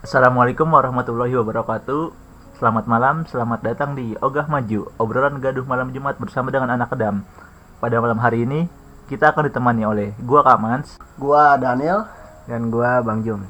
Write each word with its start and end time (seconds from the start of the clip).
Assalamualaikum 0.00 0.64
warahmatullahi 0.64 1.36
wabarakatuh. 1.36 2.02
Selamat 2.56 2.84
malam, 2.84 3.24
selamat 3.24 3.60
datang 3.60 3.92
di 3.92 4.16
Ogah 4.20 4.48
Maju, 4.48 4.88
obrolan 4.96 5.40
gaduh 5.40 5.64
malam 5.64 5.92
Jumat 5.92 6.16
bersama 6.16 6.48
dengan 6.48 6.72
anak 6.72 6.92
kedam. 6.92 7.24
Pada 7.80 8.00
malam 8.00 8.16
hari 8.16 8.44
ini, 8.44 8.68
kita 9.08 9.32
akan 9.32 9.48
ditemani 9.48 9.84
oleh 9.84 10.08
gua 10.20 10.40
Kamans 10.40 10.96
Gua 11.16 11.56
Daniel. 11.56 12.04
dan 12.44 12.68
gua 12.68 13.00
Bang 13.00 13.20
Jum. 13.20 13.44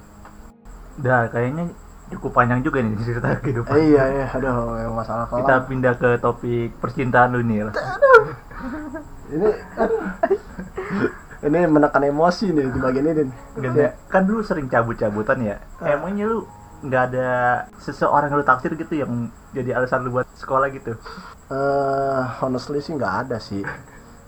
Dah, 0.98 1.30
kayaknya 1.30 1.71
cukup 2.10 2.35
panjang 2.35 2.60
juga 2.60 2.82
nih 2.82 2.98
cerita 2.98 3.30
kehidupan. 3.42 3.71
Eh, 3.74 3.94
iya 3.94 4.04
iya, 4.10 4.26
aduh 4.30 4.74
masalah 4.90 5.26
kalau 5.26 5.42
Kita 5.42 5.54
pindah 5.67 5.94
ke 5.96 6.10
topik 6.19 6.74
percintaan 6.78 7.30
lu 7.35 7.42
nih. 7.42 7.71
ini 9.30 9.51
aduh. 9.78 10.03
ini 11.41 11.59
menekan 11.65 12.04
emosi 12.04 12.53
nih 12.53 12.69
di 12.69 12.79
bagian 12.81 13.07
ini. 13.07 13.25
Ya, 13.61 13.97
Kan 14.13 14.29
dulu 14.29 14.45
sering 14.45 14.69
cabut-cabutan 14.69 15.40
ya. 15.40 15.57
Ah. 15.81 15.97
Emangnya 15.97 16.29
lu 16.29 16.45
nggak 16.80 17.02
ada 17.12 17.29
seseorang 17.77 18.33
yang 18.33 18.41
lu 18.41 18.47
taksir 18.47 18.73
gitu 18.73 19.05
yang 19.05 19.29
jadi 19.53 19.77
alasan 19.77 20.05
lu 20.05 20.17
buat 20.17 20.29
sekolah 20.37 20.73
gitu? 20.73 20.97
eh, 21.53 22.23
honestly 22.41 22.81
sih 22.81 22.97
nggak 22.97 23.15
ada 23.27 23.37
sih 23.37 23.61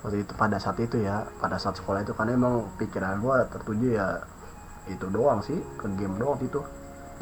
waktu 0.04 0.26
itu 0.26 0.32
pada 0.34 0.58
saat 0.58 0.76
itu 0.82 1.00
ya 1.00 1.24
pada 1.40 1.56
saat 1.56 1.78
sekolah 1.78 2.02
itu 2.02 2.12
karena 2.12 2.34
emang 2.34 2.66
pikiran 2.76 3.22
gua 3.22 3.46
tertuju 3.48 3.96
ya 3.96 4.06
itu 4.90 5.06
doang 5.08 5.38
sih 5.40 5.56
ke 5.78 5.86
game 5.94 6.18
doang 6.18 6.36
itu 6.42 6.58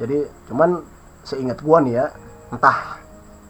jadi 0.00 0.24
cuman 0.48 0.80
seingat 1.22 1.60
gua 1.60 1.78
nih 1.84 2.00
ya 2.00 2.06
entah 2.50 2.96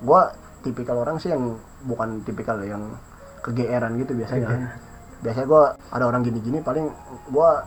gua 0.03 0.35
tipikal 0.67 1.01
orang 1.01 1.17
sih 1.17 1.31
yang 1.33 1.57
bukan 1.87 2.21
tipikal 2.27 2.61
yang 2.61 2.99
kegeeran 3.41 3.97
gitu 3.97 4.13
biasanya. 4.13 4.77
Biasanya 5.21 5.47
gua 5.47 5.63
ada 5.93 6.05
orang 6.09 6.25
gini-gini 6.25 6.61
paling 6.61 6.89
gua 7.33 7.65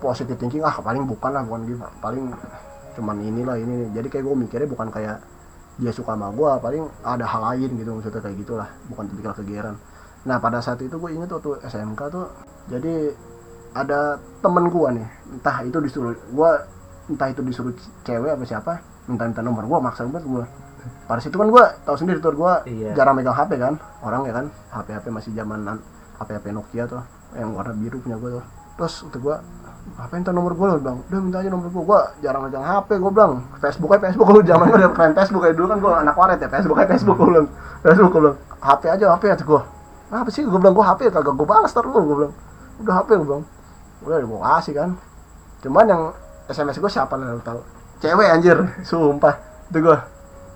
positive 0.00 0.36
thinking 0.36 0.60
ah 0.60 0.76
paling 0.80 1.08
bukan 1.08 1.30
lah 1.32 1.42
bukan 1.42 1.60
gitu. 1.66 1.80
Paling 2.00 2.24
cuman 2.96 3.16
inilah 3.20 3.56
ini. 3.60 3.92
Jadi 3.92 4.08
kayak 4.08 4.24
gua 4.24 4.36
mikirnya 4.36 4.68
bukan 4.68 4.88
kayak 4.92 5.20
dia 5.76 5.92
suka 5.92 6.16
sama 6.16 6.32
gua 6.32 6.56
paling 6.56 6.88
ada 7.04 7.24
hal 7.28 7.42
lain 7.52 7.70
gitu 7.76 7.90
maksudnya 7.96 8.20
kayak 8.20 8.36
gitulah. 8.40 8.68
Bukan 8.88 9.04
tipikal 9.12 9.32
kegeeran 9.36 9.76
nah 10.26 10.42
pada 10.42 10.58
saat 10.58 10.82
itu 10.82 10.98
gue 10.98 11.10
inget 11.14 11.30
waktu 11.30 11.54
SMK 11.70 12.00
tuh 12.10 12.26
jadi 12.66 13.14
ada 13.78 14.18
temen 14.42 14.66
gua 14.74 14.90
nih 14.90 15.06
entah 15.30 15.62
itu 15.62 15.78
disuruh 15.78 16.18
gua 16.34 16.66
entah 17.06 17.30
itu 17.30 17.46
disuruh 17.46 17.70
cewek 18.02 18.34
apa 18.34 18.42
siapa 18.42 18.72
minta-minta 19.06 19.38
nomor 19.38 19.70
gua 19.70 19.78
maksa 19.78 20.02
banget 20.02 20.26
gua. 20.26 20.42
Pada 21.06 21.22
situ 21.22 21.38
kan 21.38 21.46
gua 21.46 21.78
tahu 21.86 21.94
sendiri 21.94 22.18
tuh 22.18 22.34
gua 22.34 22.58
Iya. 22.66 22.98
jarang 22.98 23.14
megang 23.14 23.38
HP 23.38 23.54
kan 23.54 23.78
orang 24.02 24.26
ya 24.26 24.34
kan 24.34 24.46
HP 24.74 24.88
HP 24.98 25.06
masih 25.14 25.30
zaman 25.30 25.78
HP 26.16 26.28
HP 26.40 26.46
Nokia 26.52 26.84
tuh 26.88 27.02
yang 27.36 27.52
warna 27.52 27.72
biru 27.76 28.00
punya 28.00 28.16
gua 28.16 28.40
tuh. 28.40 28.44
Terus 28.76 28.94
untuk 29.08 29.20
gua 29.28 29.36
apa 29.96 30.12
minta 30.16 30.32
nomor 30.32 30.52
gua? 30.56 30.76
Loh 30.76 30.80
bang 30.80 30.98
udah 31.08 31.20
minta 31.20 31.38
aja 31.40 31.48
nomor 31.52 31.68
gua. 31.68 31.82
Gua 31.84 32.00
jarang 32.24 32.42
megang 32.48 32.64
HP 32.64 32.88
gua 33.00 33.12
bilang 33.12 33.32
Facebook 33.60 33.90
aja 33.92 34.02
Facebook. 34.08 34.26
Gua 34.28 34.42
zaman 34.44 34.64
gua 34.72 34.78
udah 34.80 34.90
main 34.96 35.12
Facebook 35.16 35.42
kayak 35.44 35.56
dulu 35.56 35.66
kan 35.68 35.78
gua 35.80 35.92
anak 36.00 36.14
waret 36.16 36.38
ya 36.40 36.48
Facebook 36.48 36.78
aja 36.80 36.88
Facebook 36.96 37.16
gua 37.16 37.28
bilang. 37.28 37.48
Facebook 37.84 38.10
gua 38.12 38.20
bilang 38.24 38.38
HP 38.60 38.82
aja 38.88 39.04
HP 39.12 39.24
aja 39.32 39.44
gua. 39.44 39.62
Apa 40.06 40.28
sih? 40.32 40.42
Gua 40.44 40.58
bilang 40.60 40.74
gua 40.74 40.84
HP 40.92 41.00
kagak 41.12 41.34
gua 41.36 41.46
balas 41.46 41.70
terus 41.72 41.90
gua 41.92 42.02
bilang. 42.02 42.32
Udah 42.80 42.94
HP 43.00 43.08
gua 43.20 43.26
bilang. 43.26 43.44
Udah 44.04 44.16
gua 44.24 44.40
kasih 44.56 44.72
kan. 44.76 44.90
Cuman 45.60 45.84
yang 45.84 46.02
SMS 46.48 46.76
gua 46.80 46.90
siapa 46.92 47.14
lah 47.20 47.36
lu 47.36 47.42
tahu? 47.44 47.60
Cewek 48.00 48.28
anjir. 48.28 48.58
Sumpah. 48.84 49.36
Itu 49.68 49.78
gua. 49.84 50.04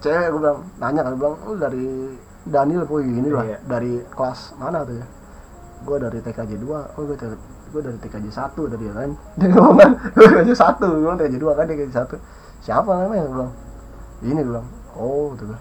Cewek 0.01 0.29
gua 0.33 0.41
bilang 0.41 0.59
nanya 0.81 1.01
kan 1.05 1.13
bilang 1.17 1.35
lu 1.45 1.55
dari 1.61 1.85
Daniel 2.41 2.89
kok 2.89 3.05
gini 3.05 3.29
lah? 3.29 3.45
Iya. 3.45 3.59
dari 3.69 4.01
kelas 4.17 4.57
mana 4.57 4.81
tuh 4.81 4.97
ya 4.97 5.07
gue 5.81 5.97
dari 5.97 6.19
TKJ 6.21 6.53
2 6.61 6.69
oh 6.69 7.03
gue 7.09 7.17
gue 7.71 7.81
dari 7.81 7.99
TKJ 8.03 8.27
1 8.29 8.73
dari 8.73 8.85
ya 8.85 8.95
kan? 8.95 9.11
Dia 9.39 9.49
ngomong 9.55 9.77
kan 9.79 9.91
gue 10.15 10.27
TKJ 10.29 10.51
1 10.53 10.81
gue 10.81 11.01
bilang 11.01 11.19
TKJ 11.19 11.37
2 11.41 11.59
kan 11.59 11.65
TKJ 11.67 11.91
1 11.93 12.65
siapa 12.65 12.91
namanya? 12.93 13.23
Gue 13.25 13.35
bilang 13.35 13.53
ini 14.21 14.41
gue 14.45 14.51
bilang 14.53 14.67
oh 14.97 15.33
tuh 15.39 15.45
gue 15.49 15.61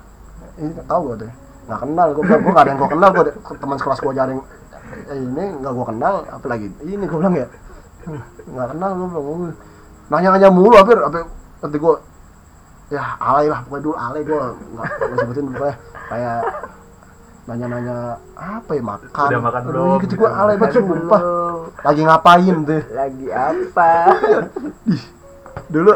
ini 0.60 0.72
tau 0.84 1.02
gue 1.08 1.16
tuh 1.24 1.32
nggak 1.70 1.80
kenal 1.86 2.08
gue 2.18 2.24
bilang 2.26 2.42
gue 2.42 2.52
gak 2.52 2.64
ada 2.66 2.70
yang 2.74 2.80
gue 2.82 2.90
kenal 2.90 3.10
gue 3.14 3.24
teman 3.62 3.78
sekelas 3.78 4.00
gue 4.02 4.14
jaring 4.18 4.42
eh, 4.90 5.18
ini 5.22 5.44
nggak 5.62 5.74
gue 5.78 5.86
kenal 5.86 6.14
apalagi 6.34 6.68
ini 6.84 7.04
gue 7.06 7.20
bilang 7.20 7.36
ya. 7.38 7.48
Nggak 8.50 8.68
kenal 8.76 8.90
gue 8.98 9.08
bilang 9.08 9.26
"Oh." 9.26 9.54
nanya-nanya 10.10 10.50
mulu 10.50 10.74
hampir 10.74 10.98
hampir 10.98 11.22
nanti 11.62 11.78
gue 11.78 11.96
ya 12.90 13.04
alay 13.22 13.46
lah 13.46 13.62
pokoknya 13.62 13.84
dulu 13.86 13.96
alay 13.96 14.22
gue 14.26 14.40
nggak 14.74 14.88
gue 14.98 15.18
sebutin 15.22 15.46
pokoknya. 15.54 15.76
Kayak 16.10 16.40
nanya-nanya 17.50 17.98
apa 18.34 18.72
ya 18.72 18.84
makan? 18.84 19.10
Udah 19.28 19.42
makan 19.42 19.60
Aduh, 19.60 19.70
belum? 19.70 19.98
gitu 20.00 20.14
gue 20.16 20.30
alay 20.30 20.56
banget 20.56 20.74
sumpah. 20.78 21.22
lagi 21.82 22.02
ngapain 22.04 22.56
tuh? 22.64 22.82
Lagi 22.92 23.26
apa? 23.28 23.90
dulu 25.74 25.92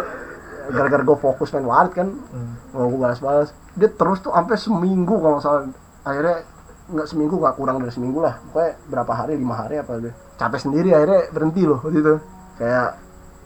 gara-gara 0.64 1.04
gue 1.04 1.18
fokus 1.18 1.50
main 1.52 1.66
warit 1.66 1.94
kan 1.94 2.08
Hmm. 2.10 2.54
gue 2.72 2.98
balas-balas. 2.98 3.54
Dia 3.74 3.90
terus 3.90 4.20
tuh 4.20 4.32
sampai 4.32 4.56
seminggu 4.56 5.16
kalau 5.16 5.38
salah. 5.38 5.70
Akhirnya 6.02 6.42
nggak 6.84 7.08
seminggu 7.08 7.38
nggak 7.38 7.56
kurang 7.56 7.78
dari 7.80 7.92
seminggu 7.92 8.20
lah. 8.20 8.42
Pokoknya 8.50 8.72
berapa 8.88 9.12
hari 9.14 9.34
lima 9.36 9.56
hari 9.56 9.78
apa 9.78 10.00
deh 10.00 10.14
capek 10.34 10.60
sendiri 10.60 10.90
akhirnya 10.92 11.30
berhenti 11.30 11.62
loh 11.64 11.78
waktu 11.80 12.00
itu. 12.00 12.16
Kayak 12.58 12.98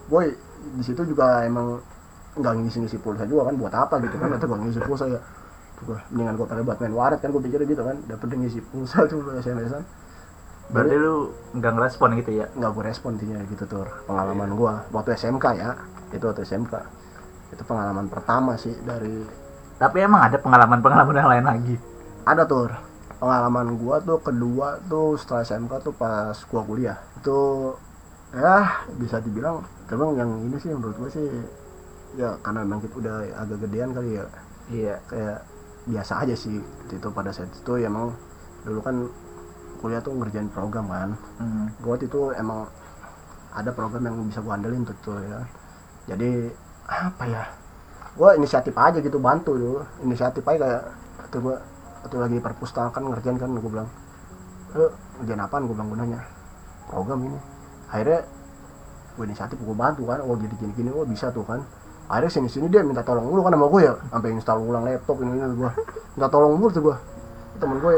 boy 0.08 0.26
di 0.68 0.84
situ 0.84 1.02
juga 1.06 1.44
emang 1.44 1.80
nggak 2.34 2.54
ngisi-ngisi 2.56 2.98
pulsa 2.98 3.26
juga 3.26 3.50
kan 3.50 3.56
buat 3.56 3.74
apa 3.74 4.00
gitu 4.00 4.16
kan? 4.16 4.30
Atau 4.32 4.48
gue 4.48 4.58
ngisi 4.60 4.80
pulsa 4.80 5.06
ya 5.06 5.20
Gua, 5.86 6.02
mendingan 6.10 6.34
gue 6.42 6.48
pakai 6.50 6.64
buat 6.66 6.80
main 6.82 6.96
waret 6.98 7.20
kan 7.22 7.30
gue 7.30 7.42
pikirnya 7.44 7.68
gitu 7.70 7.84
kan. 7.86 7.98
Dapet 8.10 8.28
ngisi 8.34 8.60
pulsa 8.66 9.06
tuh 9.06 9.22
SMS-an. 9.44 9.84
Berarti 10.68 10.96
lu 11.00 11.32
nggak 11.56 11.72
ngerespon 11.80 12.10
gitu 12.20 12.32
ya? 12.44 12.46
nggak 12.52 12.72
gue 12.76 12.84
respon 12.84 13.16
intinya 13.16 13.40
gitu 13.48 13.64
tuh 13.70 13.88
pengalaman 14.04 14.52
gue 14.58 14.74
waktu 14.92 15.10
SMK 15.16 15.46
ya. 15.56 15.70
Itu 16.12 16.28
waktu 16.28 16.44
SMK 16.44 16.74
itu 17.54 17.64
pengalaman 17.64 18.12
pertama 18.12 18.60
sih 18.60 18.76
dari 18.84 19.24
Tapi 19.78 20.02
emang 20.02 20.26
ada 20.26 20.42
pengalaman-pengalaman 20.42 21.16
yang 21.16 21.30
lain 21.30 21.46
lagi. 21.46 21.76
ada 22.28 22.44
tuh 22.44 22.68
pengalaman 23.22 23.78
gua 23.78 24.02
tuh 24.02 24.20
kedua 24.20 24.82
tuh 24.90 25.16
setelah 25.16 25.46
SMK 25.46 25.74
tuh 25.86 25.94
pas 25.94 26.34
gua 26.50 26.62
kuliah. 26.66 26.98
Itu 27.22 27.72
ya 28.34 28.84
bisa 28.98 29.22
dibilang 29.22 29.64
emang 29.88 30.18
yang 30.18 30.32
ini 30.50 30.58
sih 30.60 30.74
menurut 30.74 30.98
gua 30.98 31.10
sih 31.14 31.30
ya 32.18 32.36
karena 32.42 32.66
memang 32.66 32.82
kita 32.84 32.96
udah 33.00 33.16
agak 33.38 33.58
gedean 33.70 33.94
kali 33.94 34.18
ya. 34.18 34.26
Iya. 34.68 34.96
kayak 35.08 35.40
biasa 35.88 36.28
aja 36.28 36.36
sih. 36.36 36.60
Itu 36.92 37.10
pada 37.16 37.32
saat 37.32 37.50
itu 37.50 37.74
ya 37.80 37.88
emang 37.88 38.12
dulu 38.68 38.80
kan 38.84 38.96
kuliah 39.80 40.02
tuh 40.04 40.14
ngerjain 40.14 40.50
program 40.52 40.86
kan. 40.92 41.10
Hmm. 41.40 41.66
gua 41.80 41.96
waktu 41.96 42.12
itu 42.12 42.34
emang 42.36 42.68
ada 43.56 43.72
program 43.72 44.04
yang 44.06 44.18
bisa 44.28 44.44
gua 44.44 44.60
andelin 44.60 44.84
tuh, 44.84 44.98
tuh 45.02 45.18
ya. 45.24 45.40
Jadi 46.12 46.52
apa 46.88 47.24
ya 47.28 47.44
gua 48.20 48.36
inisiatif 48.36 48.76
aja 48.76 49.00
gitu 49.00 49.18
bantu 49.18 49.56
dulu. 49.56 49.82
Inisiatif 50.04 50.44
aja 50.44 50.58
kayak 50.60 50.84
waktu 51.24 51.38
gua 51.40 51.56
waktu 52.04 52.18
lagi 52.20 52.38
perpustakaan 52.44 53.04
ngerjain 53.08 53.38
kan 53.40 53.50
gua 53.56 53.72
bilang 53.72 53.90
eh 54.76 54.92
ngerjain 55.22 55.42
apaan? 55.42 55.64
Gua 55.66 55.76
bilang 55.80 55.90
gua 55.94 56.00
nanya 56.04 56.22
program 56.92 57.20
ini. 57.24 57.40
Akhirnya 57.88 58.20
gua 59.16 59.24
inisiatif 59.24 59.58
gua 59.64 59.76
bantu 59.78 60.04
kan. 60.10 60.20
Oh 60.26 60.36
gini 60.36 60.56
gini 60.60 60.74
gini. 60.76 60.90
Oh 60.92 61.08
bisa 61.08 61.32
tuh 61.32 61.46
kan 61.48 61.64
akhirnya 62.08 62.32
sini 62.32 62.48
sini 62.48 62.68
dia 62.72 62.82
minta 62.84 63.04
tolong 63.04 63.28
mulu 63.28 63.44
kan 63.44 63.54
sama 63.54 63.68
gue 63.68 63.82
ya. 63.84 63.94
Sampai 64.12 64.30
install 64.32 64.60
ulang 64.64 64.84
laptop 64.88 65.20
ini 65.22 65.32
ini 65.36 65.56
gua. 65.60 65.72
Minta 66.16 66.28
tolong 66.32 66.52
mulu 66.56 66.72
tuh 66.72 66.82
gua. 66.92 66.96
Temen 67.60 67.78
gue 67.84 67.94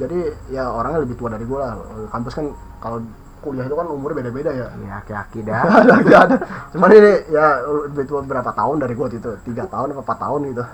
jadi 0.00 0.18
ya 0.48 0.72
orangnya 0.72 1.04
lebih 1.04 1.16
tua 1.20 1.28
dari 1.28 1.44
gue 1.44 1.58
lah. 1.60 1.76
Kampus 2.08 2.32
kan 2.32 2.46
kalau 2.80 2.98
kuliah 3.40 3.64
itu 3.64 3.76
kan 3.76 3.86
umurnya 3.88 4.16
beda-beda 4.24 4.50
ya. 4.52 4.66
Ya 4.80 4.92
aki-aki 5.04 5.40
dah. 5.44 5.60
ada 6.24 6.36
cuman 6.72 6.90
ini 6.92 7.12
ya 7.28 7.60
lebih 7.88 8.04
tua 8.08 8.20
berapa 8.24 8.50
tahun 8.52 8.76
dari 8.80 8.94
gue 8.96 9.06
itu? 9.12 9.30
Tiga 9.44 9.68
tahun 9.68 9.92
apa 9.92 10.02
empat 10.04 10.18
tahun 10.18 10.40
gitu. 10.52 10.64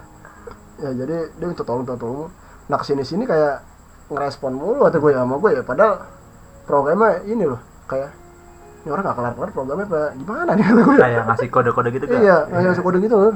Ya 0.87 0.91
jadi 0.95 1.17
dia 1.35 1.47
minta 1.51 1.65
tolong 1.67 1.83
minta 1.83 1.99
tolong. 1.99 2.31
Nah 2.71 2.77
ke 2.79 2.85
sini 2.87 3.03
sini 3.03 3.27
kayak 3.27 3.63
ngerespon 4.15 4.55
mulu 4.55 4.87
kata 4.87 5.03
gue 5.03 5.11
ya 5.11 5.27
sama 5.27 5.37
gue 5.43 5.51
ya. 5.59 5.63
Padahal 5.67 5.95
programnya 6.71 7.23
ini 7.27 7.45
loh 7.51 7.59
kayak 7.91 8.26
ini 8.87 8.95
orang 8.95 9.03
gak 9.11 9.17
kelar 9.19 9.33
kelar 9.35 9.51
programnya 9.51 9.87
apa? 9.91 10.01
Gimana 10.15 10.51
nih 10.55 10.63
kata 10.63 10.81
gue 10.87 10.95
ya 10.95 11.03
Kayak 11.03 11.23
ngasih 11.27 11.49
kode-kode 11.51 11.89
gitu 11.91 12.07
kan? 12.07 12.19
iya 12.23 12.37
kayak 12.47 12.83
kode 12.87 12.99
gitu 13.03 13.17
loh 13.19 13.35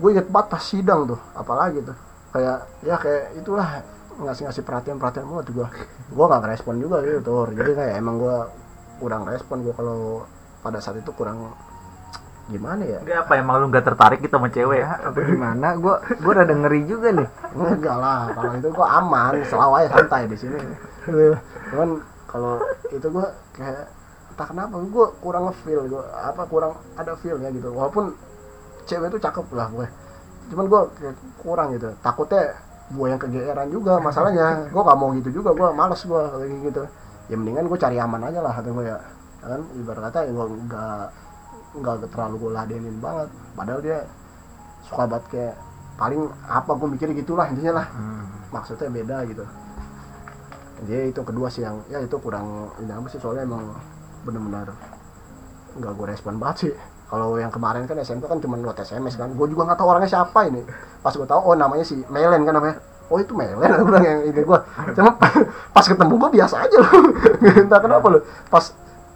gue 0.00 0.08
inget 0.16 0.26
banget 0.32 0.48
pas 0.50 0.62
sidang 0.66 1.00
tuh 1.06 1.20
apalagi 1.38 1.78
tuh. 1.86 1.94
Kayak 2.34 2.58
ya 2.82 2.96
kayak 2.98 3.24
itulah 3.38 3.68
ngasih 4.18 4.42
ngasih 4.50 4.62
perhatian 4.66 4.96
perhatian 4.98 5.30
mulu 5.30 5.46
tuh 5.46 5.54
gue 5.62 5.68
gue 6.10 6.24
gak 6.26 6.40
ngerespon 6.42 6.74
juga 6.82 6.96
gitu 7.06 7.22
tuh 7.22 7.54
jadi 7.54 7.70
kayak 7.72 7.94
emang 8.02 8.18
gue 8.18 8.36
kurang 8.98 9.22
respon 9.30 9.62
gue 9.62 9.72
kalau 9.78 10.26
pada 10.60 10.82
saat 10.82 10.98
itu 10.98 11.14
kurang 11.14 11.54
gimana 12.50 12.82
ya? 12.82 12.98
Enggak 12.98 13.18
apa 13.24 13.32
emang 13.38 13.54
lu 13.62 13.66
nggak 13.70 13.86
tertarik 13.86 14.18
gitu 14.18 14.34
sama 14.34 14.50
cewek? 14.50 14.82
Ya, 14.82 14.98
apa 14.98 15.18
gimana? 15.22 15.78
Gua 15.78 16.02
gua 16.18 16.32
rada 16.42 16.50
ngeri 16.50 16.82
juga 16.82 17.14
nih. 17.14 17.28
enggak 17.54 17.96
lah 17.96 18.26
kalau 18.34 18.52
itu 18.58 18.68
gue 18.74 18.86
aman 18.90 19.32
selalu 19.46 19.72
aja 19.78 19.88
santai 19.94 20.22
di 20.26 20.36
sini. 20.36 20.58
Cuman 21.70 22.02
kalau 22.26 22.58
itu 22.90 23.06
gue 23.06 23.26
kayak 23.54 23.86
entah 24.40 24.56
kenapa 24.56 24.80
gue 24.80 25.06
kurang 25.20 25.52
ngefeel 25.52 25.84
gue 25.84 26.00
apa 26.16 26.48
kurang 26.48 26.72
ada 26.96 27.12
feelnya 27.20 27.52
gitu. 27.52 27.76
Walaupun 27.76 28.16
cewek 28.88 29.12
itu 29.12 29.20
cakep 29.20 29.44
lah 29.52 29.68
gue. 29.68 29.84
Cuman 30.48 30.64
gue 30.64 30.80
kurang 31.44 31.76
gitu. 31.76 31.92
Takutnya 32.00 32.56
gue 32.88 33.06
yang 33.12 33.20
kegeeran 33.20 33.68
juga. 33.68 34.00
Masalahnya 34.00 34.72
gue 34.72 34.80
gak 34.80 34.96
mau 34.96 35.12
gitu 35.12 35.28
juga. 35.28 35.52
Gue 35.52 35.68
males 35.76 36.00
gue 36.00 36.22
kayak 36.24 36.72
gitu. 36.72 36.82
Ya 37.28 37.36
mendingan 37.36 37.68
gue 37.68 37.76
cari 37.76 38.00
aman 38.00 38.32
aja 38.32 38.40
lah 38.40 38.56
kata 38.56 38.68
gue 38.72 38.84
ya. 38.88 38.96
Kan 39.44 39.60
ibarat 39.76 40.02
kata 40.08 40.18
ya 40.24 40.32
gue 40.32 40.46
nggak 40.48 41.04
nggak 41.84 41.96
terlalu 42.08 42.36
gue 42.40 42.50
ladenin 42.56 42.96
banget. 42.96 43.28
Padahal 43.52 43.80
dia 43.84 43.98
suka 44.88 45.04
banget 45.04 45.24
kayak 45.28 45.54
paling 46.00 46.32
apa 46.48 46.70
gue 46.80 46.88
mikir 46.96 47.12
gitulah 47.12 47.44
intinya 47.44 47.84
lah. 47.84 47.86
Hmm. 47.92 48.24
maksudnya 48.50 48.88
beda 48.88 49.30
gitu. 49.30 49.44
Jadi 50.88 51.12
itu 51.12 51.20
kedua 51.22 51.46
sih 51.52 51.62
yang 51.62 51.76
ya 51.92 52.00
itu 52.00 52.16
kurang 52.18 52.72
ini 52.80 52.88
apa 52.88 53.06
sih 53.06 53.20
soalnya 53.20 53.46
emang 53.46 53.68
bener-bener 54.22 54.68
nggak 55.70 55.92
gue 55.92 56.06
respon 56.08 56.34
banget 56.36 56.56
sih. 56.60 56.72
Kalau 57.06 57.34
yang 57.34 57.50
kemarin 57.50 57.84
kan 57.84 57.98
SMK 57.98 58.22
kan 58.22 58.38
cuma 58.38 58.54
lewat 58.54 58.80
SMS 58.80 59.14
kan. 59.14 59.34
Gue 59.34 59.46
juga 59.46 59.66
nggak 59.66 59.78
tahu 59.78 59.88
orangnya 59.88 60.10
siapa 60.10 60.46
ini. 60.46 60.62
Pas 61.00 61.10
gue 61.10 61.24
tahu 61.24 61.40
oh 61.42 61.54
namanya 61.54 61.82
si 61.82 61.98
Melen 62.06 62.42
kan 62.42 62.54
namanya. 62.54 62.78
Oh 63.06 63.18
itu 63.18 63.34
Melen 63.34 63.58
aku 63.66 63.84
bilang 63.84 64.04
yang 64.04 64.20
ini 64.24 64.40
gue 64.40 64.58
cuma 64.94 65.10
pas 65.74 65.84
ketemu 65.84 66.14
gue 66.16 66.30
biasa 66.32 66.54
aja 66.60 66.76
loh. 66.78 66.92
Entah 67.66 67.80
kenapa 67.80 68.06
loh. 68.08 68.22
Pas 68.46 68.70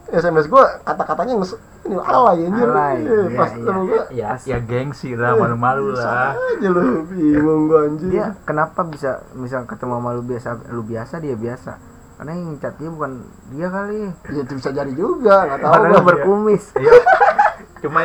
SMS 0.05 0.47
gue 0.47 0.63
kata-katanya 0.85 1.33
nges 1.39 1.55
ini 1.85 1.95
alay 1.97 2.39
anjir. 2.45 2.67
Alay, 2.67 2.97
Eh, 2.99 3.07
iya, 3.07 3.35
pas 3.35 3.49
iya. 3.49 3.57
ketemu 3.57 3.81
gue 3.83 4.03
ya 4.11 4.29
ya 4.43 4.59
gengsi 4.59 5.11
lah 5.15 5.33
malu-malu 5.35 5.95
bisa 5.95 6.07
lah. 6.07 6.33
aja 6.35 6.69
loh. 6.71 6.85
Bingung 7.07 7.63
gue 7.67 7.81
anjir. 7.85 8.09
Dia 8.11 8.27
kenapa 8.43 8.83
bisa 8.85 9.23
misal 9.35 9.67
ketemu 9.67 9.99
sama 9.99 10.11
lu 10.13 10.23
biasa 10.23 10.49
lu 10.71 10.83
biasa 10.83 11.15
dia 11.19 11.35
biasa 11.35 11.73
karena 12.15 12.33
yang 12.39 12.57
chat 12.63 12.75
dia 12.79 12.91
bukan 12.91 13.13
dia 13.51 13.67
kali. 13.67 14.01
Ya 14.31 14.41
itu 14.47 14.53
bisa 14.55 14.71
jadi 14.71 14.93
juga 14.95 15.35
nggak 15.51 15.61
tahu. 15.61 15.73
Karena 15.75 15.89
lu 15.91 16.01
berkumis. 16.07 16.65
Iya. 16.79 16.93
Cuma 17.83 18.01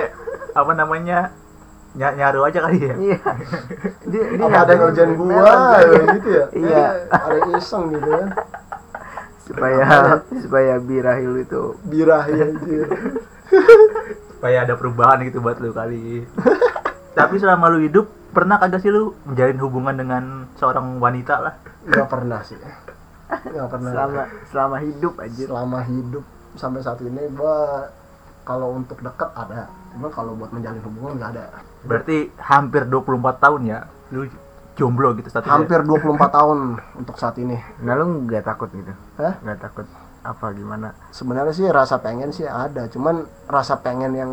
apa 0.53 0.71
namanya 0.73 1.29
ny 1.93 2.05
nyaru 2.17 2.39
aja 2.49 2.59
kali 2.65 2.79
ya. 2.81 2.95
Iya. 2.97 3.19
Dia, 4.09 4.23
dia 4.33 4.45
apa 4.49 4.57
ada 4.65 4.71
yang 4.73 4.81
ngerjain 4.89 5.13
gua 5.13 5.53
ya, 5.81 6.03
gitu 6.17 6.29
ya? 6.29 6.45
Iya. 6.57 6.85
Ada 7.13 7.35
yang 7.37 7.51
iseng 7.61 7.83
gitu 7.93 8.09
kan. 8.09 8.27
Supaya 9.45 9.85
supaya 10.41 10.73
birahil 10.81 11.33
itu. 11.45 11.63
Birahi 11.85 12.33
anjir 12.37 12.89
supaya 14.39 14.63
ada 14.63 14.73
perubahan 14.77 15.25
gitu 15.25 15.41
buat 15.41 15.59
lu 15.59 15.73
kali. 15.75 16.23
Tapi 17.13 17.35
selama 17.37 17.67
lu 17.73 17.83
hidup 17.83 18.07
pernah 18.29 18.61
kagak 18.61 18.79
sih 18.85 18.93
lu 18.93 19.17
menjalin 19.25 19.59
hubungan 19.59 19.95
dengan 19.97 20.23
seorang 20.55 21.01
wanita 21.01 21.35
lah? 21.41 21.53
Nggak 21.83 22.07
pernah 22.07 22.39
sih 22.45 22.57
nggak 23.29 23.69
pernah 23.69 23.91
selama 23.93 24.23
selama 24.49 24.77
hidup 24.81 25.13
aja 25.21 25.43
selama 25.45 25.79
hidup 25.85 26.25
sampai 26.57 26.81
saat 26.81 26.99
ini 27.05 27.29
gua 27.37 27.85
kalau 28.41 28.73
untuk 28.73 28.97
deket 28.97 29.29
ada. 29.37 29.69
Cuma 29.93 30.09
kalau 30.09 30.33
buat 30.33 30.49
menjalin 30.49 30.81
hubungan 30.81 31.21
nggak 31.21 31.31
ada. 31.37 31.45
Berarti 31.85 32.33
hampir 32.41 32.89
24 32.89 33.37
tahun 33.37 33.61
ya 33.69 33.79
lu 34.09 34.25
jomblo 34.73 35.13
gitu 35.21 35.29
statusnya 35.29 35.53
hampir 35.53 35.79
24 35.85 36.17
tahun 36.37 36.57
untuk 36.97 37.15
saat 37.21 37.37
ini. 37.37 37.61
Nah 37.85 37.93
lu 37.93 38.25
nggak 38.25 38.41
takut 38.41 38.73
gitu? 38.73 38.89
Hah? 39.21 39.37
nggak 39.45 39.59
takut 39.61 39.85
apa 40.25 40.45
gimana? 40.57 40.97
Sebenarnya 41.13 41.53
sih 41.53 41.69
rasa 41.69 42.01
pengen 42.01 42.33
sih 42.33 42.49
ada. 42.49 42.89
Cuman 42.89 43.21
rasa 43.45 43.77
pengen 43.77 44.17
yang 44.17 44.31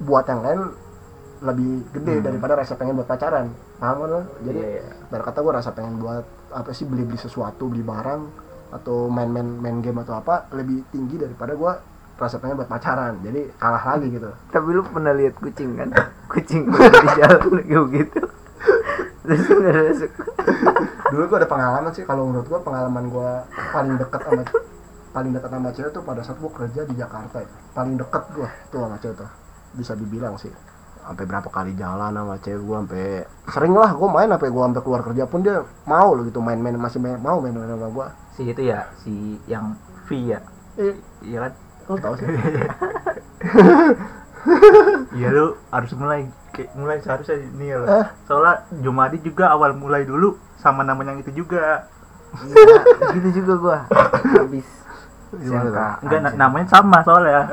buat 0.00 0.24
yang 0.24 0.40
lain 0.40 0.60
lebih 1.44 1.84
gede 1.92 2.14
Hmm. 2.16 2.24
daripada 2.24 2.56
rasa 2.56 2.80
pengen 2.80 2.96
buat 2.96 3.04
pacaran. 3.04 3.52
Paham 3.76 3.96
kan 4.00 4.08
lo? 4.08 4.20
jadi 4.40 4.80
iya. 4.80 4.88
dari 5.12 5.20
kata 5.20 5.44
gue 5.44 5.52
rasa 5.52 5.70
pengen 5.76 6.00
buat 6.00 6.24
apa 6.56 6.72
sih 6.72 6.88
beli 6.88 7.04
beli 7.04 7.20
sesuatu 7.20 7.68
beli 7.68 7.84
barang 7.84 8.22
atau 8.72 9.12
main 9.12 9.28
main 9.28 9.44
main 9.44 9.84
game 9.84 10.00
atau 10.00 10.16
apa 10.16 10.48
lebih 10.56 10.88
tinggi 10.88 11.20
daripada 11.20 11.52
gue 11.52 11.72
rasa 12.16 12.40
pengen 12.40 12.56
buat 12.56 12.72
pacaran. 12.72 13.20
Jadi 13.20 13.52
kalah 13.60 13.84
lagi 13.84 14.08
gitu. 14.08 14.32
Tapi 14.48 14.68
lu 14.72 14.80
pernah 14.88 15.12
lihat 15.12 15.36
kucing 15.36 15.76
kan? 15.76 15.92
Kucing 16.32 16.64
di 16.72 17.08
jalan 17.20 17.38
terus 19.26 19.42
lu 19.50 19.58
nggak 19.58 19.74
ada 19.74 19.92
suka 19.98 20.22
dulu 21.10 21.22
gue 21.26 21.38
ada 21.42 21.50
pengalaman 21.50 21.90
sih 21.90 22.06
kalau 22.06 22.30
menurut 22.30 22.46
gue 22.46 22.60
pengalaman 22.62 23.04
gue 23.10 23.30
paling 23.74 23.94
dekat 23.98 24.20
sama 24.22 24.42
paling 25.10 25.32
dekat 25.34 25.50
sama 25.50 25.68
cewek 25.74 25.90
tuh 25.90 26.02
pada 26.06 26.20
saat 26.22 26.38
gue 26.38 26.52
kerja 26.54 26.80
di 26.86 26.94
Jakarta 26.94 27.42
itu 27.42 27.56
paling 27.74 27.94
dekat 27.98 28.24
gue 28.30 28.48
tuh 28.70 28.78
sama 28.86 28.96
cewek 29.02 29.16
tuh. 29.18 29.30
Bisa 29.76 29.92
dibilang 29.98 30.38
sih 30.38 30.54
sampai 31.06 31.24
berapa 31.24 31.48
kali 31.48 31.72
jalan 31.78 32.10
sama 32.10 32.34
cewek 32.42 32.62
gue 32.66 32.76
sampai 32.82 33.06
sering 33.46 33.74
lah 33.78 33.90
gue 33.94 34.08
main 34.10 34.28
sampai 34.28 34.48
gue 34.50 34.62
sampai 34.66 34.82
keluar 34.82 35.02
kerja 35.06 35.22
pun 35.30 35.40
dia 35.46 35.62
mau 35.86 36.10
loh 36.12 36.26
gitu 36.26 36.42
main-main 36.42 36.74
masih 36.74 36.98
main, 36.98 37.16
mau 37.22 37.38
main-main 37.38 37.70
sama 37.70 37.88
gue 37.88 38.06
si 38.34 38.42
itu 38.50 38.62
ya 38.66 38.90
si 39.00 39.38
yang 39.46 39.78
V 40.06 40.34
ya? 40.34 40.38
Eh 40.78 40.94
iya 41.22 41.46
kan? 41.46 41.52
lo 41.86 41.94
tau 41.98 42.14
sih. 42.18 42.26
Iya 45.16 45.28
lu 45.34 45.58
harus 45.74 45.90
mulai 45.98 46.30
kayak 46.54 46.70
mulai 46.78 47.02
seharusnya 47.02 47.42
ini 47.42 47.66
ya 47.74 47.82
Eh? 47.82 48.06
soalnya 48.30 48.62
Jumadi 48.78 49.18
juga 49.18 49.50
awal 49.50 49.74
mulai 49.74 50.06
dulu 50.06 50.38
sama 50.62 50.86
namanya 50.86 51.18
yang 51.18 51.26
itu 51.26 51.42
juga. 51.42 51.90
Iya, 52.46 52.82
gitu 53.18 53.42
juga 53.42 53.52
gua. 53.58 53.78
Habis. 54.38 54.68
Enggak 55.34 56.38
namanya 56.38 56.66
sama 56.70 57.02
soalnya 57.02 57.50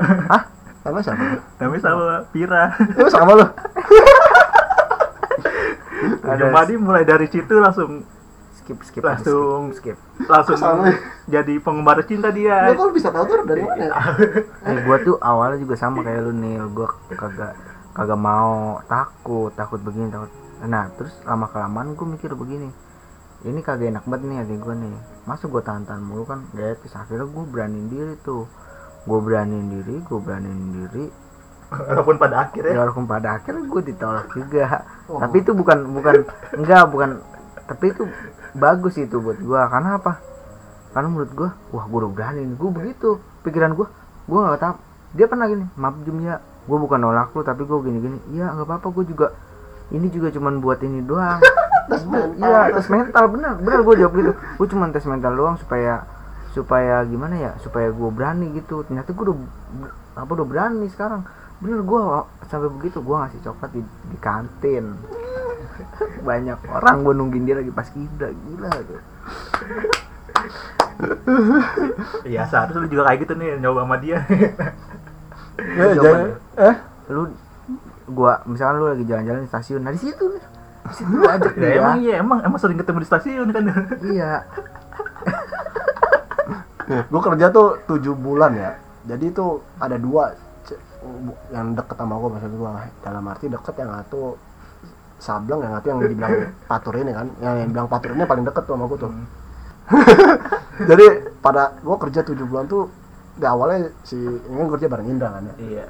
sama 0.84 1.00
siapa? 1.00 1.24
Namanya 1.58 1.80
sama 1.80 2.04
Pira. 2.28 2.76
Emang 2.76 3.12
sama 3.12 3.32
lo 3.34 3.46
Jumadi 6.34 6.74
mulai 6.76 7.04
dari 7.08 7.24
situ 7.28 7.56
langsung 7.56 8.04
skip 8.60 8.80
skip 8.80 9.04
Langsung. 9.04 9.72
skip, 9.76 9.96
skip. 9.96 10.28
langsung 10.28 10.56
Sama. 10.56 10.88
jadi 11.28 11.60
penggemar 11.60 12.00
cinta 12.08 12.28
lo 12.28 12.36
dia 12.36 12.72
kok 12.72 12.96
bisa 12.96 13.12
tahu 13.12 13.24
tuh 13.28 13.44
dari 13.44 13.60
mana 13.60 13.92
ya? 13.92 13.94
eh 14.72 14.78
gua 14.84 14.96
tuh 15.04 15.16
awalnya 15.20 15.60
juga 15.60 15.76
sama 15.76 16.00
kayak 16.00 16.20
lu 16.24 16.32
Nil. 16.32 16.64
Gua 16.72 16.88
kagak 17.12 17.52
kagak 17.92 18.20
mau 18.20 18.80
takut 18.88 19.52
takut 19.52 19.80
begini 19.84 20.08
takut. 20.08 20.32
Nah 20.64 20.88
terus 20.96 21.12
lama 21.28 21.44
kelamaan 21.48 21.92
gua 21.92 22.08
mikir 22.16 22.32
begini 22.32 22.72
ini 23.44 23.60
kagak 23.60 23.92
enak 23.92 24.04
banget 24.08 24.24
nih 24.32 24.38
adik 24.48 24.58
gua 24.64 24.74
nih. 24.76 24.96
Masa 25.28 25.44
gua 25.44 25.60
tahan-tahan 25.60 26.00
mulu 26.00 26.24
kan? 26.24 26.48
Gak 26.56 26.80
etis. 26.80 26.96
Akhirnya 26.96 27.28
gua 27.28 27.44
beraniin 27.44 27.92
diri 27.92 28.16
tuh 28.24 28.48
gua 29.04 29.20
beraniin 29.20 29.66
diri 29.68 29.96
gua 30.04 30.20
beraniin 30.20 30.68
diri. 30.72 31.06
Walaupun 31.74 32.16
pada 32.20 32.36
akhirnya 32.48 32.72
ya. 32.72 32.78
Walaupun 32.86 33.04
pada 33.08 33.28
akhirnya 33.40 33.64
gue 33.66 33.82
ditolak 33.92 34.26
juga. 34.30 34.84
Oh. 35.10 35.20
tapi 35.20 35.36
itu 35.42 35.52
bukan 35.52 35.78
bukan 35.90 36.14
enggak 36.56 36.84
bukan. 36.88 37.10
Tapi 37.64 37.84
itu 37.92 38.04
bagus 38.54 38.94
itu 39.00 39.16
buat 39.18 39.38
gue 39.40 39.60
karena 39.72 39.98
apa? 39.98 40.20
Karena 40.94 41.08
menurut 41.10 41.32
gue 41.34 41.50
wah 41.74 41.84
gue 41.88 41.98
udah 42.04 42.12
berani 42.12 42.42
gue 42.46 42.70
begitu. 42.70 43.18
Pikiran 43.42 43.74
gue 43.74 43.86
gue 44.28 44.38
nggak 44.38 44.60
tahu. 44.60 44.74
Dia 45.14 45.26
pernah 45.30 45.46
gini 45.50 45.64
maaf 45.74 45.96
Jum 46.04 46.18
ya. 46.22 46.38
Gue 46.64 46.78
bukan 46.80 46.98
nolak 47.00 47.34
lu 47.34 47.42
tapi 47.44 47.66
gue 47.66 47.78
gini 47.84 47.98
gini 48.00 48.18
iya 48.36 48.52
nggak 48.54 48.66
apa-apa. 48.68 48.86
Gue 48.94 49.04
juga 49.08 49.26
ini 49.92 50.08
juga 50.08 50.30
cuman 50.30 50.62
buat 50.62 50.80
ini 50.84 51.02
doang. 51.04 51.40
Tes 51.84 52.00
mental. 52.08 52.40
iya 52.40 52.72
tes 52.72 52.88
mental. 52.88 53.24
Bener 53.28 53.60
bener 53.60 53.80
gue 53.84 53.94
jawab 54.00 54.12
gitu. 54.16 54.32
Gue 54.56 54.66
cuman 54.72 54.88
tes 54.88 55.04
mental 55.04 55.36
doang 55.36 55.56
supaya 55.60 56.00
supaya 56.54 57.02
gimana 57.02 57.34
ya 57.34 57.52
supaya 57.58 57.90
gue 57.90 58.10
berani 58.14 58.54
gitu. 58.54 58.86
Ternyata 58.86 59.10
gue 59.10 59.24
udah 59.26 59.38
apa 60.14 60.30
udah 60.30 60.46
berani 60.46 60.86
sekarang. 60.86 61.26
Bener 61.58 61.82
gue 61.82 62.00
sampai 62.46 62.70
begitu 62.70 63.02
gue 63.02 63.16
ngasih 63.18 63.40
coklat 63.42 63.70
di, 63.74 63.82
di 63.82 64.18
kantin. 64.22 64.94
Banyak 66.28 66.58
orang 66.70 67.02
gue 67.02 67.14
nungguin 67.18 67.44
dia 67.44 67.58
lagi 67.58 67.74
pas 67.74 67.90
kibra 67.90 68.30
gila 68.30 68.70
tuh. 68.86 69.02
Iya 72.22 72.46
seharusnya 72.46 72.86
lu 72.86 72.88
juga 72.88 73.02
kayak 73.10 73.18
gitu 73.26 73.32
nih 73.34 73.58
nyoba 73.58 73.82
sama 73.82 73.96
dia. 73.98 74.22
Ya, 75.54 75.94
jangan 75.94 76.34
eh? 76.58 76.76
Lu 77.14 77.30
gua 78.10 78.42
misalkan 78.44 78.82
lu 78.82 78.86
lagi 78.90 79.06
jalan-jalan 79.06 79.46
di 79.46 79.50
stasiun 79.50 79.80
nah 79.86 79.94
di 79.94 80.00
situ 80.02 80.24
nih 80.28 80.42
di 80.84 80.94
situ 80.98 81.12
gua 81.14 81.40
ajak 81.40 81.54
ya, 81.56 81.62
dia. 81.62 81.78
emang 81.80 81.96
iya 82.02 82.14
emang 82.20 82.38
emang 82.44 82.58
sering 82.60 82.76
ketemu 82.76 82.98
di 83.00 83.08
stasiun 83.08 83.48
kan? 83.54 83.64
Iya 84.02 84.32
gue 86.88 87.20
kerja 87.20 87.46
tuh 87.50 87.80
tujuh 87.88 88.14
bulan 88.16 88.52
ya. 88.56 88.72
Jadi 89.04 89.24
itu 89.32 89.60
ada 89.80 89.96
dua 90.00 90.32
yang 91.52 91.76
deket 91.76 91.96
sama 92.00 92.16
gue 92.16 92.30
maksud 92.32 92.52
gue 92.56 92.70
dalam 93.04 93.24
arti 93.28 93.46
deket 93.52 93.74
yang 93.76 93.92
satu 94.00 94.40
sableng 95.20 95.60
yang 95.60 95.72
satu 95.76 95.86
yang 95.92 96.00
dibilang 96.00 96.32
patur 96.64 96.94
ini 96.96 97.12
kan. 97.12 97.26
Yang, 97.40 97.54
yang 97.64 97.70
bilang 97.72 97.88
patur 97.88 98.10
ini 98.16 98.24
paling 98.24 98.44
deket 98.44 98.62
tuh 98.64 98.74
sama 98.76 98.84
gue 98.88 98.98
tuh. 98.98 99.12
Jadi 100.90 101.06
pada 101.44 101.76
gue 101.78 101.96
kerja 102.08 102.20
tujuh 102.24 102.46
bulan 102.48 102.64
tuh 102.66 102.88
di 103.34 103.44
awalnya 103.44 103.90
si 104.06 104.16
ini 104.16 104.54
kan 104.54 104.68
kerja 104.78 104.86
bareng 104.88 105.08
Indra 105.08 105.28
kan 105.36 105.42
ya. 105.52 105.54
Iya. 105.60 105.86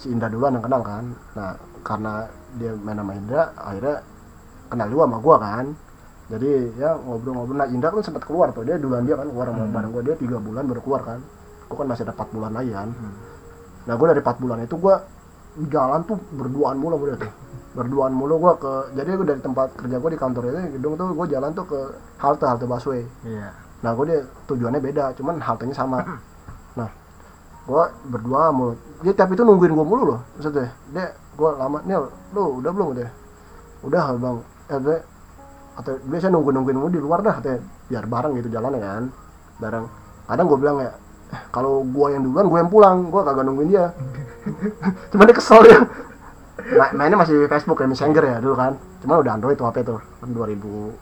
Si 0.00 0.06
Indra 0.08 0.32
duluan 0.32 0.56
yang 0.56 0.64
kenal 0.64 0.80
kan. 0.80 1.04
Nah 1.36 1.52
karena 1.84 2.26
dia 2.56 2.72
main 2.80 2.98
sama 2.98 3.12
Indra 3.14 3.42
akhirnya 3.54 3.96
kenal 4.72 4.88
juga 4.90 5.02
sama 5.06 5.18
gua 5.20 5.36
kan 5.38 5.66
jadi 6.26 6.50
ya 6.74 6.90
ngobrol-ngobrol 6.98 7.56
nah 7.56 7.68
Indra 7.70 7.94
kan 7.94 8.02
sempat 8.02 8.26
keluar 8.26 8.50
tuh 8.50 8.66
dia 8.66 8.76
duluan 8.76 9.06
dia 9.06 9.14
kan 9.14 9.30
keluar 9.30 9.46
Hmm. 9.50 9.70
bareng 9.70 9.90
gua 9.94 10.02
dia 10.02 10.14
tiga 10.18 10.36
bulan 10.42 10.66
baru 10.66 10.80
keluar 10.82 11.02
kan 11.06 11.18
gua 11.70 11.76
kan 11.78 11.86
masih 11.86 12.02
ada 12.02 12.12
empat 12.14 12.28
bulan 12.34 12.50
lagi 12.54 12.70
kan 12.74 12.88
Hmm. 12.90 13.14
nah 13.86 13.94
gua 13.94 14.06
dari 14.10 14.20
empat 14.22 14.36
bulan 14.42 14.58
itu 14.66 14.74
gua 14.78 14.94
jalan 15.70 16.00
tuh 16.04 16.18
berduaan 16.34 16.76
mulu 16.76 16.96
dia 17.06 17.16
tuh 17.16 17.32
berduaan 17.78 18.12
mulu 18.12 18.34
gua 18.42 18.52
ke 18.58 18.72
jadi 18.98 19.08
gua 19.14 19.26
dari 19.30 19.40
tempat 19.40 19.68
kerja 19.78 19.96
gua 20.02 20.10
di 20.10 20.18
kantor 20.18 20.42
itu 20.50 20.58
gedung 20.78 20.94
tuh 20.98 21.06
gua 21.14 21.26
jalan 21.30 21.50
tuh 21.54 21.64
ke 21.64 21.80
halte 22.18 22.44
halte 22.46 22.64
busway 22.66 23.02
iya 23.22 23.50
Nah, 23.84 23.92
gue 23.92 24.08
dia 24.08 24.24
tujuannya 24.48 24.80
beda, 24.80 25.12
cuman 25.20 25.36
haltenya 25.36 25.76
sama. 25.76 26.00
Nah, 26.80 26.88
gue 27.68 27.84
berdua 28.08 28.48
mulu. 28.48 28.72
Dia 29.04 29.12
tiap 29.12 29.28
itu 29.30 29.44
nungguin 29.44 29.76
gue 29.76 29.86
mulu 29.86 30.16
loh, 30.16 30.20
maksudnya. 30.32 30.72
Dia, 30.90 31.12
gue 31.12 31.50
lama, 31.60 31.84
nih, 31.84 32.00
lu 32.32 32.64
udah 32.64 32.72
belum 32.72 32.96
deh? 32.96 33.10
Udah 33.84 34.16
bang, 34.16 34.36
eh, 34.72 35.00
atau 35.76 35.92
biasa 36.02 36.32
nunggu 36.32 36.50
nungguin 36.52 36.76
mulu 36.76 36.88
di 36.88 37.00
luar 37.00 37.20
dah, 37.20 37.36
katanya. 37.38 37.60
biar 37.86 38.04
bareng 38.08 38.32
gitu 38.40 38.48
jalannya 38.50 38.80
kan, 38.80 39.04
bareng. 39.60 39.84
Kadang 40.26 40.46
gue 40.50 40.58
bilang 40.58 40.76
ya, 40.82 40.90
"Eh, 41.30 41.42
kalau 41.52 41.84
gue 41.84 42.06
yang 42.10 42.24
duluan, 42.24 42.48
gue 42.50 42.58
yang 42.58 42.70
pulang, 42.72 42.96
gue 43.12 43.20
kagak 43.22 43.44
nungguin 43.46 43.68
dia. 43.70 43.92
cuman 45.12 45.24
dia 45.28 45.36
kesel 45.36 45.60
ya. 45.62 45.78
Ma- 46.74 46.94
mainnya 46.96 47.20
masih 47.20 47.46
Facebook 47.46 47.78
ya 47.78 47.86
Messenger 47.86 48.24
ya 48.24 48.36
dulu 48.40 48.56
kan. 48.56 48.74
Cuman 49.04 49.22
udah 49.22 49.32
Android 49.36 49.54
tuh 49.54 49.68
HP 49.68 49.84
tuh 49.84 50.00
kan 50.00 50.28
2016 50.32 50.96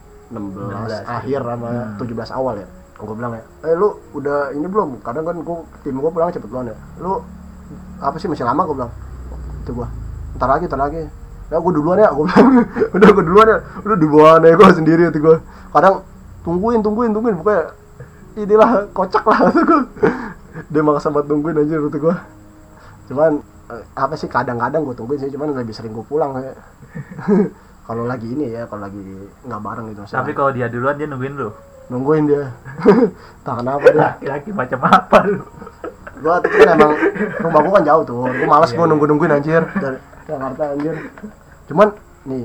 akhir 1.06 1.40
sama 1.40 1.68
17 1.96 2.36
awal 2.36 2.54
ya. 2.58 2.66
Gue 2.94 3.14
bilang 3.16 3.32
ya 3.36 3.42
eh 3.64 3.74
lu 3.76 3.88
udah 4.12 4.52
ini 4.52 4.66
belum? 4.66 5.00
Kadang 5.00 5.24
kan 5.24 5.36
gue 5.40 5.56
tim 5.80 5.96
gue 5.96 6.10
pulang 6.10 6.28
cepet 6.28 6.50
banget 6.50 6.74
ya. 6.74 6.76
Lu 7.00 7.22
apa 8.02 8.16
sih 8.18 8.28
masih 8.28 8.44
lama? 8.44 8.66
Gue 8.66 8.76
bilang 8.76 8.92
itu 9.64 9.70
gue 9.72 9.88
ntar 10.36 10.48
lagi 10.50 10.64
ntar 10.66 10.80
lagi 10.82 11.00
ya 11.54 11.62
gue 11.62 11.72
duluan 11.78 12.02
ya 12.02 12.10
gue 12.10 12.24
bilang. 12.26 12.50
Udah 12.98 13.08
gue 13.14 13.24
duluan 13.24 13.46
ya. 13.46 13.58
Udah 13.86 13.96
duluan 13.96 14.38
ya 14.42 14.52
gue 14.58 14.68
sendiri 14.74 15.02
itu 15.06 15.18
gue 15.22 15.36
kadang 15.70 16.02
tungguin 16.42 16.82
tungguin 16.82 17.14
tungguin. 17.14 17.38
Pokoknya 17.38 17.84
inilah 18.34 18.90
kocak 18.90 19.22
lah 19.22 19.38
kata 19.50 19.60
gue 19.62 19.80
dia 20.72 20.82
maksa 20.82 21.10
banget 21.10 21.26
tungguin 21.30 21.56
aja 21.58 21.74
kata 21.86 21.98
gue 22.02 22.16
cuman 23.04 23.32
eh, 23.70 23.82
apa 23.94 24.14
sih 24.18 24.26
kadang-kadang 24.26 24.82
gue 24.82 24.94
tungguin 24.98 25.18
sih 25.22 25.30
cuman 25.30 25.54
lebih 25.54 25.74
sering 25.74 25.94
gue 25.94 26.02
pulang 26.06 26.34
ya 26.42 26.54
kalau 27.88 28.08
lagi 28.08 28.26
ini 28.26 28.50
ya 28.50 28.66
kalau 28.66 28.88
lagi 28.88 28.96
nggak 29.44 29.60
bareng 29.60 29.92
gitu. 29.92 30.00
Tapi 30.08 30.32
kalau 30.32 30.56
dia 30.56 30.72
duluan 30.72 30.96
dia 30.96 31.04
nungguin 31.04 31.36
lu. 31.36 31.52
nungguin 31.92 32.24
dia. 32.24 32.48
Tak 33.44 33.60
kenapa 33.60 33.84
dia. 33.92 34.00
Laki-laki 34.16 34.50
macam 34.56 34.80
apa 34.88 35.18
lu? 35.28 35.44
gua 36.24 36.40
tuh 36.40 36.48
kan 36.48 36.80
emang 36.80 36.96
rumah 37.44 37.60
gua 37.60 37.72
kan 37.76 37.84
jauh 37.84 38.02
tuh. 38.08 38.24
Gua 38.24 38.48
males 38.48 38.72
Iya, 38.72 38.76
gua 38.80 38.84
iya. 38.88 38.90
nunggu 38.96 39.04
nungguin 39.04 39.36
anjir. 39.36 39.62
Dari 39.76 39.98
Jakarta 40.24 40.62
anjir 40.72 40.96
cuman 41.64 41.88
nih 42.24 42.44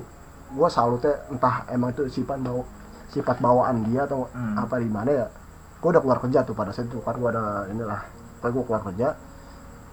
gua 0.55 0.67
salutnya 0.67 1.13
entah 1.29 1.63
emang 1.69 1.93
itu 1.93 2.07
sifat 2.09 2.39
bau 2.41 2.63
sifat 3.09 3.37
bawaan 3.41 3.85
dia 3.89 4.05
atau 4.05 4.29
Hmm. 4.33 4.55
apa 4.57 4.77
di 4.77 4.89
mana 4.89 5.09
ya. 5.09 5.27
Gua 5.79 5.95
udah 5.95 6.01
keluar 6.03 6.19
kerja 6.21 6.39
tuh 6.43 6.53
pada 6.53 6.69
saat 6.69 6.87
itu 6.91 6.99
kan 7.01 7.15
gua 7.17 7.29
ada 7.33 7.43
inilah 7.71 8.01
pokoknya 8.39 8.53
gua 8.53 8.63
keluar 8.65 8.81
kerja. 8.91 9.07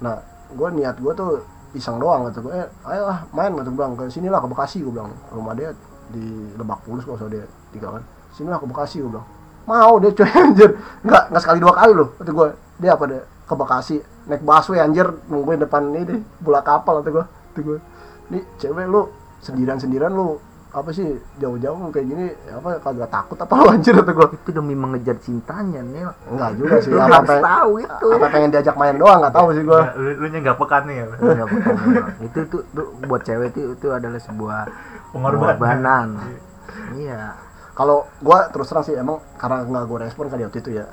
Nah 0.02 0.16
gua 0.52 0.68
niat 0.70 0.96
gua 1.00 1.12
tuh 1.16 1.40
iseng 1.74 1.96
doang 1.98 2.28
gitu 2.30 2.46
gua 2.46 2.64
eh 2.64 2.68
ayolah 2.86 3.24
main 3.32 3.52
gitu 3.56 3.70
gua 3.72 3.88
bilang 3.88 3.92
ke 3.96 4.04
sini 4.12 4.28
lah 4.28 4.40
ke 4.40 4.48
Bekasi 4.48 4.84
gua 4.84 4.92
bilang. 5.02 5.10
Rumah 5.32 5.54
dia 5.56 5.70
di 6.12 6.24
Lebak 6.54 6.86
Bulus 6.86 7.04
kalau 7.04 7.30
dia 7.30 7.44
tiga 7.72 7.90
kan. 7.96 8.02
Sini 8.32 8.48
lah 8.52 8.60
ke 8.60 8.66
Bekasi 8.68 9.00
gua 9.02 9.10
bilang. 9.18 9.26
Mau 9.66 9.98
dia 9.98 10.10
coy 10.14 10.30
anjir. 10.44 10.70
Nggak 11.02 11.22
nggak 11.34 11.42
sekali 11.42 11.58
dua 11.58 11.72
kali 11.74 11.92
loh 11.96 12.08
kata 12.20 12.30
gue 12.30 12.48
dia 12.78 12.90
apa 12.94 13.04
deh 13.08 13.22
ke 13.46 13.54
Bekasi 13.56 13.96
naik 14.26 14.42
busway 14.42 14.78
anjir 14.78 15.06
nungguin 15.30 15.62
depan 15.62 15.90
ini 15.90 16.18
bola 16.42 16.60
kapal 16.60 17.00
kata 17.00 17.10
gue 17.14 17.24
kata 17.26 17.60
gue 17.62 17.78
nih 18.32 18.42
cewek 18.58 18.86
lu 18.88 19.08
sendirian 19.40 19.78
sendirian 19.78 20.14
lu. 20.14 20.38
Apa 20.76 20.92
sih 20.92 21.08
jauh-jauh 21.40 21.72
lu 21.72 21.88
kayak 21.88 22.04
gini 22.04 22.26
apa 22.52 22.76
kagak 22.84 23.08
takut 23.08 23.38
apa 23.40 23.48
lu 23.56 23.64
anjir 23.72 23.96
kata 23.96 24.12
gue 24.12 24.26
itu 24.36 24.50
demi 24.52 24.76
mengejar 24.76 25.16
cintanya 25.24 25.80
nih 25.80 26.04
enggak 26.28 26.50
juga 26.60 26.76
sih 26.84 26.92
apa 26.92 27.24
pengen, 27.24 27.40
tahu 27.48 27.72
itu 27.80 28.06
apa 28.12 28.26
pengen 28.28 28.50
diajak 28.52 28.76
main 28.76 28.96
doang 29.00 29.24
nggak 29.24 29.32
tahu 29.32 29.56
sih 29.56 29.64
gue 29.64 29.80
Lu, 29.96 30.10
lu 30.20 30.26
nya 30.28 30.38
nggak 30.44 30.58
pekan 30.60 30.82
nih 30.84 30.96
ya. 31.00 31.04
Nggak 31.16 31.46
apa-apa, 31.48 31.70
memang. 31.80 32.08
itu 32.28 32.40
tuh 32.52 32.62
tuh 32.76 32.86
buat 33.08 33.22
cewek 33.24 33.56
itu 33.56 33.72
itu 33.72 33.88
adalah 33.88 34.20
sebuah 34.20 34.60
Pengorbanan. 35.16 36.08
iya. 36.92 37.32
Kalau 37.72 38.04
gue 38.20 38.38
terus 38.52 38.68
terang 38.68 38.84
sih 38.84 38.96
emang 38.96 39.16
karena 39.40 39.64
nggak 39.64 39.84
gue 39.88 39.98
respon 40.04 40.28
kan 40.28 40.36
di 40.36 40.44
waktu 40.44 40.60
itu 40.60 40.70
ya. 40.76 40.84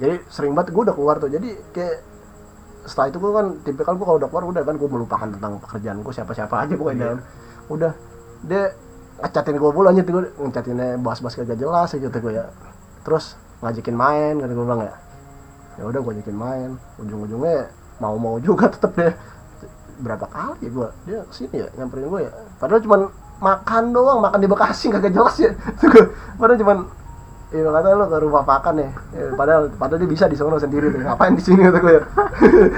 Jadi 0.00 0.14
sering 0.28 0.52
banget 0.52 0.72
gue 0.76 0.82
udah 0.84 0.96
keluar 0.96 1.16
tuh. 1.16 1.32
Jadi 1.32 1.48
kayak 1.72 1.96
setelah 2.84 3.06
itu 3.12 3.18
gue 3.20 3.32
kan 3.32 3.46
tipikal 3.62 3.92
gue 3.94 4.06
kalau 4.06 4.18
udah 4.18 4.28
keluar 4.32 4.44
udah 4.48 4.62
kan 4.64 4.74
gue 4.76 4.88
melupakan 4.88 5.28
tentang 5.28 5.52
pekerjaan 5.60 5.96
gue 6.00 6.12
siapa 6.12 6.32
siapa 6.32 6.54
aja 6.64 6.74
pokoknya 6.74 7.06
Iya. 7.12 7.16
udah 7.68 7.92
dia 8.40 8.62
ngecatin 9.20 9.56
gue 9.60 9.70
mulu 9.70 9.86
aja 9.88 10.00
tuh 10.00 10.12
gue 10.16 10.24
ngecatinnya 10.40 10.88
bahas-bahas 10.98 11.34
kagak 11.36 11.58
jelas 11.60 11.92
gitu 11.92 12.08
gue 12.08 12.32
ya. 12.32 12.48
Terus 13.04 13.36
ngajakin 13.60 13.96
main 13.96 14.34
kan 14.40 14.48
gue 14.48 14.64
bilang 14.64 14.80
ya. 14.80 14.94
Ya 15.76 15.82
udah 15.84 16.00
gue 16.00 16.12
ajakin 16.16 16.36
main. 16.36 16.70
Ujung-ujungnya 16.96 17.68
mau 18.00 18.16
mau 18.16 18.40
juga 18.40 18.72
tetep 18.72 18.96
deh 18.96 19.12
berapa 20.00 20.24
kali 20.24 20.64
ya 20.64 20.70
gue 20.72 20.88
dia 21.04 21.18
ke 21.28 21.32
sini 21.36 21.56
ya 21.60 21.68
nyamperin 21.76 22.08
gue 22.08 22.20
ya. 22.24 22.32
Padahal 22.56 22.80
cuman 22.80 23.00
makan 23.40 23.84
doang 23.92 24.18
makan 24.24 24.38
di 24.40 24.48
Bekasi 24.48 24.88
kagak 24.88 25.12
jelas 25.12 25.36
ya. 25.36 25.52
Padahal 26.40 26.56
cuman 26.56 26.78
Iya 27.50 27.66
kata 27.66 27.98
lu 27.98 28.06
ke 28.06 28.18
rumah 28.22 28.42
makan 28.46 28.74
ya. 28.78 28.90
ya 29.10 29.26
padahal 29.34 29.62
padahal 29.74 29.98
dia 29.98 30.10
bisa 30.10 30.30
di 30.30 30.38
sono 30.38 30.54
sendiri 30.62 30.94
tuh. 30.94 31.02
Ngapain 31.02 31.34
di 31.34 31.42
sini 31.42 31.66
kata 31.66 31.78
gue 31.82 31.92
ya. 31.98 32.02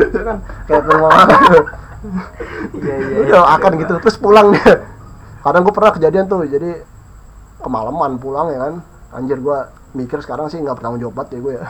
Dia 0.09 0.23
kan 0.33 0.37
kayak 0.65 0.83
ke 0.89 0.91
rumah 0.97 1.11
makan. 1.13 1.41
iya 2.81 2.95
iya 2.97 3.17
Udah 3.29 3.43
akan 3.61 3.71
gitu 3.77 3.93
terus 4.01 4.17
pulang 4.17 4.57
dia. 4.57 4.81
Kadang 5.45 5.63
gue 5.69 5.75
pernah 5.77 5.93
kejadian 5.93 6.25
tuh 6.25 6.49
jadi 6.49 6.81
kemalaman 7.61 8.17
pulang 8.17 8.49
ya 8.49 8.59
kan. 8.65 8.75
Anjir 9.13 9.45
gua 9.45 9.69
mikir 9.93 10.25
sekarang 10.25 10.49
sih 10.49 10.57
nggak 10.57 10.81
bertanggung 10.81 11.05
jawab 11.05 11.21
banget 11.21 11.37
ya 11.37 11.39
gue 11.45 11.53
ya. 11.53 11.65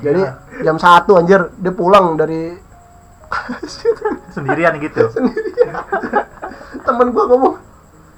Jadi 0.00 0.22
jam 0.64 0.76
satu 0.80 1.20
anjir 1.20 1.52
dia 1.60 1.72
pulang 1.76 2.16
dari 2.16 2.56
Sendirian 4.32 4.80
gitu. 4.80 5.04
temen 6.88 7.12
gua 7.12 7.24
ngomong 7.28 7.54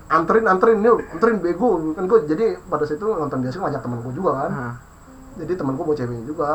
anterin 0.08 0.44
anterin 0.44 0.78
nih 0.84 0.92
anterin 1.16 1.37
bego 1.40 1.80
kan 1.96 2.04
gue 2.04 2.18
jadi 2.28 2.61
pada 2.68 2.84
situ 2.84 3.04
nonton 3.08 3.40
biasa 3.40 3.56
ngajak 3.61 3.82
temen 3.82 3.99
gue 4.04 4.12
juga 4.12 4.30
kan. 4.46 4.50
Hah. 4.52 4.75
jadi 5.34 5.52
temen 5.58 5.75
gue 5.75 5.84
bawa 5.84 5.96
ceweknya 5.96 6.25
juga. 6.28 6.50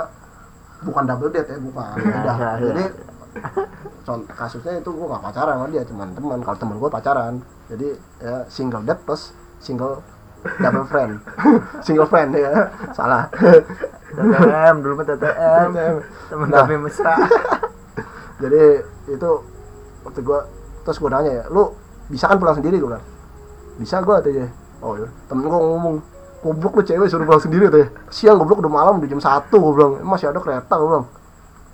Bukan 0.79 1.03
double 1.03 1.29
date 1.35 1.49
ya 1.51 1.57
bukan. 1.59 1.91
Iya, 1.99 2.07
beda 2.07 2.19
iya, 2.23 2.31
iya. 2.31 2.51
jadi 2.71 2.83
contoh 4.07 4.33
kasusnya 4.33 4.79
itu 4.79 4.89
gue 4.89 5.05
gak 5.05 5.23
pacaran 5.23 5.55
sama 5.59 5.67
dia 5.69 5.83
cuman 5.83 6.07
teman. 6.15 6.39
Kalau 6.39 6.57
temen 6.57 6.75
gue 6.79 6.89
pacaran. 6.89 7.33
Jadi 7.67 7.87
ya 8.23 8.35
single 8.47 8.83
date 8.87 9.01
plus 9.03 9.35
single 9.59 9.99
double 10.63 10.87
friend. 10.87 11.19
Single 11.85 12.07
friend 12.07 12.31
ya. 12.31 12.71
Salah. 12.95 13.27
TTM 14.15 14.75
dulu 14.79 15.03
mah 15.03 15.05
TTM 15.05 15.69
temen 16.31 16.47
Nah. 16.47 16.63
tapi 16.63 16.75
mesra. 16.79 17.15
Jadi 18.43 18.63
itu 19.11 19.29
waktu 20.07 20.19
gue 20.23 20.39
terus 20.87 20.95
gue 20.95 21.09
nanya 21.11 21.43
ya 21.43 21.45
lu 21.51 21.75
bisa 22.07 22.31
kan 22.31 22.39
pulang 22.39 22.55
sendiri? 22.55 22.79
Gue 22.79 22.87
bilang 22.95 23.03
bisa 23.79 24.03
gue 24.03 24.13
katanya 24.19 24.47
oh 24.83 24.93
ya 24.99 25.07
temen 25.31 25.47
gue 25.47 25.51
ngomong 25.55 25.95
goblok 26.39 26.73
lu 26.79 26.83
cewek 26.83 27.07
suruh 27.07 27.25
pulang 27.27 27.43
sendiri 27.43 27.63
katanya 27.71 27.89
siang 28.11 28.35
goblok 28.39 28.59
udah 28.63 28.71
malam 28.71 28.93
udah 28.99 29.09
jam 29.11 29.19
satu 29.19 29.55
gue 29.59 29.71
bilang. 29.75 29.93
"Emang 29.99 30.15
masih 30.15 30.31
ada 30.31 30.39
kereta 30.39 30.73
gue 30.75 30.87
bilang. 30.87 31.07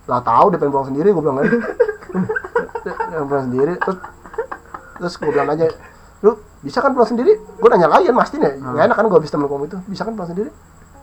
Lah 0.05 0.21
tahu 0.21 0.45
dia 0.53 0.57
pengen 0.61 0.73
pulang 0.73 0.87
sendiri 0.89 1.07
gue 1.13 1.23
bilang 1.25 1.37
kan 1.41 3.05
pengen 3.09 3.27
pulang 3.29 3.45
sendiri 3.49 3.73
terus 3.81 3.97
terus 4.95 5.13
gue 5.17 5.29
bilang 5.33 5.49
aja 5.53 5.65
lu 6.21 6.31
bisa 6.65 6.77
kan 6.81 6.91
pulang 6.93 7.09
sendiri? 7.09 7.31
Gue 7.37 7.69
nanya 7.69 7.89
lagi 7.89 8.09
kan 8.09 8.17
nih. 8.17 8.53
Nggak 8.57 8.83
enak 8.89 8.95
kan 8.97 9.05
gue 9.09 9.17
habis 9.17 9.31
temen 9.33 9.45
ngomong 9.45 9.69
itu. 9.69 9.77
Bisa 9.85 10.01
kan 10.01 10.13
pulang 10.17 10.29
sendiri? 10.29 10.49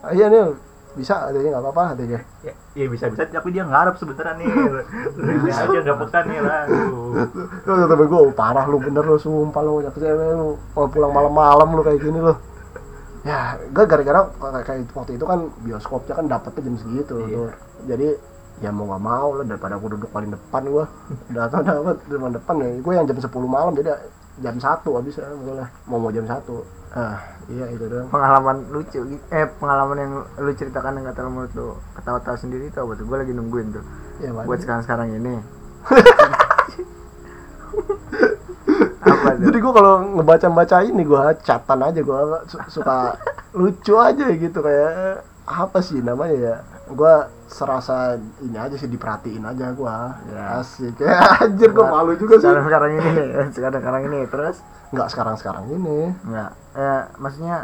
Ah, 0.03 0.11
iya 0.11 0.27
nih 0.27 0.72
bisa 0.93 1.13
katanya 1.23 1.49
nggak 1.51 1.63
apa-apa 1.63 1.83
katanya 1.91 2.19
Ya, 2.41 2.53
ya 2.73 2.85
bisa 2.85 3.05
bisa 3.07 3.25
tapi 3.25 3.49
dia 3.49 3.63
ngarep 3.63 3.95
sebenarnya 3.95 4.33
nih. 4.35 4.47
Lu 5.17 5.31
aja 5.47 5.79
nggak 5.79 5.97
pekan 5.99 6.23
nih 6.27 6.39
lah. 6.39 6.61
Lu. 6.67 7.01
Temen 7.63 8.05
gue, 8.05 8.21
parah 8.31 8.65
lu 8.65 8.77
bener 8.77 9.01
lu, 9.01 9.15
sumpah 9.15 9.61
lu 9.61 9.79
cewek 9.91 10.33
lu 10.33 10.53
Kalau 10.69 10.87
pulang 10.87 11.09
malam-malam 11.09 11.67
lu 11.69 11.81
kayak 11.81 11.99
gini 11.99 12.19
lu 12.19 12.33
Ya, 13.23 13.55
gue 13.55 13.83
gara-gara 13.83 14.27
kayak- 14.61 14.91
waktu 14.91 15.15
itu 15.15 15.23
kan 15.23 15.39
bioskopnya 15.59 16.13
kan 16.13 16.25
dapetnya 16.27 16.61
jam 16.61 16.75
segitu 16.77 17.15
Iya. 17.21 17.31
tuh 17.33 17.49
Jadi 17.85 18.07
ya 18.59 18.69
mau 18.69 18.85
gak 18.85 19.01
mau 19.01 19.29
lah 19.33 19.45
daripada 19.45 19.75
gue 19.75 19.89
duduk 19.89 20.09
paling 20.09 20.29
depan 20.29 20.61
gue 20.63 20.85
dapet 21.33 21.63
di 22.01 22.11
depan 22.11 22.31
depan 22.31 22.53
ya 22.59 22.67
Gue 22.77 22.93
yang 22.93 23.05
jam 23.05 23.17
10 23.17 23.27
malam 23.43 23.71
jadi 23.73 23.95
jam 24.37 24.55
1 24.55 24.61
habis 24.93 25.15
ya 25.15 25.25
boleh 25.31 25.67
Mau 25.85 25.97
mau 25.97 26.11
jam 26.11 26.23
1 26.23 26.35
Ah, 26.93 27.17
iya 27.51 27.65
itu 27.71 27.85
doang. 27.89 28.07
Pengalaman 28.07 28.67
lucu 28.71 28.99
eh 29.31 29.45
pengalaman 29.59 29.97
yang 29.99 30.11
lu 30.39 30.51
ceritakan 30.55 30.99
yang 30.99 31.05
kata 31.11 31.27
menurut 31.27 31.51
lu 31.55 31.67
ketawa-tawa 31.99 32.37
sendiri 32.39 32.69
itu 32.69 32.77
apa 32.79 32.93
tuh? 32.95 33.05
Gue 33.07 33.17
lagi 33.19 33.33
nungguin 33.35 33.67
tuh. 33.73 33.83
Ya, 34.21 34.29
buat 34.31 34.59
sekarang-sekarang 34.61 35.17
ini. 35.17 35.35
Apa 39.03 39.29
tuh? 39.35 39.43
Jadi 39.51 39.57
gue 39.59 39.73
kalau 39.75 39.95
ngebaca-baca 40.15 40.77
ini 40.87 41.03
gue 41.03 41.23
catatan 41.43 41.79
aja 41.83 41.99
gue 41.99 42.19
suka 42.71 43.19
lucu 43.51 43.93
aja 43.99 44.25
gitu 44.31 44.59
kayak 44.63 45.32
apa 45.55 45.79
sih 45.79 45.99
namanya 45.99 46.35
ya? 46.35 46.55
Gue 46.85 47.13
serasa 47.45 48.15
ini 48.39 48.55
aja 48.55 48.73
sih 48.73 48.87
diperhatiin 48.87 49.41
aja 49.41 49.71
gue 49.71 49.97
Ya. 50.29 50.57
asik. 50.57 50.97
Ya 50.97 51.17
anjir 51.41 51.69
gue 51.69 51.85
malu 51.85 52.13
juga 52.15 52.35
sih. 52.35 52.43
sekarang 52.43 52.65
sekarang 52.65 52.91
ini 52.93 53.11
sekarang 53.55 53.79
sekarang 53.79 54.01
ini. 54.05 54.19
Terus? 54.25 54.57
Nggak 54.89 55.07
sekarang 55.09 55.35
sekarang 55.35 55.65
ini. 55.69 55.99
Enggak, 56.23 56.49
eh, 56.73 57.01
maksudnya 57.17 57.57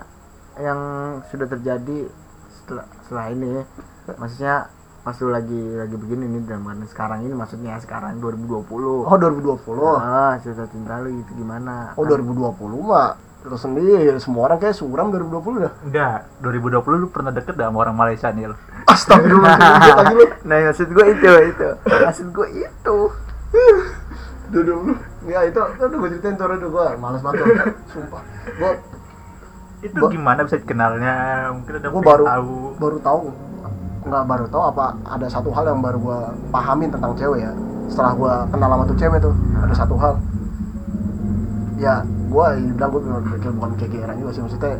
yang 0.58 0.79
sudah 1.25 1.48
terjadi 1.48 2.10
setelah, 2.51 2.86
setelah 3.01 3.25
ini, 3.29 3.63
maksudnya 4.12 4.55
pas 5.00 5.15
lu 5.15 5.31
lagi 5.31 5.55
lagi 5.79 5.96
begini 5.96 6.27
nih 6.27 6.41
dalam 6.43 6.62
keadaan 6.62 6.84
sekarang 6.86 7.19
ini 7.24 7.31
maksudnya 7.31 7.79
sekarang 7.79 8.19
2020. 8.19 8.67
oh 9.01 9.15
2020 9.15 9.96
Ah, 9.96 10.36
cerita 10.38 10.67
cinta 10.67 11.00
lu 11.00 11.10
itu 11.15 11.31
gimana? 11.34 11.96
oh 11.96 12.03
2020 12.03 12.51
mah 12.84 13.15
lu 13.39 13.55
sendiri 13.55 14.12
semua 14.19 14.46
orang 14.46 14.60
kayak 14.60 14.75
suram 14.75 15.10
2020 15.10 15.63
dah 15.63 15.74
Enggak, 15.81 16.17
2020 16.43 16.75
lu 16.98 17.08
pernah 17.08 17.31
deket 17.31 17.55
gak 17.55 17.67
sama 17.67 17.79
orang 17.79 17.96
Malaysia 17.96 18.27
nih 18.29 18.51
lu? 18.51 18.55
astagfirullahaladzim 18.86 19.96
lagi 19.96 20.13
lu 20.19 20.25
Nah, 20.43 20.58
maksud 20.65 20.89
gue 20.89 21.05
itu, 21.10 21.29
itu. 21.48 21.69
Maksud 21.86 22.27
gue 22.29 22.48
itu. 22.60 22.98
2020 24.50 25.29
ya 25.29 25.46
itu 25.46 25.60
aduh 25.62 25.93
gue 25.96 26.10
ceritain 26.10 26.34
tuh 26.34 26.46
aduh 26.48 26.67
gue 26.67 26.86
males 26.98 27.22
banget 27.22 27.46
sumpah 27.88 28.22
gue 28.50 28.72
Itu 29.79 29.96
gimana 30.10 30.43
bisa 30.43 30.60
kenalnya? 30.60 31.15
Mungkin 31.55 31.79
ada 31.79 31.88
gue 31.88 32.01
baru 32.01 32.25
tahu. 32.25 32.53
baru 32.75 32.98
tahu 33.00 33.22
nggak 34.00 34.24
baru 34.25 34.46
tahu 34.48 34.63
apa 34.65 34.86
ada 35.05 35.27
satu 35.27 35.51
hal 35.51 35.69
yang 35.69 35.79
baru 35.79 36.00
gua 36.00 36.19
pahamin 36.50 36.88
tentang 36.89 37.13
cewek 37.13 37.43
ya 37.43 37.51
setelah 37.86 38.12
gue 38.12 38.34
kenal 38.50 38.69
sama 38.69 38.84
tuh 38.84 38.98
cewek 38.98 39.19
tuh 39.19 39.34
ada 39.60 39.75
satu 39.75 39.96
hal 39.96 40.13
ya 41.79 42.03
gue 42.03 42.48
bilang 42.75 42.89
gue 42.91 43.01
pikir 43.39 43.51
bukan 43.55 43.71
kegeeran 43.79 44.15
juga 44.19 44.31
sih. 44.36 44.41
Maksudnya 44.43 44.75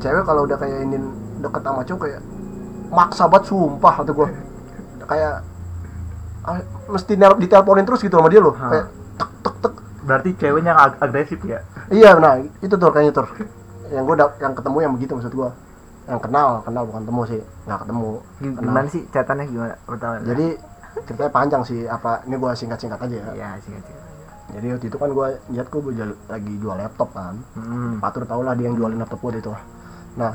cewek 0.00 0.24
kalau 0.24 0.46
udah 0.46 0.56
kayak 0.56 0.78
ini 0.86 0.96
deket 1.42 1.62
sama 1.66 1.82
cowok 1.84 2.00
kayak 2.06 2.22
maksa 2.90 3.24
banget 3.30 3.44
sumpah 3.50 3.92
kata 4.02 4.10
gue 4.14 4.28
kayak 5.06 5.34
ah, 6.46 6.58
mesti 6.90 7.12
diteleponin 7.18 7.84
terus 7.86 8.00
gitu 8.00 8.14
sama 8.16 8.30
dia 8.30 8.40
loh. 8.40 8.54
Kayak 8.54 8.86
tek 9.18 9.30
tek 9.42 9.54
tek. 9.60 9.74
Berarti 10.06 10.30
ceweknya 10.38 10.72
ag- 10.74 10.98
agresif 11.02 11.38
ya? 11.44 11.60
iya 11.90 12.14
nah 12.16 12.38
itu 12.38 12.74
tuh 12.74 12.90
kayaknya 12.94 13.12
tuh. 13.22 13.28
Yang 13.90 14.04
gue 14.06 14.16
yang 14.38 14.54
ketemu 14.54 14.76
yang 14.86 14.92
begitu 14.94 15.12
maksud 15.18 15.34
gue 15.34 15.50
yang 16.08 16.18
kenal 16.22 16.62
kenal 16.62 16.82
bukan 16.86 17.02
temu 17.06 17.22
sih. 17.26 17.40
Nggak 17.66 17.78
ketemu 17.86 18.08
Kenal. 18.38 18.62
Gimana 18.62 18.88
sih 18.90 19.02
catatannya? 19.10 19.44
Gimana 19.50 19.74
pertama? 19.86 20.14
jadi 20.22 20.46
ceritanya 21.06 21.32
panjang 21.34 21.62
sih. 21.66 21.80
Apa 21.86 22.22
ini 22.26 22.34
gue 22.38 22.50
singkat 22.54 22.78
singkat 22.78 22.98
aja 23.02 23.16
ya. 23.18 23.26
Ya 23.34 23.48
singkat 23.62 23.82
singkat. 23.86 23.99
Jadi 24.54 24.66
waktu 24.76 24.86
itu 24.90 24.96
kan 24.98 25.10
gue 25.14 25.28
lihat 25.54 25.66
gue 25.70 25.80
lagi 26.28 26.52
jual 26.58 26.76
laptop 26.76 27.10
kan. 27.14 27.34
Hmm. 27.56 28.02
Patur 28.02 28.26
tau 28.26 28.42
lah 28.42 28.54
dia 28.54 28.68
yang 28.70 28.76
jualin 28.76 28.98
laptop 28.98 29.20
gue 29.22 29.40
itu. 29.40 29.52
Nah 30.18 30.32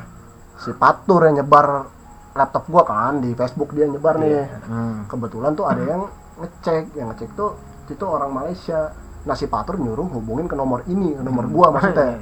si 0.60 0.72
Patur 0.72 1.28
yang 1.28 1.44
nyebar 1.44 1.88
laptop 2.36 2.64
gue 2.68 2.84
kan 2.84 3.14
di 3.20 3.32
Facebook 3.36 3.76
dia 3.76 3.86
nyebar 3.88 4.20
nih. 4.20 4.48
Hmm. 4.68 5.08
kebetulan 5.08 5.52
tuh 5.54 5.66
ada 5.68 5.84
yang 5.84 6.04
ngecek. 6.40 6.96
Yang 6.96 7.08
ngecek 7.16 7.30
tuh 7.36 7.52
itu 7.92 8.06
orang 8.08 8.32
Malaysia. 8.32 8.92
Nah 9.26 9.36
si 9.38 9.46
Patur 9.50 9.78
nyuruh 9.82 10.08
hubungin 10.12 10.46
ke 10.46 10.56
nomor 10.58 10.86
ini 10.86 11.16
ke 11.18 11.24
nomor 11.24 11.46
gua 11.50 11.68
maksudnya. 11.74 12.22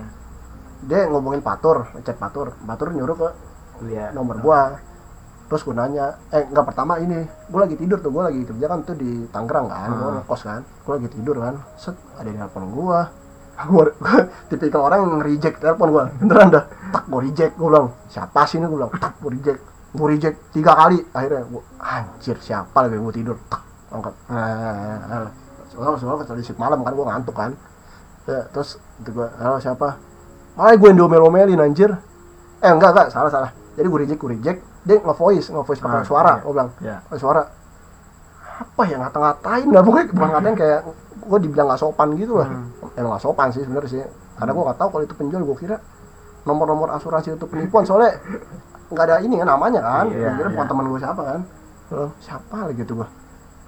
Dia 0.84 1.08
ngomongin 1.08 1.42
Patur 1.44 1.92
ngecek 1.96 2.18
Patur. 2.20 2.56
Patur 2.64 2.92
nyuruh 2.94 3.18
ke 3.18 3.30
Iya. 3.84 4.14
nomor 4.16 4.40
gua 4.40 4.80
terus 5.54 5.70
gue 5.70 5.78
nanya 5.78 6.18
eh 6.34 6.50
nggak 6.50 6.66
pertama 6.66 6.98
ini 6.98 7.30
gue 7.30 7.60
lagi 7.62 7.78
tidur 7.78 8.02
tuh 8.02 8.10
gue 8.10 8.26
lagi 8.26 8.42
kerja 8.42 8.66
kan 8.66 8.82
tuh 8.82 8.98
di 8.98 9.30
Tangerang 9.30 9.70
kan 9.70 9.90
gue 9.94 10.02
Hmm. 10.02 10.18
ngekos 10.26 10.42
kan 10.42 10.62
gue 10.66 10.94
lagi 10.98 11.10
tidur 11.14 11.38
kan. 11.38 11.56
Set 11.78 11.94
ada 12.18 12.26
di 12.26 12.34
telepon 12.34 12.74
gua. 12.74 13.02
Gue 13.70 13.86
tipikal 14.50 14.90
orang 14.90 15.06
yang 15.06 15.22
reject 15.22 15.62
telepon 15.62 15.94
gua 15.94 16.10
beneran 16.18 16.50
dah. 16.50 16.66
Tak 16.90 17.06
gue 17.06 17.22
reject 17.22 17.54
gue 17.54 17.70
bilang 17.70 17.94
siapa 18.10 18.50
sih 18.50 18.58
ini? 18.58 18.66
Gue 18.66 18.82
bilang 18.82 18.90
tak 18.98 19.14
gue 19.22 19.30
reject 19.30 19.62
gue 19.94 20.08
reject 20.10 20.38
tiga 20.58 20.74
kali. 20.74 21.06
Akhirnya 21.14 21.46
gue 21.46 21.62
anjir 21.78 22.38
siapa 22.42 22.74
lagi 22.90 22.98
gue 22.98 23.14
tidur? 23.14 23.38
Tak 23.54 23.62
angkat. 23.94 24.14
Eh, 24.34 25.28
soalnya 25.70 26.02
soalnya 26.02 26.26
kecuali 26.26 26.42
shift 26.42 26.58
malam 26.58 26.82
kan 26.82 26.98
gue 26.98 27.06
ngantuk 27.06 27.36
kan. 27.38 27.54
Ya, 28.26 28.42
terus 28.50 28.82
itu 29.06 29.14
gue 29.14 29.28
halo 29.38 29.62
siapa? 29.62 30.02
Malah 30.58 30.74
gue 30.74 30.88
yang 30.90 30.98
diomelin 30.98 31.62
anjir. 31.62 31.94
Eh 32.58 32.72
enggak 32.74 32.90
enggak 32.90 33.08
salah 33.14 33.30
salah 33.30 33.63
jadi 33.74 33.88
gue 33.90 34.00
reject 34.06 34.20
gue 34.22 34.32
reject. 34.34 34.60
Dia 34.86 34.96
nge-voice 35.02 35.48
nge-voice 35.50 35.82
pakai 35.82 36.00
Ah, 36.02 36.06
suara 36.06 36.34
iya. 36.38 36.44
gue 36.46 36.52
bilang. 36.54 36.70
Iya. 36.80 36.98
pakai 37.08 37.20
suara. 37.22 37.42
Apa 38.54 38.84
ya 38.86 38.96
ngata-ngatain? 39.02 39.68
Lah 39.74 39.82
pokoknya 39.82 40.06
bukan 40.14 40.30
ngatain 40.30 40.56
kayak 40.58 40.80
gue 41.24 41.40
dibilang 41.42 41.68
gak 41.74 41.82
sopan 41.82 42.08
gitu 42.20 42.34
lah. 42.38 42.48
Hmm. 42.48 42.98
emang 43.00 43.12
gak 43.18 43.24
sopan 43.24 43.48
sih 43.50 43.62
sebenarnya 43.66 43.90
sih. 43.90 44.02
Karena 44.38 44.52
gue 44.54 44.64
gak 44.70 44.78
tahu 44.78 44.90
kalau 44.94 45.04
itu 45.04 45.16
penjual 45.18 45.42
gue 45.42 45.58
kira 45.58 45.78
nomor-nomor 46.44 46.94
asuransi 46.94 47.34
itu 47.34 47.46
penipuan. 47.50 47.88
Soalnya 47.88 48.20
nggak 48.94 49.06
ada 49.10 49.16
ini 49.26 49.42
kan 49.42 49.48
namanya 49.50 49.82
kan. 49.82 50.06
Iya, 50.12 50.30
gue 50.30 50.38
kira 50.38 50.50
bukan 50.54 50.66
iya. 50.66 50.72
teman 50.72 50.86
gue 50.92 51.00
siapa 51.02 51.22
kan. 51.26 51.42
Loh, 51.94 52.10
siapa 52.22 52.58
lagi 52.70 52.82
gitu 52.82 52.94
gue 52.98 53.08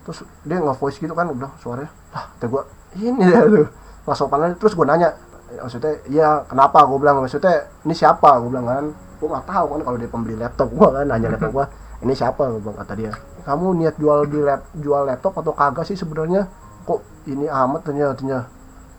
terus 0.06 0.22
dia 0.46 0.62
nge-voice 0.62 1.02
gitu 1.02 1.14
kan 1.18 1.26
bilang 1.34 1.54
suaranya. 1.58 1.90
Lah 2.14 2.30
kata 2.38 2.46
gue 2.46 2.62
ini 3.02 3.26
dia 3.26 3.42
tuh. 3.42 3.68
Nggak 4.06 4.18
sopan 4.22 4.54
terus 4.62 4.78
gue 4.78 4.86
nanya 4.86 5.10
maksudnya 5.58 5.94
iya 6.08 6.30
kenapa? 6.46 6.86
Gue 6.86 6.98
bilang 7.02 7.26
maksudnya 7.26 7.66
ini 7.84 7.94
siapa? 7.98 8.38
Gue 8.38 8.54
bilang 8.54 8.70
kan 8.70 8.86
gue 9.26 9.34
nggak 9.34 9.48
tahu 9.50 9.66
kan 9.74 9.82
kalau 9.82 9.98
dia 9.98 10.06
pembeli 10.06 10.38
laptop 10.38 10.70
gue 10.70 10.86
kan 10.86 11.06
nanya 11.10 11.34
laptop 11.34 11.52
gue 11.52 11.66
ini 12.06 12.14
siapa? 12.14 12.46
Gue 12.54 12.62
bilang 12.62 12.78
kata 12.78 12.94
dia. 12.94 13.12
Kamu 13.42 13.66
niat 13.82 13.96
jual 13.98 14.30
di 14.30 14.38
lap 14.38 14.62
jual 14.78 15.10
laptop 15.10 15.42
atau 15.42 15.58
kagak 15.58 15.90
sih 15.90 15.98
sebenarnya? 15.98 16.46
Kok 16.86 17.02
ini 17.26 17.50
amat 17.50 17.82
ternyata 17.82 18.14
katanya. 18.14 18.46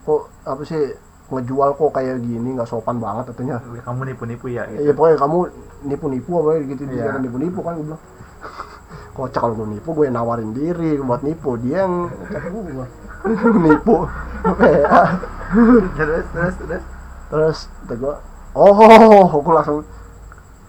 Kok 0.03 0.23
apa 0.43 0.63
sih 0.67 0.83
ngejual 1.31 1.71
kok 1.77 1.91
kayak 1.93 2.19
gini 2.19 2.59
nggak 2.59 2.67
sopan 2.67 2.99
banget 2.99 3.31
katanya. 3.31 3.63
Kamu 3.63 4.01
nipu-nipu 4.11 4.51
ya? 4.51 4.67
Iya 4.67 4.91
pokoknya 4.91 5.17
kamu 5.23 5.39
nipu-nipu 5.87 6.31
apa 6.43 6.51
gitu 6.67 6.83
Iya. 6.89 7.15
dia 7.15 7.21
nipu-nipu 7.23 7.61
kan 7.63 7.79
gue 7.79 7.87
bilang. 7.87 8.03
Kocak 9.15 9.39
kalau 9.39 9.55
gue 9.55 9.69
nipu 9.79 9.89
gue 9.95 10.07
nawarin 10.11 10.51
diri 10.51 10.99
buat 10.99 11.23
nipu 11.23 11.55
dia 11.63 11.87
yang 11.87 12.11
gue 12.11 12.87
nipu. 13.71 13.97
Terus 15.97 16.25
terus 16.35 16.55
terus. 16.59 16.83
terus 17.27 17.59
kata 17.87 17.95
gue 17.99 18.15
oh 18.55 19.31
gue 19.31 19.55
langsung 19.55 19.83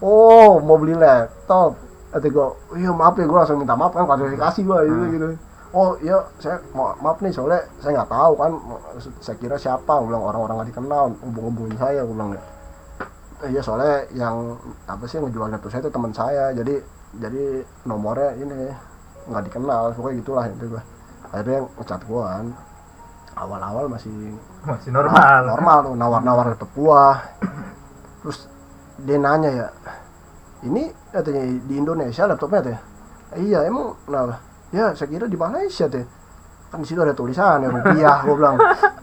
oh 0.00 0.58
mau 0.58 0.76
beli 0.76 0.94
laptop 0.94 1.74
kata 2.08 2.26
gue 2.26 2.46
iya 2.74 2.90
maaf 2.90 3.14
ya 3.14 3.24
gue 3.24 3.36
langsung 3.36 3.58
minta 3.58 3.74
maaf 3.74 3.92
kan 3.92 4.04
klarifikasi 4.04 4.60
gue 4.60 4.78
gitu 4.84 4.96
Hmm. 4.96 5.12
gitu 5.12 5.26
oh 5.70 5.90
iya 5.98 6.16
saya 6.38 6.56
ma- 6.72 6.96
maaf 6.98 7.20
nih 7.20 7.28
soalnya 7.28 7.60
saya 7.78 7.92
nggak 7.94 8.08
tahu 8.08 8.32
kan 8.34 8.50
saya 9.18 9.36
kira 9.36 9.56
siapa 9.56 9.92
bilang 10.00 10.22
orang-orang 10.22 10.54
nggak 10.56 10.70
dikenal 10.72 11.04
hubung-hubungin 11.20 11.76
saya 11.76 12.00
gue 12.00 12.14
bilang 12.14 12.32
"Eh, 13.38 13.48
iya 13.48 13.60
soalnya 13.60 14.08
yang 14.12 14.56
apa 14.84 15.04
sih 15.04 15.16
yang 15.16 15.28
ngejual 15.28 15.48
laptop 15.48 15.70
saya 15.70 15.82
itu 15.82 15.92
teman 15.92 16.10
saya 16.10 16.44
jadi 16.52 16.74
jadi 17.14 17.44
nomornya 17.84 18.30
ini 18.34 18.72
nggak 19.28 19.44
dikenal 19.44 19.92
pokoknya 19.92 20.16
gitulah 20.18 20.44
itu 20.46 20.64
gue 20.68 20.82
akhirnya 21.28 21.58
ngecat 21.76 22.00
gue 22.02 22.22
kan 22.24 22.46
awal-awal 23.36 23.84
masih 23.86 24.34
Masih 24.64 24.90
normal. 24.90 25.46
normal 25.46 25.76
tuh 25.84 25.94
nawar-nawar 25.94 26.44
laptop 26.48 26.70
gua 26.74 27.22
terus 28.18 28.48
dia 28.98 29.18
nanya 29.18 29.50
ya 29.50 29.66
ini 30.66 30.90
katanya 31.14 31.42
di 31.64 31.74
Indonesia 31.78 32.26
laptopnya 32.26 32.60
ya 32.66 32.78
iya 33.36 33.58
emang 33.68 33.92
kenapa? 34.08 34.40
Ya 34.72 34.92
saya 34.96 35.08
kira 35.08 35.28
di 35.28 35.36
Malaysia 35.36 35.88
tuh 35.88 36.04
kan 36.68 36.84
di 36.84 36.86
situ 36.88 37.00
ada 37.00 37.16
tulisan 37.16 37.64
ya 37.64 37.68
rupiah 37.72 38.16
gua 38.24 38.36
bilang. 38.36 38.56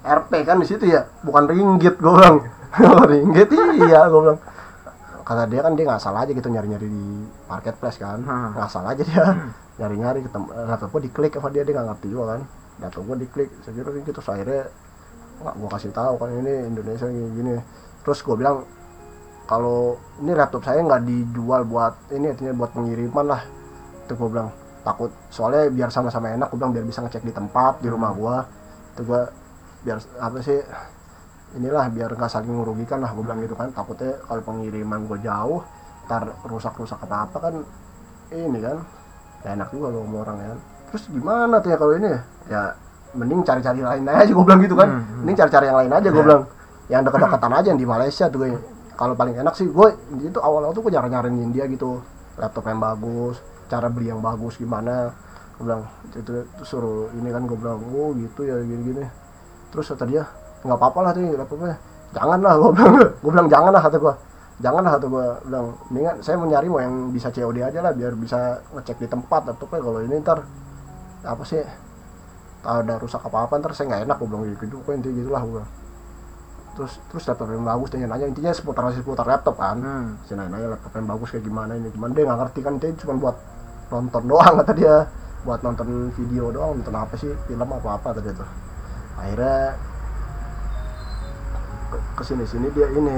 RP 0.06 0.32
kan 0.46 0.62
di 0.62 0.68
situ 0.70 0.86
ya 0.86 1.02
bukan 1.26 1.50
ringgit 1.50 1.98
gua 1.98 2.14
bilang. 2.18 2.38
Ringgit? 3.10 3.48
Iya 3.82 4.06
gua 4.10 4.22
bilang. 4.22 4.40
Kata 5.26 5.50
dia 5.50 5.66
kan 5.66 5.74
dia 5.74 5.90
nggak 5.90 6.02
salah 6.02 6.22
aja 6.22 6.32
gitu 6.38 6.46
nyari-nyari 6.46 6.86
di 6.86 7.06
marketplace 7.50 7.98
kan. 7.98 8.22
Hmm. 8.22 8.54
nggak 8.54 8.70
salah 8.70 8.94
aja 8.94 9.02
dia. 9.02 9.26
Nyari-nyari 9.82 10.20
ketemu 10.22 10.46
laptop 10.70 10.90
gua 10.94 11.02
diklik 11.02 11.34
apa 11.42 11.48
dia 11.50 11.62
dia 11.66 11.74
nggak 11.74 11.88
ngerti 11.90 12.08
juga 12.14 12.24
kan. 12.38 12.42
Laptop 12.86 13.04
gua 13.10 13.18
diklik 13.18 13.50
saya 13.66 13.74
kira 13.74 13.90
ringgit 13.90 14.14
terus 14.14 14.30
akhirnya 14.30 14.64
nggak 15.42 15.56
gua 15.58 15.70
kasih 15.74 15.92
tahu 15.92 16.14
kan 16.22 16.30
ini 16.32 16.54
Indonesia 16.70 17.06
gini, 17.10 17.30
gini. 17.34 17.56
terus 18.06 18.22
gua 18.22 18.36
bilang 18.38 18.58
kalau 19.46 20.02
ini 20.22 20.34
laptop 20.34 20.66
saya 20.66 20.82
nggak 20.82 21.06
dijual 21.06 21.62
buat 21.70 21.94
ini 22.10 22.34
artinya 22.34 22.54
buat 22.58 22.72
pengiriman 22.74 23.26
lah. 23.30 23.42
Itu 24.06 24.18
gua 24.18 24.30
bilang 24.30 24.50
takut. 24.82 25.14
Soalnya 25.30 25.70
biar 25.70 25.90
sama-sama 25.94 26.34
enak 26.34 26.50
gua 26.50 26.58
bilang 26.66 26.74
biar 26.74 26.86
bisa 26.86 27.06
ngecek 27.06 27.22
di 27.22 27.34
tempat 27.34 27.82
di 27.82 27.88
rumah 27.90 28.12
gua. 28.18 28.42
Itu 28.98 29.06
gua 29.06 29.30
biar 29.86 30.02
apa 30.18 30.38
sih 30.42 30.60
inilah 31.56 31.94
biar 31.94 32.10
nggak 32.18 32.30
saling 32.30 32.50
merugikan 32.50 33.06
lah 33.06 33.14
gua 33.14 33.24
bilang 33.30 33.40
gitu 33.46 33.54
kan. 33.54 33.70
Takutnya 33.70 34.18
kalau 34.26 34.42
pengiriman 34.42 35.06
gua 35.06 35.18
jauh 35.22 35.62
ntar 36.06 36.38
rusak-rusak 36.46 37.02
apa 37.02 37.26
apa 37.26 37.38
kan 37.42 37.56
ini 38.30 38.62
kan 38.62 38.78
gak 39.42 39.58
enak 39.58 39.70
juga 39.74 39.94
lo 39.94 40.06
sama 40.06 40.18
orang 40.26 40.38
kan. 40.42 40.60
Terus 40.90 41.04
gimana 41.10 41.56
tuh 41.62 41.70
ya 41.74 41.78
kalau 41.78 41.94
ini 41.98 42.10
ya? 42.10 42.22
ya 42.50 42.62
mending 43.14 43.42
cari-cari 43.46 43.82
lain 43.82 44.06
aja 44.10 44.30
gue 44.30 44.46
bilang 44.46 44.62
gitu 44.62 44.76
kan. 44.78 44.90
Hmm, 44.90 45.02
hmm. 45.02 45.18
mending 45.22 45.38
cari-cari 45.38 45.66
yang 45.70 45.78
lain 45.82 45.92
aja 45.94 46.08
gue 46.10 46.24
bilang. 46.26 46.44
Yang 46.86 47.02
dekat-dekatan 47.10 47.52
aja 47.58 47.68
yang 47.74 47.82
di 47.82 47.88
Malaysia 47.90 48.26
tuh 48.30 48.38
gue 48.46 48.50
kalau 48.96 49.14
paling 49.14 49.36
enak 49.36 49.54
sih 49.56 49.68
gue 49.68 49.88
itu 50.24 50.40
awal-awal 50.40 50.72
tuh 50.72 50.84
gue 50.88 50.92
nyari 50.96 51.12
nyariin 51.12 51.52
dia 51.52 51.68
gitu. 51.68 52.00
Laptop 52.36 52.68
yang 52.68 52.80
bagus 52.84 53.40
cara 53.70 53.88
beli 53.90 54.10
yang 54.10 54.22
bagus 54.22 54.58
gimana. 54.58 55.12
Gue 55.56 55.64
bilang 55.72 55.84
itu, 56.12 56.32
suruh 56.68 57.12
ini 57.16 57.30
kan 57.32 57.44
gue 57.48 57.58
bilang 57.58 57.80
oh 57.92 58.12
gitu 58.16 58.48
ya 58.48 58.60
gini-gini. 58.64 59.06
Terus 59.72 59.92
kata 59.92 60.06
dia 60.08 60.24
nggak 60.66 60.78
apa-apa 60.80 61.00
lah 61.04 61.12
tuh 61.14 61.22
laptopnya. 61.36 61.76
Jangan 62.16 62.40
lah 62.40 62.54
gue 62.56 62.72
bilang. 62.72 62.94
Gue 63.24 63.32
bilang 63.32 63.48
jangan 63.52 63.72
lah 63.76 63.84
kata 63.84 63.98
gue 64.00 64.16
jangan 64.56 64.88
lah 64.88 64.96
kata 64.96 65.12
gue 65.12 65.26
bilang 65.52 65.68
mendingan 65.92 66.16
saya 66.24 66.40
mau 66.40 66.48
nyari 66.48 66.68
mau 66.72 66.80
yang 66.80 67.12
bisa 67.12 67.28
COD 67.28 67.60
aja 67.60 67.84
lah 67.84 67.92
biar 67.92 68.16
bisa 68.16 68.64
ngecek 68.72 69.04
di 69.04 69.08
tempat 69.12 69.42
laptopnya 69.52 69.80
kalau 69.84 70.00
ini 70.00 70.16
ntar. 70.24 70.40
Apa 71.26 71.44
sih? 71.44 71.60
Ada 72.66 72.98
rusak 73.02 73.22
apa 73.26 73.46
apa 73.46 73.54
ntar 73.60 73.76
saya 73.76 73.92
nggak 73.92 74.02
enak 74.08 74.16
gue 74.22 74.28
bilang 74.32 74.44
gitu 74.56 74.80
pokoknya 74.80 74.98
intinya 75.04 75.16
gitulah 75.20 75.44
gue. 75.44 75.64
Terus 76.76 77.00
terus 77.08 77.24
laptop 77.26 77.48
yang 77.50 77.64
bagus 77.64 77.88
tanya 77.88 78.08
nanya 78.12 78.26
intinya 78.28 78.52
seputar 78.52 78.84
seputar 78.92 79.26
laptop 79.26 79.56
kan 79.56 79.80
Hmm. 79.80 80.20
nanya 80.36 80.52
nanya 80.52 80.68
laptop 80.76 80.92
yang 80.94 81.08
bagus 81.08 81.28
kayak 81.32 81.44
gimana 81.44 81.72
ini 81.74 81.88
cuman 81.96 82.12
dia 82.12 82.24
nggak 82.28 82.40
ngerti 82.44 82.60
kan 82.62 82.74
dia 82.78 82.90
cuma 83.00 83.14
buat 83.18 83.36
nonton 83.88 84.24
doang 84.28 84.54
kata 84.60 84.74
dia 84.76 84.96
buat 85.46 85.60
nonton 85.64 85.88
video 86.14 86.52
doang 86.52 86.78
nonton 86.82 86.96
apa 86.96 87.16
sih 87.16 87.32
film 87.48 87.70
apa 87.70 87.90
apa 87.96 88.08
tadi 88.14 88.30
tuh 88.36 88.50
akhirnya 89.16 89.60
ke 91.92 91.98
ke 92.18 92.24
sini 92.24 92.44
sini 92.44 92.68
dia 92.76 92.88
ini 92.92 93.18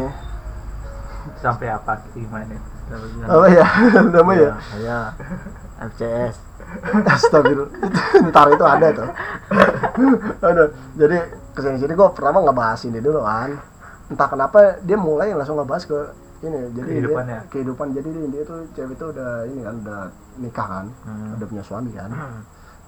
Sampai 1.44 1.68
apa 1.68 2.00
gimana? 2.16 2.56
Apa 3.28 3.48
ya 3.52 3.68
namanya 4.16 4.56
Iya, 4.80 4.80
iya. 4.80 5.00
FCS. 5.92 6.36
Astagfirullah. 7.16 7.72
Ntar 8.30 8.48
itu 8.54 8.66
ada 8.66 8.88
tuh. 8.94 9.10
Ada. 10.44 10.64
Jadi 10.98 11.18
ke 11.56 11.60
sini 11.64 11.78
sini 11.82 11.94
gue 11.98 12.08
pertama 12.14 12.44
nggak 12.46 12.58
bahas 12.58 12.86
ini 12.86 13.02
dulu 13.02 13.26
kan 13.26 13.58
entah 14.08 14.30
kenapa 14.30 14.78
dia 14.86 14.96
mulai 14.96 15.34
langsung 15.36 15.60
ngebahas 15.60 15.84
ke 15.84 16.00
ini. 16.46 16.70
Jadi 16.78 16.90
Kehidupannya. 17.02 17.40
dia, 17.44 17.50
kehidupan 17.50 17.88
jadi 17.98 18.08
dia, 18.14 18.28
dia 18.30 18.44
tuh 18.46 18.60
cewek 18.78 18.94
itu 18.94 19.06
udah 19.10 19.32
ini 19.50 19.62
kan 19.66 19.76
udah 19.84 20.02
nikah 20.38 20.68
kan. 20.70 20.86
Hmm. 21.04 21.36
udah 21.40 21.48
punya 21.50 21.64
suami 21.66 21.92
kan. 21.96 22.12
Hmm. 22.14 22.42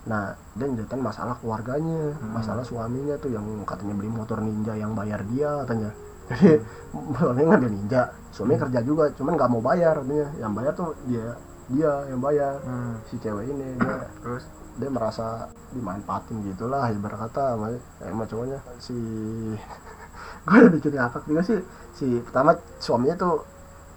nah 0.07 0.31
dia 0.55 0.63
nyeritain 0.63 1.03
masalah 1.03 1.35
keluarganya 1.43 2.15
masalah 2.31 2.63
suaminya 2.63 3.19
tuh 3.19 3.35
yang 3.35 3.43
katanya 3.67 3.93
beli 3.99 4.07
motor 4.07 4.39
ninja 4.39 4.71
yang 4.73 4.95
bayar 4.95 5.19
dia 5.27 5.49
katanya. 5.67 5.91
Jadi 6.29 6.55
suaminya 7.19 7.45
nggak 7.51 7.61
ada 7.61 7.69
ninja. 7.69 8.01
Suaminya 8.31 8.59
kerja 8.63 8.79
juga 8.85 9.03
cuman 9.17 9.33
nggak 9.35 9.49
mau 9.51 9.61
bayar 9.61 9.95
katanya. 10.01 10.27
Yang 10.39 10.51
bayar 10.55 10.73
tuh 10.73 10.89
dia 11.03 11.25
dia 11.69 11.91
yang 12.09 12.21
bayar 12.21 12.57
Hmm. 12.65 12.97
si 13.05 13.15
cewek 13.21 13.45
ini 13.45 13.77
dia 13.77 13.97
terus 14.21 14.43
dia 14.79 14.89
merasa 14.89 15.45
dimanfaatin 15.75 16.41
gitulah 16.49 16.89
ibarat 16.89 17.29
kata 17.29 17.53
sama 17.53 17.67
emang 18.01 18.27
cowoknya 18.27 18.59
si 18.81 18.95
gue 20.49 20.55
udah 20.55 20.71
bikin 20.71 20.93
ngakak 20.97 21.23
juga 21.29 21.41
sih 21.45 21.59
si 21.93 22.07
pertama 22.25 22.55
suaminya 22.79 23.15
tuh 23.19 23.43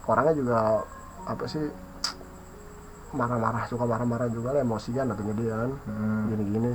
orangnya 0.05 0.35
juga 0.37 0.59
apa 1.25 1.45
sih 1.47 1.65
marah-marah 3.13 3.65
suka 3.69 3.85
marah-marah 3.85 4.29
juga 4.33 4.57
lah 4.57 4.61
emosian 4.65 5.09
katanya 5.13 5.35
dia 5.37 5.55
kan 5.55 5.71
hmm. 5.87 6.21
gini-gini 6.33 6.73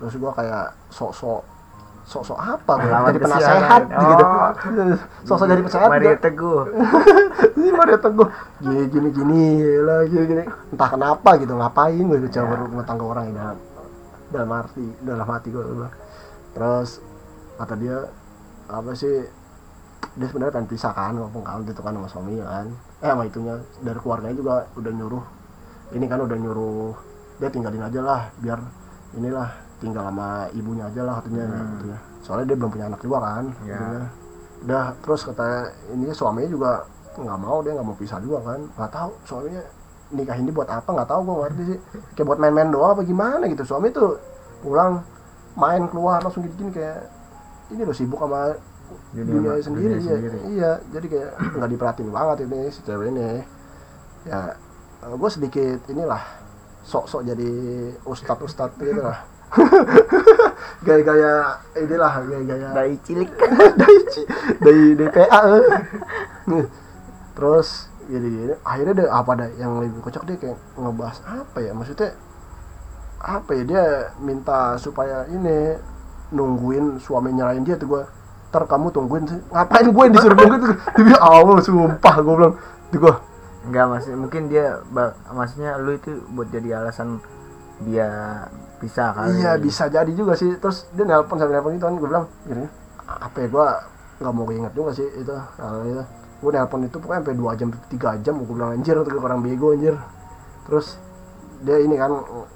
terus 0.00 0.14
gue 0.16 0.30
kayak 0.32 0.72
sok-sok 0.88 1.42
sok-sok 2.10 2.38
apa 2.42 2.72
gue 2.82 2.90
jadi 2.90 3.20
penasehat 3.22 3.82
gitu. 3.86 4.24
Oh. 4.26 4.50
sok-sok 5.22 5.46
jadi 5.46 5.62
penasehat 5.62 5.90
Mario 5.94 6.10
juga. 6.10 6.18
Teguh. 6.26 6.62
Ini 7.62 7.68
Mario 7.70 7.98
Teguh. 8.02 8.28
Gini 8.58 8.82
gini 8.90 9.08
gini 9.14 9.44
lah 9.78 10.02
gini 10.10 10.24
gini. 10.26 10.42
Entah 10.74 10.88
kenapa 10.90 11.30
gitu 11.38 11.54
ngapain 11.54 12.02
gue 12.02 12.18
coba 12.34 12.54
rumah 12.66 12.82
tangga 12.82 13.04
orang 13.06 13.24
ini? 13.30 13.38
Dalam 13.38 13.58
dalam 14.34 14.50
arti 14.50 14.84
dalam 15.06 15.26
hati 15.26 15.48
gue 15.54 15.62
terus 16.50 16.98
kata 17.62 17.74
dia 17.78 17.98
apa 18.66 18.90
sih 18.98 19.14
dia 20.18 20.26
sebenarnya 20.26 20.54
pengen 20.58 20.66
pisah 20.66 20.90
kan 20.90 21.14
walaupun 21.14 21.46
kan 21.46 21.62
gitu 21.62 21.78
kan 21.78 21.94
sama 21.94 22.08
suami 22.10 22.42
kan. 22.42 22.66
Eh 23.06 23.10
sama 23.14 23.22
itunya. 23.22 23.54
Dari 23.86 23.98
keluarganya 24.02 24.34
juga 24.34 24.66
udah 24.74 24.92
nyuruh. 24.98 25.24
Ini 25.94 26.04
kan 26.10 26.26
udah 26.26 26.38
nyuruh 26.42 26.90
dia 27.38 27.48
tinggalin 27.54 27.86
aja 27.86 28.00
lah 28.02 28.22
biar 28.42 28.58
inilah 29.14 29.69
tinggal 29.80 30.04
sama 30.04 30.28
ibunya 30.52 30.84
aja 30.86 31.02
lah 31.02 31.14
katanya 31.18 31.44
Hmm. 31.46 31.68
katanya. 31.74 31.98
soalnya 32.20 32.46
dia 32.46 32.56
belum 32.56 32.70
punya 32.70 32.86
anak 32.86 33.00
juga 33.00 33.18
kan 33.18 33.44
Ya. 33.64 33.74
katanya. 33.74 34.04
udah 34.60 34.84
terus 35.00 35.20
kata 35.24 35.46
ini 35.90 36.06
suaminya 36.12 36.50
juga 36.50 36.70
nggak 37.10 37.38
mau 37.38 37.58
dia 37.60 37.72
nggak 37.72 37.86
mau 37.86 37.96
pisah 37.96 38.20
juga 38.20 38.38
kan 38.44 38.60
nggak 38.70 38.90
tahu 38.90 39.10
suaminya 39.24 39.62
nikah 40.10 40.36
ini 40.36 40.50
buat 40.50 40.68
apa 40.68 40.88
nggak 40.90 41.08
tahu 41.08 41.20
gue 41.22 41.36
ngerti 41.40 41.62
sih 41.64 41.78
kayak 42.12 42.26
buat 42.26 42.38
main-main 42.38 42.68
doang 42.68 42.92
apa 42.92 43.02
gimana 43.02 43.44
gitu 43.46 43.62
suami 43.64 43.88
tuh 43.88 44.20
pulang 44.60 45.00
main 45.54 45.88
keluar 45.88 46.20
langsung 46.20 46.44
gini 46.44 46.70
kayak 46.70 47.08
ini 47.70 47.82
loh 47.82 47.96
sibuk 47.96 48.20
sama 48.20 48.52
Dunia 49.14 49.54
dunia, 49.54 49.62
sendiri, 49.62 49.86
dunia 49.86 50.02
iya. 50.02 50.16
sendiri. 50.18 50.38
iya 50.50 50.70
jadi 50.90 51.06
kayak 51.06 51.30
nggak 51.56 51.70
diperhatiin 51.70 52.10
banget 52.10 52.36
ini 52.42 52.60
si 52.68 52.80
cewek 52.82 53.06
ini 53.08 53.28
ya 54.26 54.40
gue 55.00 55.30
sedikit 55.30 55.78
inilah 55.86 56.22
sok-sok 56.82 57.22
jadi 57.24 57.50
ustadz 58.02 58.42
ustadz 58.44 58.74
gitu 58.76 58.98
lah 59.00 59.22
gaya-gaya 60.86 61.58
inilah 61.74 62.12
gaya-gaya 62.22 62.68
dari 62.72 62.94
cilik. 63.02 63.30
Dari 63.80 63.96
dari 64.60 64.84
DPA 64.94 65.40
eh. 65.58 65.64
Nih. 66.50 66.66
terus 67.34 67.88
jadi 68.10 68.26
gini, 68.26 68.54
akhirnya 68.66 68.94
deh 69.06 69.08
apa 69.08 69.30
ada 69.38 69.46
yang 69.54 69.78
lebih 69.78 70.02
kocak 70.02 70.26
dia 70.26 70.36
kayak 70.36 70.58
ngebahas 70.74 71.18
apa 71.30 71.58
ya? 71.62 71.70
Maksudnya 71.72 72.10
apa 73.22 73.50
ya? 73.54 73.62
Dia 73.62 73.84
minta 74.18 74.74
supaya 74.82 75.30
ini 75.30 75.78
nungguin 76.34 76.98
suami 76.98 77.30
nyerahin 77.34 77.62
dia 77.62 77.78
tuh 77.78 77.86
gua 77.86 78.02
ntar 78.50 78.66
kamu 78.66 78.90
tungguin 78.90 79.24
sih. 79.30 79.40
Ngapain 79.54 79.86
gue 79.94 80.02
yang 80.10 80.14
disuruh 80.14 80.36
nungguin 80.36 80.60
tuh 80.62 80.74
dia 81.06 81.18
awal 81.22 81.62
sumpah 81.62 82.14
gue 82.18 82.34
bilang 82.34 82.54
tuh 82.90 82.98
gua. 82.98 83.14
Enggak 83.62 83.84
maksud 83.94 84.12
mungkin 84.18 84.42
dia 84.50 84.82
maksudnya 85.30 85.78
lu 85.78 85.94
itu 85.94 86.18
buat 86.34 86.50
jadi 86.50 86.82
alasan 86.82 87.22
dia 87.84 88.08
bisa 88.80 89.12
kali. 89.12 89.40
Iya 89.40 89.52
bisa 89.60 89.84
jadi 89.88 90.12
juga 90.12 90.32
sih. 90.36 90.56
Terus 90.56 90.88
dia 90.96 91.04
nelpon 91.04 91.36
sampai 91.36 91.54
nelpon 91.60 91.72
itu 91.76 91.84
kan 91.84 91.94
gue 91.96 92.08
bilang 92.08 92.26
gini 92.48 92.66
apa 93.10 93.36
ya 93.42 93.48
gue 93.50 93.66
nggak 94.20 94.32
mau 94.36 94.46
ingat 94.52 94.72
juga 94.76 94.90
sih 94.94 95.08
itu 95.18 95.34
hal 95.34 95.84
itu. 95.84 96.04
Gue 96.40 96.50
nelpon 96.56 96.80
itu 96.84 96.96
pokoknya 96.96 97.20
sampai 97.24 97.36
dua 97.36 97.52
jam 97.56 97.68
tiga 97.92 98.10
jam 98.20 98.34
gue 98.40 98.54
bilang 98.54 98.70
anjir 98.76 98.96
tuh 99.00 99.12
orang 99.20 99.40
bego 99.40 99.76
anjir. 99.76 99.96
Terus 100.68 100.96
dia 101.60 101.76
ini 101.80 101.96
kan 102.00 102.12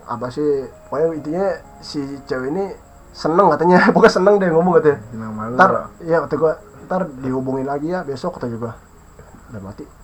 apa 0.08 0.32
sih 0.32 0.64
pokoknya 0.88 1.06
intinya 1.12 1.46
si 1.84 2.00
cewek 2.24 2.48
ini 2.52 2.64
seneng 3.14 3.46
katanya. 3.52 3.78
Pokoknya 3.94 4.14
seneng 4.16 4.34
deh 4.42 4.50
ngomong 4.50 4.80
katanya. 4.80 4.98
Senang 5.12 5.32
malu 5.36 5.54
ntar 5.54 5.70
iya 6.02 6.18
kata 6.24 6.34
gue 6.34 6.52
ntar 6.84 7.02
dihubungin 7.22 7.66
lagi 7.68 7.92
ya 7.92 8.04
besok 8.04 8.36
kata 8.36 8.50
gue 8.50 8.72
udah 9.54 9.62
mati 9.62 10.03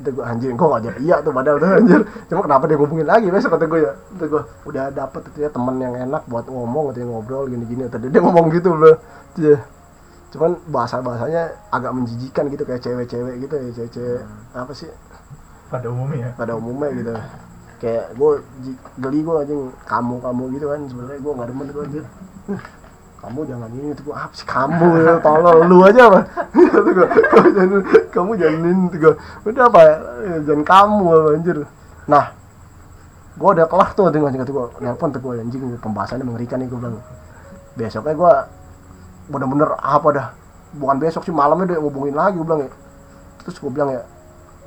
kata 0.00 0.10
gue 0.10 0.24
anjir 0.24 0.50
gue 0.54 0.66
gak 0.66 0.82
jadi? 0.82 0.98
Iya 1.02 1.16
tuh 1.22 1.32
padahal 1.32 1.56
tuh 1.62 1.68
anjir. 1.70 2.00
Cuma 2.30 2.40
kenapa 2.42 2.64
dia 2.66 2.76
ngubungin 2.78 3.06
lagi 3.06 3.26
besok? 3.30 3.50
Kata 3.54 3.64
gue 3.70 3.80
ya. 3.82 3.92
Kata 3.94 4.24
gue 4.26 4.42
udah 4.66 4.84
dapet 4.90 5.20
katanya 5.30 5.50
teman 5.54 5.74
yang 5.78 5.94
enak 5.94 6.22
buat 6.26 6.46
ngomong 6.50 6.90
katanya 6.90 7.06
ngobrol 7.14 7.44
gini-gini. 7.46 7.86
Tadi 7.86 8.06
dia 8.10 8.20
ngomong 8.22 8.46
gitu 8.50 8.70
loh. 8.74 8.96
Iya. 9.38 9.58
cuman 10.34 10.58
bahasa 10.66 10.98
bahasanya 10.98 11.54
agak 11.70 11.94
menjijikan 11.94 12.50
gitu 12.50 12.66
kayak 12.66 12.82
cewek-cewek 12.82 13.38
gitu 13.38 13.54
ya 13.54 13.70
cewek-cewek 13.70 14.22
apa 14.50 14.72
sih? 14.74 14.90
Pada 15.70 15.86
umumnya 15.94 16.34
pada 16.34 16.58
umumnya 16.58 16.90
gitu. 16.90 17.14
Kayak 17.78 18.18
gue 18.18 18.30
geli 18.98 19.20
gue 19.22 19.36
aja 19.38 19.54
kamu 19.86 20.14
kamu 20.18 20.42
gitu 20.58 20.66
kan 20.66 20.80
sebenarnya 20.90 21.18
gue 21.22 21.32
nggak 21.38 21.48
demen 21.54 21.66
gue 21.70 21.82
anjir 21.86 22.04
kamu 23.24 23.40
jangan 23.48 23.72
ini 23.72 23.96
tuh 23.96 24.04
gue 24.12 24.16
apa 24.20 24.34
sih 24.36 24.44
kamu 24.44 25.16
tolol. 25.24 25.64
Lu 25.64 25.80
aja 25.80 26.12
apa? 26.12 26.20
Kamu 26.52 27.48
jangan 27.56 27.80
kamu 28.12 28.30
jangan 28.36 28.60
ini 28.68 28.84
tuh 28.92 28.98
gue 29.00 29.14
udah 29.48 29.64
apa? 29.72 29.80
Ya 30.28 30.36
jangan 30.44 30.64
kamu 30.68 31.04
anjir? 31.40 31.58
Nah 32.04 32.36
gue 33.34 33.48
udah 33.48 33.64
kelar 33.64 33.90
tuh 33.96 34.12
dengan 34.12 34.28
kata 34.36 34.52
gue 34.52 34.66
nelpon 34.84 35.08
tuh 35.08 35.20
gue 35.24 35.40
anjing. 35.40 35.62
Pembahasannya 35.80 36.28
mengerikan 36.28 36.60
nih 36.60 36.68
gue 36.68 36.76
bilang. 36.76 37.00
Besoknya 37.80 38.12
gue 38.12 38.32
bener-bener 39.32 39.72
apa 39.80 40.08
dah? 40.12 40.28
Bukan 40.76 41.00
besok 41.00 41.24
sih 41.24 41.32
malamnya 41.32 41.74
dia 41.74 41.78
ngubungin 41.80 42.12
lagi 42.12 42.36
gue 42.36 42.44
bilang 42.44 42.68
ya. 42.68 42.70
Terus 43.40 43.56
gue 43.56 43.72
bilang 43.72 43.88
ya 43.88 44.04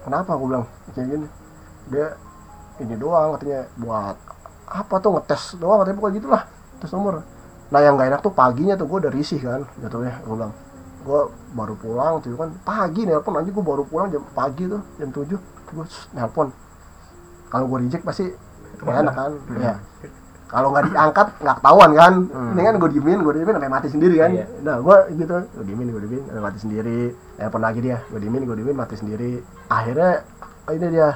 kenapa? 0.02 0.34
Gue 0.34 0.48
bilang 0.50 0.65
kayak 0.98 1.08
gini. 1.13 1.28
Dia 1.93 2.17
ini 2.82 2.98
doang 2.98 3.38
katanya 3.38 3.70
buat 3.78 4.17
apa 4.65 4.96
tuh 4.98 5.13
ngetes 5.13 5.62
doang? 5.62 5.86
Katanya 5.86 5.98
pokoknya 6.02 6.15
gitulah 6.17 6.43
tes 6.82 6.89
nomor 6.89 7.22
nah 7.67 7.80
yang 7.84 7.99
gak 7.99 8.08
enak 8.15 8.21
tuh 8.23 8.32
paginya 8.32 8.80
tuh 8.80 8.88
gue 8.88 8.97
udah 9.08 9.12
risih 9.12 9.39
kan 9.43 9.67
jatuhnya 9.84 10.23
gue 10.23 10.36
bilang. 10.36 10.53
Gue 11.03 11.21
baru 11.56 11.73
pulang 11.80 12.13
tuh 12.19 12.36
kan 12.36 12.49
pagi 12.63 13.08
nelpon 13.08 13.36
aja 13.39 13.49
gue 13.51 13.65
baru 13.65 13.84
pulang 13.88 14.08
jam 14.12 14.23
pagi 14.36 14.67
tuh 14.67 14.82
jam 14.99 15.10
7 15.12 15.36
gue 15.75 15.86
nelpon. 16.15 16.47
Kalau 17.47 17.65
gue 17.67 17.77
reject 17.88 18.03
pasti 18.03 18.27
gak 18.80 18.95
enak 19.03 19.13
kan 19.15 19.32
ya. 19.60 19.75
Kalau 20.47 20.71
nggak 20.71 20.88
diangkat 20.88 21.27
nggak 21.43 21.56
ketahuan 21.60 21.91
kan. 21.91 22.13
Hmm. 22.32 22.51
ini 22.56 22.62
kan 22.63 22.75
gue 22.80 22.89
diemin 22.95 23.19
gue 23.19 23.34
diemin 23.36 23.53
sampai 23.60 23.71
mati 23.71 23.88
sendiri 23.91 24.15
kan. 24.15 24.32
Iya. 24.32 24.45
nah 24.63 24.75
gue 24.80 24.97
gitu 25.19 25.36
gue 25.43 25.65
diemin 25.67 25.88
gue 25.91 26.01
diemin 26.08 26.23
sampai 26.23 26.43
mati 26.43 26.60
sendiri. 26.63 26.99
Nelpon 27.36 27.62
lagi 27.63 27.80
dia 27.84 27.97
gue 28.08 28.19
diemin 28.23 28.47
gue 28.47 28.56
diemin 28.56 28.75
mati 28.80 28.95
sendiri. 28.95 29.43
Akhirnya 29.67 30.23
oh 30.67 30.71
ini 30.71 30.88
dia 30.88 31.10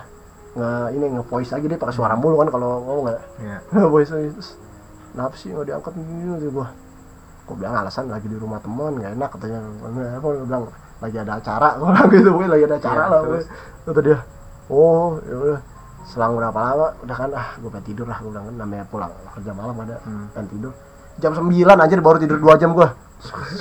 nge 0.52 0.72
ini 1.00 1.06
nge 1.16 1.24
voice 1.32 1.52
lagi 1.56 1.66
dia 1.72 1.80
pakai 1.80 1.96
suara 1.96 2.16
mulu 2.20 2.36
kan 2.44 2.52
kalau 2.52 2.84
ngomong 2.84 3.04
nggak? 3.08 3.22
Ya 3.48 3.58
nge 3.72 3.88
voice 3.88 4.12
terus 4.12 4.50
kenapa 5.12 5.34
sih 5.36 5.52
nggak 5.52 5.68
diangkat? 5.68 5.92
Gini 5.94 6.24
gitu 6.38 6.50
gue 6.52 6.68
gue 7.42 7.56
bilang 7.58 7.74
alasan 7.76 8.08
lagi 8.08 8.28
di 8.28 8.38
rumah 8.38 8.60
teman 8.60 8.96
nggak 8.96 9.12
enak 9.16 9.30
katanya. 9.36 9.60
Apa 10.18 10.28
gue 10.28 10.46
bilang 10.46 10.64
lagi 11.02 11.18
ada 11.18 11.34
acara. 11.38 11.70
Gue 11.76 11.88
bilang 11.90 12.08
gitu 12.10 12.30
gue 12.32 12.46
lagi 12.48 12.64
ada 12.66 12.78
acara 12.78 13.02
Iya, 13.02 13.12
lah 13.12 13.22
gue 13.22 13.40
kata 13.82 14.02
dia 14.02 14.18
oh 14.72 15.20
ya 15.26 15.36
udah 15.36 15.60
selang 16.02 16.34
berapa 16.34 16.56
lama? 16.56 16.88
Udah 17.04 17.16
kan 17.18 17.30
ah 17.36 17.48
gue 17.60 17.70
pengen 17.70 17.86
tidur 17.86 18.06
lah 18.08 18.18
gue 18.20 18.30
bilang 18.32 18.46
kan 18.48 18.56
namanya 18.56 18.86
pulang 18.88 19.12
kerja 19.36 19.52
malam 19.52 19.76
ada 19.80 19.96
Hmm. 20.02 20.26
pengen 20.32 20.48
tidur. 20.50 20.74
Jam 21.20 21.32
9 21.36 21.52
anjir 21.76 22.00
baru 22.00 22.18
tidur 22.18 22.40
2 22.40 22.56
jam 22.56 22.72
gue 22.72 22.88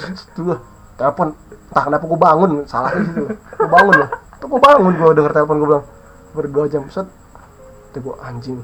itu 0.01 0.41
gue 0.41 0.57
telepon 0.97 1.37
entah 1.69 1.85
kenapa 1.85 2.05
gue 2.07 2.17
bangun 2.17 2.51
salah 2.65 2.95
gitu 2.95 3.29
gue 3.29 3.69
bangun 3.69 3.95
loh 4.01 4.09
tuh 4.39 4.47
gue 4.49 4.61
bangun 4.61 4.93
gue 4.97 5.11
denger 5.13 5.33
telepon 5.35 5.57
gue 5.59 5.69
bilang 5.69 5.85
baru 6.31 6.49
2 6.65 6.73
jam 6.73 6.83
set. 6.89 7.09
Itu 7.91 7.99
gue 8.01 8.15
anjing 8.23 8.59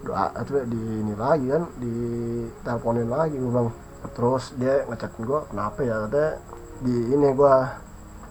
doa 0.00 0.32
itu 0.32 0.52
di 0.64 0.80
ini 1.04 1.14
lagi 1.14 1.46
kan 1.52 1.64
di 1.76 1.94
teleponin 2.64 3.08
lagi 3.08 3.36
gue 3.36 3.50
bilang. 3.50 3.70
Terus 4.16 4.56
dia 4.56 4.88
ngechat 4.88 5.12
gue 5.20 5.40
kenapa 5.52 5.80
ya? 5.84 6.08
Katanya 6.08 6.30
di 6.80 6.94
ini 7.12 7.28
gue 7.36 7.54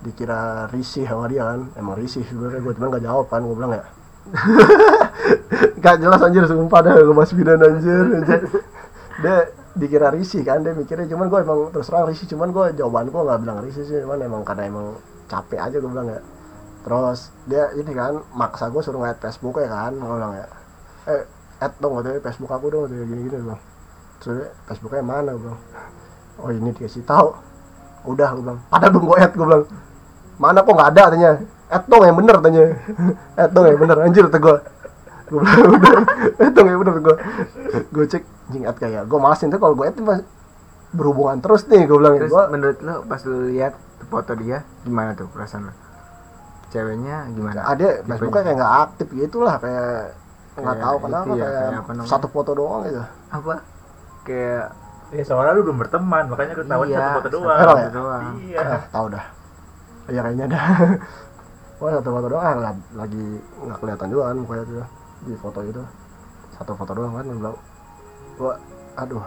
dikira 0.10 0.65
risih 0.73 1.05
sama 1.05 1.29
dia 1.29 1.45
kan. 1.45 1.69
Emang 1.77 1.95
risih 1.97 2.25
sebenarnya 2.25 2.62
gue 2.65 2.73
cuman 2.73 2.88
gak 2.97 3.05
jawab 3.05 3.25
kan 3.29 3.41
gue 3.45 3.55
bilang 3.55 3.73
ya. 3.77 3.86
Gak 5.84 5.95
jelas 6.03 6.21
anjir 6.21 6.43
sumpah 6.45 6.79
dah 6.84 6.93
gue 6.97 7.15
mas 7.15 7.32
bidan 7.34 7.62
anjir, 7.63 8.05
anjir. 8.19 8.41
dia 9.19 9.36
dikira 9.75 10.12
risih 10.12 10.43
kan 10.43 10.63
dia 10.63 10.75
mikirnya 10.75 11.08
cuman 11.08 11.27
gue 11.32 11.39
emang 11.39 11.60
terus 11.71 11.88
terang 11.88 12.08
risih 12.08 12.27
cuman 12.27 12.51
gue 12.51 12.65
jawaban 12.79 13.08
gue 13.12 13.21
nggak 13.21 13.39
bilang 13.43 13.60
risih 13.63 13.84
sih 13.88 13.99
cuman 14.03 14.19
emang 14.23 14.41
karena 14.47 14.67
emang 14.67 14.88
capek 15.29 15.60
aja 15.62 15.77
gue 15.77 15.91
bilang 15.91 16.10
ya. 16.10 16.21
Terus 16.84 17.19
dia 17.45 17.63
ini 17.75 17.91
kan 17.93 18.23
maksa 18.34 18.71
gue 18.71 18.82
suruh 18.82 18.99
ngeliat 18.99 19.19
Facebook 19.21 19.62
ya 19.62 19.69
kan 19.69 19.93
gue 19.95 20.08
bilang 20.08 20.34
ya. 20.36 20.47
Eh 21.10 21.23
add 21.59 21.73
dong 21.83 21.99
katanya 21.99 22.19
Facebook 22.23 22.51
aku 22.55 22.65
dong 22.71 22.81
katanya 22.87 23.05
gini 23.05 23.21
gini 23.27 23.37
bang. 23.43 23.61
Terus 24.19 24.47
Facebooknya 24.67 25.03
mana 25.03 25.31
bilang 25.35 25.59
oh 26.39 26.49
ini 26.51 26.71
dikasih 26.71 27.03
tahu. 27.03 27.35
Udah 28.07 28.31
gue 28.31 28.43
bilang 28.43 28.59
padahal 28.71 28.91
belum 28.95 29.05
gue 29.05 29.17
add 29.19 29.33
gue 29.35 29.45
bilang. 29.47 29.63
Mana 30.39 30.63
kok 30.63 30.71
nggak 30.71 30.89
ada 30.95 31.01
katanya 31.11 31.31
add 31.69 31.85
dong 31.85 32.03
yang 32.07 32.17
bener 32.17 32.35
katanya 32.39 32.63
add 33.35 33.51
dong 33.55 33.65
yang 33.67 33.79
bener 33.79 33.97
anjir 34.01 34.23
kata 34.31 34.39
gue 34.39 34.55
gue 35.29 35.39
bilang 35.45 35.71
udah 35.77 35.93
itu 36.41 36.59
ya 36.63 36.75
bener. 36.79 36.95
Gue 37.05 37.15
gue 37.93 38.05
cek 38.09 38.23
jing 38.49 38.63
at 38.65 38.77
kayak 38.81 39.05
gue 39.05 39.19
malasin 39.21 39.53
tuh 39.53 39.61
kalau 39.61 39.77
gue 39.77 39.85
itu 39.85 40.01
mas 40.01 40.25
berhubungan 40.89 41.37
terus 41.37 41.69
nih 41.69 41.85
gue 41.85 41.97
bilang. 41.99 42.17
Terus 42.17 42.31
gue 42.33 42.43
menurut 42.49 42.77
lu 42.81 42.95
pas 43.05 43.21
lu 43.27 43.51
lihat 43.53 43.77
foto 44.09 44.33
dia 44.39 44.65
gimana 44.87 45.13
tuh 45.13 45.29
perasaan 45.29 45.69
lu? 45.69 45.73
Ceweknya 46.73 47.29
gimana? 47.33 47.61
Ada? 47.65 48.05
Facebooknya 48.05 48.41
kayak 48.41 48.57
nggak 48.57 48.73
aktif 48.89 49.07
gitu 49.13 49.37
lah 49.45 49.61
kayak 49.61 50.17
nggak 50.57 50.77
tahu 50.77 50.95
itu 50.95 51.05
kenapa 51.05 51.33
ya, 51.35 51.45
kayak, 51.45 51.81
kayak 51.85 52.07
satu 52.09 52.27
foto 52.31 52.51
doang 52.57 52.81
gitu 52.88 53.01
apa 53.29 53.53
kayak 54.25 54.65
Ya 55.09 55.25
soalnya 55.25 55.57
lu 55.57 55.65
belum 55.65 55.81
berteman, 55.81 56.29
makanya 56.29 56.53
lu 56.53 56.69
tahu 56.69 56.85
Iya, 56.85 57.01
satu 57.01 57.09
foto 57.09 57.25
satu 57.25 57.38
doang. 57.41 57.57
foto 57.57 57.81
ya? 57.81 57.89
doang. 57.89 58.23
Iya. 58.45 58.57
ah, 58.62 58.81
tahu 58.93 59.05
dah 59.09 59.25
ya 60.09 60.21
kayaknya 60.21 60.45
dah 60.49 60.65
wah 61.81 61.89
satu 61.97 62.09
foto 62.13 62.27
doang 62.29 62.45
ah, 62.45 62.73
lagi 62.93 63.23
nggak 63.57 63.77
kelihatan 63.81 64.07
juga 64.09 64.23
kan 64.29 64.38
mukanya 64.38 64.63
tuh 64.65 64.85
di 65.25 65.33
foto 65.33 65.59
itu 65.65 65.81
satu 66.53 66.71
foto 66.77 66.91
doang 66.93 67.13
kan 67.17 67.25
gue 67.25 67.38
bilang 67.38 67.57
gue 68.38 68.53
aduh 68.97 69.25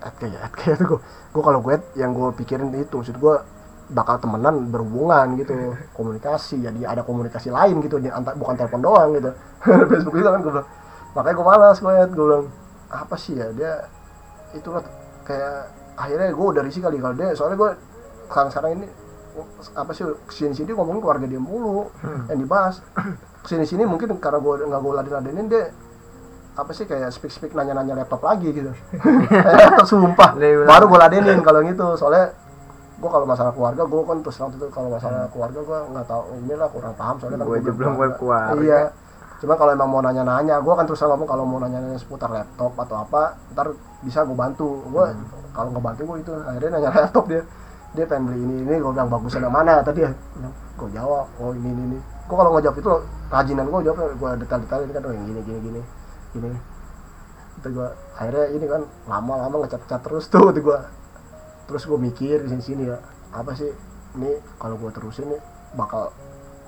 at 0.00 0.14
kayak 0.16 0.40
at 0.40 0.52
kayak 0.56 0.76
tuh 0.80 0.86
gue 0.96 1.00
gue 1.04 1.42
kalau 1.44 1.60
gue 1.60 1.74
yang 1.92 2.16
gue 2.16 2.28
pikirin 2.32 2.72
itu 2.72 2.94
maksud 2.96 3.16
gue 3.16 3.34
bakal 3.88 4.20
temenan 4.20 4.68
berhubungan 4.68 5.40
gitu 5.40 5.72
komunikasi 5.96 6.60
jadi 6.60 6.92
ada 6.92 7.02
komunikasi 7.04 7.48
lain 7.48 7.80
gitu 7.80 7.96
antar 8.12 8.36
bukan 8.36 8.54
telepon 8.56 8.80
doang 8.84 9.08
gitu. 9.16 9.30
Facebook 9.90 10.16
itu 10.20 10.28
kan 10.28 10.40
gue 10.44 10.52
bilang 10.52 10.68
makanya 11.16 11.34
gue 11.34 11.46
malas 11.46 11.76
gue 11.80 11.94
gue 12.12 12.26
bilang 12.28 12.46
apa 12.88 13.14
sih 13.16 13.36
ya 13.36 13.48
dia 13.56 13.88
itu 14.52 14.68
loh 14.68 14.84
kayak 15.24 15.72
akhirnya 15.96 16.28
gue 16.32 16.46
udah 16.52 16.62
risih 16.64 16.84
kali 16.84 17.00
kalau 17.00 17.16
dia 17.16 17.32
soalnya 17.32 17.56
gue 17.56 17.70
sekarang 18.28 18.50
sekarang 18.52 18.70
ini 18.76 18.86
apa 19.74 19.90
sih 19.94 20.04
ke 20.04 20.32
sini 20.34 20.52
sini 20.52 20.70
ngomongin 20.74 21.00
keluarga 21.00 21.26
dia 21.26 21.40
mulu 21.40 21.88
yang 22.28 22.38
dibahas. 22.38 22.82
Ke 23.44 23.48
sini 23.54 23.64
sini 23.64 23.86
mungkin 23.86 24.18
karena 24.18 24.38
gue 24.42 24.54
nggak 24.66 24.80
gue 24.82 24.92
laden 24.94 25.14
ladenin 25.14 25.46
dia 25.46 25.70
apa 26.58 26.74
sih 26.74 26.90
kayak 26.90 27.14
speak 27.14 27.30
speak 27.30 27.52
nanya 27.54 27.78
nanya 27.78 28.02
laptop 28.02 28.20
lagi 28.26 28.50
gitu. 28.50 28.74
Laptop 29.62 29.86
sumpah. 29.86 30.34
Baru 30.66 30.84
gue 30.90 30.98
ladenin 30.98 31.38
kalau 31.40 31.62
yang 31.62 31.72
itu 31.72 31.86
soalnya 31.94 32.34
gue 32.98 33.06
kalau 33.08 33.26
masalah 33.30 33.54
keluarga 33.54 33.82
gue 33.86 34.02
kan 34.02 34.18
terus 34.26 34.36
terang 34.42 34.50
itu 34.50 34.66
kalau 34.74 34.88
masalah 34.90 35.30
keluarga 35.30 35.60
gue 35.62 35.78
nggak 35.94 36.06
tahu 36.10 36.22
inilah 36.42 36.68
kurang 36.74 36.94
paham 36.98 37.14
soalnya 37.22 37.38
kan 37.38 37.46
Gua 37.46 37.56
aja 37.62 37.70
belum 37.70 37.92
berkeluarga. 37.94 38.58
iya. 38.58 38.80
Cuma 39.38 39.54
kalau 39.54 39.70
emang 39.70 39.86
mau 39.86 40.02
nanya-nanya 40.02 40.58
gue 40.58 40.74
kan 40.74 40.82
terus 40.82 40.98
ngomong 41.06 41.28
kalau 41.30 41.46
mau 41.46 41.62
nanya-nanya 41.62 41.94
seputar 41.94 42.26
laptop 42.26 42.74
atau 42.74 42.96
apa 42.98 43.38
ntar 43.54 43.70
bisa 44.02 44.26
gue 44.26 44.34
bantu. 44.34 44.82
Gue 44.90 45.14
kalau 45.54 45.68
nggak 45.70 45.84
bantu 45.86 46.00
gue 46.10 46.16
itu 46.26 46.32
akhirnya 46.42 46.70
nanya 46.74 46.90
laptop 47.06 47.24
dia. 47.30 47.42
Dia 47.94 48.04
pengen 48.10 48.22
beli 48.34 48.40
ini 48.42 48.56
ini 48.66 48.74
gue 48.82 48.90
bilang 48.90 49.06
bagusnya 49.08 49.46
yang 49.46 49.54
mana 49.54 49.78
tadi 49.80 50.02
ya 50.02 50.10
gue 50.78 50.88
jawab 50.90 51.26
oh 51.38 51.54
ini 51.54 51.68
ini 51.70 51.82
ini. 51.94 51.98
Gue 52.26 52.34
kalau 52.34 52.50
nggak 52.50 52.64
jawab 52.66 52.76
itu 52.82 52.92
rajinan 53.30 53.66
gue 53.70 53.80
jawab 53.86 53.98
gue 54.10 54.30
detail 54.42 54.60
detail 54.66 54.80
ini 54.82 54.92
kan 54.98 55.02
oh 55.06 55.12
yang 55.14 55.24
gini 55.30 55.40
gini 55.46 55.58
gini 55.62 55.80
gini. 56.34 56.50
Itu 57.62 57.68
gue 57.78 57.88
akhirnya 58.18 58.44
ini 58.58 58.66
kan 58.66 58.82
lama-lama 59.06 59.54
ngecat 59.62 59.86
cat 59.86 60.02
terus 60.02 60.26
tuh 60.26 60.50
tuh 60.50 60.62
gue 60.66 60.78
terus 61.68 61.84
gue 61.84 61.98
mikir 62.00 62.48
di 62.48 62.64
sini 62.64 62.88
ya 62.88 62.96
apa 63.36 63.52
sih 63.52 63.68
ini 64.16 64.40
kalau 64.56 64.80
gue 64.80 64.88
terusin 64.88 65.28
nih 65.28 65.40
bakal 65.76 66.08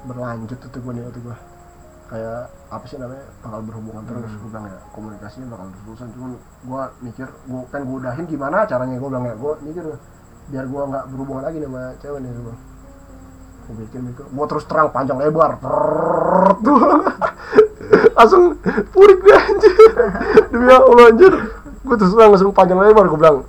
berlanjut 0.05 0.61
tuh 0.61 0.69
gue 0.77 0.93
nih 0.93 1.09
tuh 1.09 1.25
gue 1.25 1.37
kayak 2.13 2.53
apa 2.69 2.85
sih 2.85 3.01
namanya 3.01 3.25
bakal 3.41 3.61
berhubungan 3.65 4.03
terus 4.05 4.29
gue 4.37 4.51
bilang 4.53 4.67
ya 4.69 4.79
komunikasinya 4.93 5.47
bakal 5.57 5.67
terusan 5.73 6.09
cuman 6.13 6.31
gue 6.37 6.83
mikir 7.09 7.29
gue 7.33 7.61
kan 7.73 7.81
gue 7.81 7.97
udahin 7.97 8.27
gimana 8.29 8.69
caranya 8.69 8.97
gue 9.01 9.09
bilang 9.09 9.25
ya 9.25 9.35
gue 9.41 9.53
mikir 9.65 9.85
biar 10.53 10.65
gue 10.69 10.83
nggak 10.85 11.05
berhubungan 11.17 11.43
lagi 11.49 11.59
sama 11.65 11.83
cewek 12.03 12.19
nih 12.21 12.31
gue 12.37 12.57
gue 13.71 13.75
bikin 13.87 14.01
mikir 14.05 14.25
gue 14.27 14.47
terus 14.51 14.65
terang 14.67 14.91
panjang 14.91 15.17
lebar. 15.17 15.63
Tuh 16.61 16.79
langsung 18.19 18.59
purik 18.93 19.19
dia 19.23 19.39
anjir. 19.39 19.73
Demi 20.51 20.71
Allah 20.75 21.05
anjir. 21.15 21.33
Gue 21.87 21.97
terus 21.97 22.13
terang 22.13 22.35
langsung 22.35 22.53
panjang 22.53 22.83
lebar 22.83 23.07
gue 23.07 23.19
bilang 23.19 23.47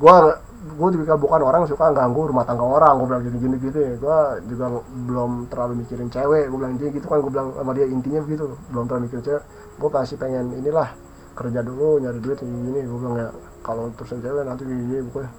gue 0.00 0.14
gue 0.60 0.88
juga 0.92 1.16
bukan 1.16 1.40
orang 1.40 1.64
suka 1.64 1.88
ganggu 1.96 2.28
rumah 2.28 2.44
tangga 2.44 2.60
orang 2.60 3.00
gue 3.00 3.06
bilang 3.08 3.22
gini 3.24 3.36
gini 3.40 3.56
gitu 3.64 3.78
ya 3.80 3.92
gue 3.96 4.18
juga 4.52 4.66
belum 5.08 5.48
terlalu 5.48 5.72
mikirin 5.84 6.12
cewek 6.12 6.52
gue 6.52 6.58
bilang 6.60 6.76
intinya 6.76 6.92
gitu 6.92 7.06
kan 7.08 7.18
gue 7.24 7.32
bilang 7.32 7.48
sama 7.56 7.72
dia 7.72 7.86
intinya 7.88 8.20
begitu. 8.20 8.44
Belum 8.68 8.84
terlalu 8.84 9.02
mikirin 9.08 9.24
cewek. 9.24 9.42
Gue 9.80 9.88
pasti 9.88 10.14
pengen 10.20 10.52
inilah 10.52 10.88
kerja 11.32 11.60
dulu 11.64 12.04
nyari 12.04 12.20
duit 12.20 12.38
gini 12.44 12.58
gini 12.68 12.80
gue 12.84 12.98
bilang 13.00 13.16
ya 13.16 13.28
kalau 13.64 13.88
terusan 13.96 14.20
cewek 14.20 14.42
nanti 14.44 14.62
gini 14.68 14.82
gini 14.84 15.00
pokoknya. 15.08 15.30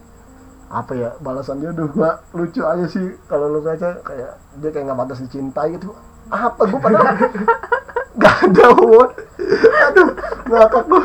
Apa 0.71 0.91
ya 0.97 1.09
balasan 1.21 1.61
dia 1.61 1.69
udah 1.69 1.87
gua 1.93 2.11
lucu 2.41 2.61
aja 2.65 2.85
sih 2.89 3.05
kalau 3.29 3.45
lu 3.51 3.59
baca 3.61 4.01
kayak 4.01 4.31
dia 4.57 4.69
kayak 4.73 4.85
nggak 4.89 4.99
pantas 5.05 5.19
dicintai 5.21 5.77
gitu 5.77 5.93
apa? 6.31 6.61
Gue 6.65 6.79
padahal 6.79 7.07
nggak 8.11 8.35
ada 8.47 8.63
hubungan 8.75 9.09
aduh 9.81 10.07
ngakak 10.51 10.83
gue 10.83 11.01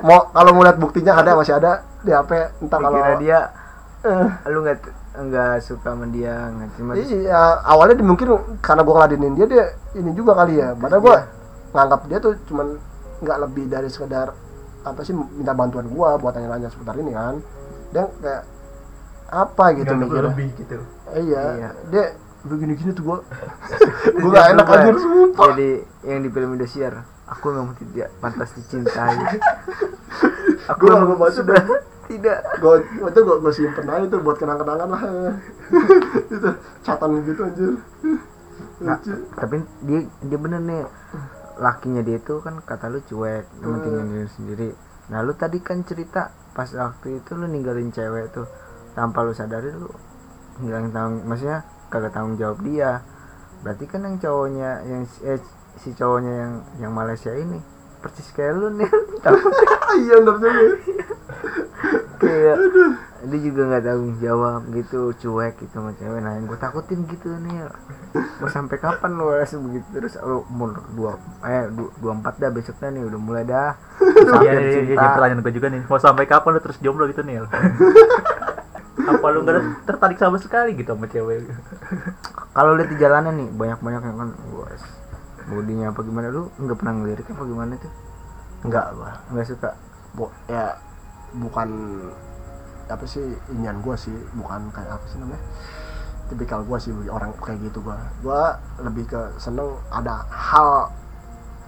mau 0.00 0.20
kalau 0.32 0.50
mau 0.56 0.64
lihat 0.64 0.78
buktinya 0.80 1.12
ada 1.20 1.36
masih 1.36 1.56
ada. 1.56 1.84
Di 2.04 2.12
HP 2.12 2.30
entah 2.60 2.78
kalau 2.80 2.96
kira 3.00 3.16
dia 3.16 3.38
eh, 4.04 4.26
lu 4.52 4.60
nggak 4.60 4.78
nggak 5.14 5.54
suka 5.62 5.94
sama 5.94 6.04
dia 6.10 6.52
nggak 6.52 6.68
cuma 6.76 6.92
iya 6.98 7.62
awalnya 7.64 8.02
mungkin 8.02 8.34
karena 8.60 8.82
gua 8.82 8.94
ngeladenin 9.00 9.32
dia 9.38 9.46
dia 9.48 9.64
ini 9.96 10.10
juga 10.12 10.36
kali 10.36 10.60
ya. 10.60 10.76
Padahal 10.76 11.00
gua 11.00 11.16
nganggap 11.72 12.00
dia 12.10 12.18
tuh 12.20 12.32
cuman 12.50 12.66
nggak 13.24 13.38
lebih 13.48 13.64
dari 13.70 13.88
sekedar 13.88 14.36
apa 14.84 15.00
sih 15.00 15.16
minta 15.16 15.56
bantuan 15.56 15.88
gua 15.88 16.20
buat 16.20 16.36
tanya-tanya 16.36 16.68
seputar 16.68 16.98
ini 17.00 17.12
kan. 17.16 17.40
Dia 17.94 18.04
kayak 18.20 18.42
apa 19.34 19.64
gitu 19.74 19.92
mikirnya. 19.96 20.30
lebih 20.30 20.48
gitu. 20.60 20.76
iya, 21.16 21.42
Iya. 21.56 21.70
dia 21.88 22.04
begini-gini 22.44 22.92
tuh 22.92 23.04
gua. 23.04 23.18
Gua 24.20 24.30
gak 24.30 24.46
enak 24.52 24.66
anjir 24.68 24.96
sumpah. 25.00 25.46
Jadi 25.52 25.70
yang 26.04 26.20
di 26.22 26.30
film 26.30 26.50
Indosiar 26.56 26.94
aku 27.24 27.44
memang 27.50 27.76
tidak 27.80 28.12
pantas 28.20 28.52
dicintai. 28.56 29.16
Aku 30.72 30.80
Gua 30.88 30.96
memang 30.96 31.16
nggak 31.16 31.20
baca 31.20 31.34
sudah 31.34 31.60
tidak. 32.08 32.38
Gua 32.60 32.74
gua 33.00 33.08
itu 33.08 33.20
gua, 33.24 33.36
gua 33.40 33.52
simpen 33.52 33.88
aja 33.88 34.06
tuh 34.08 34.20
buat 34.20 34.36
kenang-kenangan 34.36 34.88
lah. 34.88 35.02
Itu 36.32 36.50
catatan 36.84 37.20
gitu 37.24 37.40
anjir. 37.44 37.72
Nah, 38.84 38.98
tapi 39.36 39.64
dia 39.84 40.08
dia 40.24 40.38
bener 40.40 40.60
nih. 40.60 40.84
Lakinya 41.54 42.02
dia 42.02 42.18
itu 42.18 42.42
kan 42.42 42.58
kata 42.66 42.90
lu 42.90 42.98
cuek 43.06 43.46
mementingin 43.62 44.10
diri 44.10 44.28
sendiri. 44.34 44.70
Nah 45.12 45.22
lu 45.22 45.36
tadi 45.38 45.62
kan 45.62 45.86
cerita 45.86 46.34
pas 46.50 46.66
waktu 46.74 47.22
itu 47.22 47.30
lu 47.38 47.46
ninggalin 47.46 47.94
cewek 47.94 48.34
tuh 48.34 48.46
tanpa 48.94 49.26
lu 49.26 49.34
sadari 49.34 49.74
lu 49.74 49.90
ngilangin 50.62 50.94
tanggung 50.94 51.26
maksudnya 51.26 51.66
kagak 51.94 52.10
tanggung 52.10 52.34
jawab 52.34 52.58
dia. 52.66 52.98
Berarti 53.62 53.84
kan 53.86 54.02
yang 54.02 54.18
cowoknya 54.18 54.70
yang 54.84 55.02
si- 55.06 55.22
eh, 55.24 55.38
si 55.78 55.94
cowoknya 55.94 56.32
yang 56.34 56.52
yang 56.82 56.92
Malaysia 56.92 57.30
ini 57.30 57.62
persis 58.02 58.28
kayak 58.36 58.52
lu 58.60 58.68
nih 58.76 58.90
iya 60.04 60.16
bener 60.20 60.52
juga 60.52 61.04
kayak 62.22 62.56
dia 63.24 63.40
juga 63.40 63.62
nggak 63.72 63.84
tanggung 63.88 64.14
jawab 64.20 64.60
gitu 64.76 65.00
cuek 65.16 65.54
gitu 65.56 65.72
sama 65.72 65.96
cewek. 65.96 66.20
Nah 66.20 66.36
yang 66.36 66.44
gue 66.44 66.58
takutin 66.60 67.08
gitu 67.08 67.32
nih 67.40 67.64
mau 68.36 68.50
sampai 68.52 68.76
kapan 68.76 69.16
lo 69.16 69.32
harus 69.32 69.56
begitu? 69.56 69.86
Terus 69.96 70.14
lo 70.20 70.44
umur 70.52 70.76
dua 70.92 71.16
eh 71.48 71.64
du- 71.72 71.88
dua 71.98 72.12
empat 72.12 72.36
dah 72.36 72.50
besok 72.52 72.76
dah 72.84 72.92
nih 72.92 73.00
udah 73.08 73.20
mulai 73.20 73.44
dah. 73.48 73.72
Iya, 74.44 74.52
iya, 74.60 74.80
iya, 74.84 74.94
iya, 75.00 75.08
pertanyaan 75.16 75.40
gue 75.40 75.52
juga 75.52 75.68
nih. 75.72 75.82
Mau 75.88 75.96
sampai 75.96 76.24
kapan 76.28 76.50
lu 76.56 76.60
terus 76.60 76.78
jomblo 76.84 77.08
gitu 77.08 77.24
nih? 77.24 77.40
Apa 79.04 79.26
lu 79.32 79.44
nggak 79.44 79.84
tertarik 79.84 80.16
sama 80.16 80.40
sekali 80.40 80.76
gitu 80.76 80.96
sama 80.96 81.06
cewek? 81.08 81.44
kalau 82.56 82.78
lihat 82.78 82.88
di 82.88 82.96
jalanan 82.96 83.34
nih 83.36 83.48
banyak 83.52 83.78
banyak 83.82 84.02
yang 84.06 84.16
kan 84.16 84.30
bos 84.48 84.82
bodinya 85.44 85.86
apa 85.92 86.00
gimana? 86.00 86.26
Lu 86.32 86.48
nggak 86.56 86.76
pernah 86.80 86.94
ngelirik 86.96 87.26
apa 87.28 87.42
gimana 87.44 87.72
tuh? 87.76 87.92
Enggak 88.64 88.86
gua. 88.96 89.12
Nggak 89.32 89.46
suka? 89.52 89.70
Bu 90.16 90.30
ya 90.48 90.78
bukan 91.34 91.68
apa 92.88 93.04
sih 93.08 93.24
inian 93.52 93.80
gua 93.80 93.96
sih 93.96 94.14
bukan 94.36 94.68
kayak 94.70 95.00
apa 95.00 95.04
sih 95.08 95.16
namanya 95.16 95.40
tipikal 96.28 96.60
gua 96.64 96.78
sih 96.80 96.92
orang 97.10 97.32
kayak 97.40 97.60
gitu 97.68 97.84
gua. 97.84 97.98
Gua 98.24 98.56
lebih 98.80 99.04
ke 99.04 99.20
seneng 99.36 99.76
ada 99.92 100.24
hal 100.32 100.88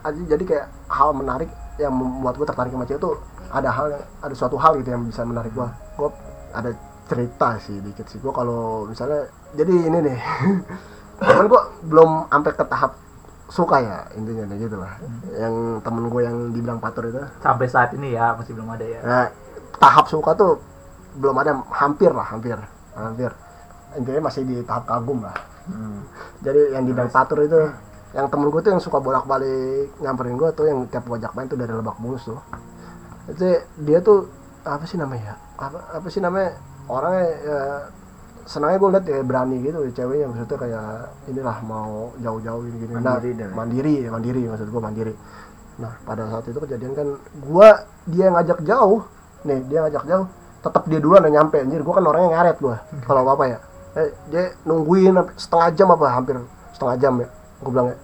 aja 0.07 0.20
jadi 0.25 0.44
kayak 0.46 0.66
hal 0.88 1.11
menarik 1.12 1.51
yang 1.77 1.92
membuat 1.92 2.40
gua 2.40 2.46
tertarik 2.49 2.72
sama 2.72 2.88
cewek 2.88 3.03
tuh 3.03 3.20
ada 3.53 3.68
hal 3.68 3.87
yang 3.92 4.05
ada 4.25 4.35
suatu 4.35 4.57
hal 4.57 4.79
gitu 4.81 4.88
yang 4.94 5.05
bisa 5.05 5.27
menarik 5.27 5.53
gua. 5.53 5.68
Gua 6.01 6.09
ada 6.57 6.72
cerita 7.07 7.59
sih 7.62 7.79
dikit 7.81 8.07
sih 8.11 8.19
gua 8.19 8.35
kalau 8.35 8.87
misalnya 8.90 9.31
jadi 9.55 9.73
ini 9.73 9.99
nih 10.11 10.19
cuman 11.31 11.47
gua 11.49 11.62
belum 11.87 12.11
sampai 12.29 12.53
ke 12.53 12.64
tahap 12.66 12.92
suka 13.47 13.79
ya 13.79 13.99
intinya 14.19 14.42
nih 14.51 14.66
gitu 14.66 14.77
lah 14.77 14.99
yang 15.38 15.79
temen 15.79 16.11
gue 16.11 16.23
yang 16.27 16.37
dibilang 16.51 16.83
patur 16.83 17.07
itu 17.07 17.23
Sampai 17.38 17.71
saat 17.71 17.95
ini 17.95 18.19
ya 18.19 18.35
masih 18.35 18.59
belum 18.59 18.69
ada 18.75 18.87
ya. 18.87 19.01
Nah, 19.07 19.27
tahap 19.79 20.11
suka 20.11 20.35
tuh 20.35 20.59
belum 21.16 21.37
ada 21.38 21.62
hampir 21.71 22.11
lah, 22.11 22.27
hampir. 22.27 22.59
Hampir. 22.99 23.31
Intinya 23.95 24.27
masih 24.27 24.42
di 24.42 24.57
tahap 24.66 24.90
kagum 24.90 25.23
lah. 25.23 25.37
hmm. 25.71 26.01
Jadi 26.42 26.75
yang 26.75 26.85
dibilang 26.90 27.11
patur 27.11 27.47
itu 27.47 27.71
yang 28.14 28.27
temen 28.33 28.49
gue 28.51 28.61
tuh 28.64 28.73
yang 28.75 28.83
suka 28.83 28.99
bolak-balik 28.99 29.92
nyamperin 30.01 30.35
gue 30.40 30.49
tuh 30.57 30.66
yang 30.66 30.79
tiap 30.90 31.05
gue 31.07 31.16
ajak 31.21 31.33
main 31.37 31.47
tuh 31.47 31.59
dari 31.59 31.71
Lebak 31.71 31.97
Bulus 32.03 32.27
tuh. 32.27 32.40
Itu 33.31 33.62
dia 33.87 33.99
tuh 34.03 34.27
apa 34.66 34.83
sih 34.90 34.99
namanya? 34.99 35.38
ya? 35.38 35.62
Apa 35.62 35.79
apa 36.03 36.07
sih 36.11 36.19
namanya? 36.19 36.59
Orangnya 36.87 37.27
ya, 37.42 37.61
senangnya 38.46 38.79
gue 38.79 38.90
liat 38.94 39.07
ya 39.11 39.18
berani 39.27 39.57
gitu 39.59 39.79
ceweknya 39.90 40.27
maksudnya 40.31 40.59
kayak 40.62 40.87
inilah 41.27 41.57
mau 41.66 42.14
jauh-jauh 42.22 42.62
gini. 42.62 42.77
Gini 42.87 42.92
Mandiri 42.94 43.31
nah, 43.35 43.51
mandiri 43.51 43.94
mandiri 44.07 44.42
maksud 44.46 44.68
gue 44.70 44.83
mandiri. 44.83 45.14
Nah 45.83 45.92
pada 46.07 46.31
saat 46.31 46.46
itu 46.46 46.59
kejadian 46.62 46.94
kan 46.94 47.09
gue 47.18 47.68
dia 48.14 48.31
yang 48.31 48.38
ngajak 48.38 48.62
jauh 48.62 49.03
nih 49.42 49.61
dia 49.66 49.79
ngajak 49.83 50.05
jauh 50.07 50.27
tetap 50.62 50.83
dia 50.87 50.99
duluan 51.03 51.27
yang 51.27 51.42
nyampe 51.42 51.59
anjir. 51.59 51.83
Gue 51.83 51.94
kan 51.94 52.07
orangnya 52.07 52.38
ngaret 52.38 52.57
gue 52.62 52.77
kalau 53.03 53.20
apa 53.27 53.33
apa 53.35 53.44
ya. 53.51 53.59
Eh, 53.96 54.09
dia 54.31 54.42
nungguin 54.62 55.16
setengah 55.35 55.68
jam 55.75 55.88
apa 55.90 56.07
hampir 56.14 56.38
setengah 56.70 56.96
jam 57.03 57.12
ya 57.18 57.29
gue 57.66 57.70
bilang 57.75 57.88
ya. 57.90 57.96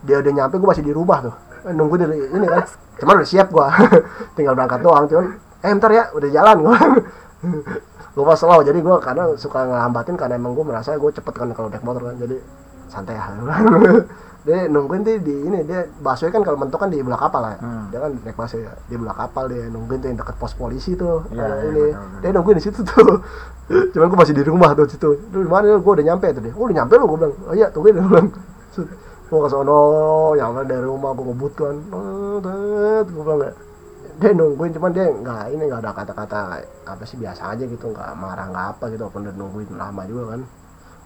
Dia 0.00 0.16
udah 0.24 0.32
nyampe 0.32 0.54
gue 0.56 0.68
masih 0.72 0.84
di 0.88 0.92
rumah 0.96 1.18
tuh. 1.28 1.34
Eh, 1.68 1.76
nunggu 1.76 2.00
dari 2.00 2.16
ini 2.24 2.46
kan. 2.48 2.64
Cuman 3.04 3.20
udah 3.20 3.28
siap 3.28 3.52
gue 3.52 3.66
tinggal 4.40 4.56
berangkat 4.56 4.80
doang 4.80 5.04
cuman 5.04 5.36
eh 5.60 5.70
ntar 5.76 5.92
ya 5.92 6.08
udah 6.16 6.28
jalan. 6.32 6.56
Gue 6.64 6.76
gue 8.10 8.24
pas 8.26 8.34
slow 8.34 8.60
jadi 8.60 8.78
gue 8.78 8.96
karena 8.98 9.22
suka 9.38 9.62
ngelambatin 9.64 10.14
karena 10.18 10.34
emang 10.34 10.52
gue 10.58 10.64
merasa 10.66 10.98
gue 10.98 11.10
cepet 11.14 11.30
kan 11.30 11.48
kalau 11.54 11.70
naik 11.70 11.84
motor 11.86 12.10
kan 12.10 12.16
jadi 12.18 12.36
santai 12.90 13.14
ya 13.14 13.24
dia 14.40 14.72
nungguin 14.72 15.04
tuh 15.04 15.20
di 15.20 15.36
ini 15.46 15.68
dia 15.68 15.84
busway 16.00 16.32
kan 16.32 16.40
kalau 16.40 16.56
mentok 16.56 16.80
kan 16.80 16.88
di 16.88 17.04
belah 17.04 17.20
kapal 17.20 17.44
ya. 17.44 17.60
Hmm. 17.60 17.92
dia 17.92 18.00
kan 18.00 18.10
naik 18.24 18.34
busway 18.34 18.64
ya 18.64 18.72
di 18.88 18.96
belah 18.96 19.12
kapal 19.12 19.44
dia 19.46 19.68
nungguin 19.68 20.00
tuh 20.00 20.08
yang 20.08 20.18
deket 20.18 20.36
pos 20.40 20.56
polisi 20.56 20.96
tuh 20.96 21.28
Nah, 21.28 21.44
iya, 21.44 21.68
ini. 21.68 21.92
betul-betul. 21.92 22.20
dia 22.24 22.30
nungguin 22.32 22.56
di 22.56 22.64
situ 22.64 22.80
tuh. 22.80 23.20
Cuman 23.94 24.06
gue 24.10 24.18
masih 24.18 24.34
di 24.34 24.42
rumah 24.42 24.72
tuh 24.74 24.88
situ. 24.88 25.08
Di 25.28 25.44
mana 25.44 25.76
gue 25.78 25.92
udah 25.92 26.06
nyampe 26.08 26.26
tuh 26.32 26.40
dia. 26.42 26.52
Oh 26.56 26.64
udah 26.66 26.76
nyampe 26.82 26.94
lu? 26.96 27.04
Gue 27.06 27.18
bilang 27.20 27.34
oh 27.46 27.54
iya 27.54 27.66
tungguin 27.68 27.94
gue 27.94 28.08
bilang. 28.08 28.28
Gue 29.30 29.38
ke 29.46 29.48
sono 29.52 29.78
nyampe 30.34 30.60
dari 30.66 30.82
rumah 30.82 31.14
gue 31.14 31.22
ngebut 31.22 31.52
kan 31.54 31.76
gue 31.86 33.22
bilang 33.22 33.40
ya 33.44 33.52
dia 34.20 34.36
nungguin 34.36 34.76
cuman 34.76 34.92
dia 34.92 35.08
nggak 35.08 35.44
ini 35.56 35.62
nggak 35.64 35.80
ada 35.80 35.92
kata-kata 35.96 36.38
apa 36.84 37.02
sih 37.08 37.16
biasa 37.16 37.56
aja 37.56 37.64
gitu 37.64 37.88
nggak 37.88 38.12
marah 38.20 38.52
nggak 38.52 38.66
apa 38.76 38.84
gitu 38.92 39.08
walaupun 39.08 39.24
udah 39.24 39.34
nungguin 39.40 39.68
lama 39.80 40.02
juga 40.04 40.36
kan. 40.36 40.40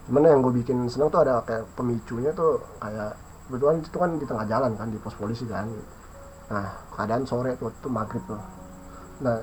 Cuman 0.05 0.21
yang 0.27 0.43
gue 0.43 0.53
bikin 0.61 0.85
seneng 0.91 1.09
tuh 1.15 1.23
ada 1.23 1.41
kayak 1.47 1.65
pemicunya 1.79 2.35
tuh 2.35 2.59
kayak 2.83 3.15
kebetulan 3.47 3.77
itu 3.81 3.97
kan 3.97 4.11
di 4.19 4.27
tengah 4.27 4.45
jalan 4.51 4.73
kan 4.75 4.89
di 4.91 4.99
pos 4.99 5.15
polisi 5.15 5.47
kan. 5.47 5.71
Nah 6.51 6.67
keadaan 6.93 7.23
sore 7.23 7.55
tuh 7.55 7.71
itu 7.71 7.89
maghrib 7.89 8.21
tuh. 8.27 8.41
Nah 9.23 9.39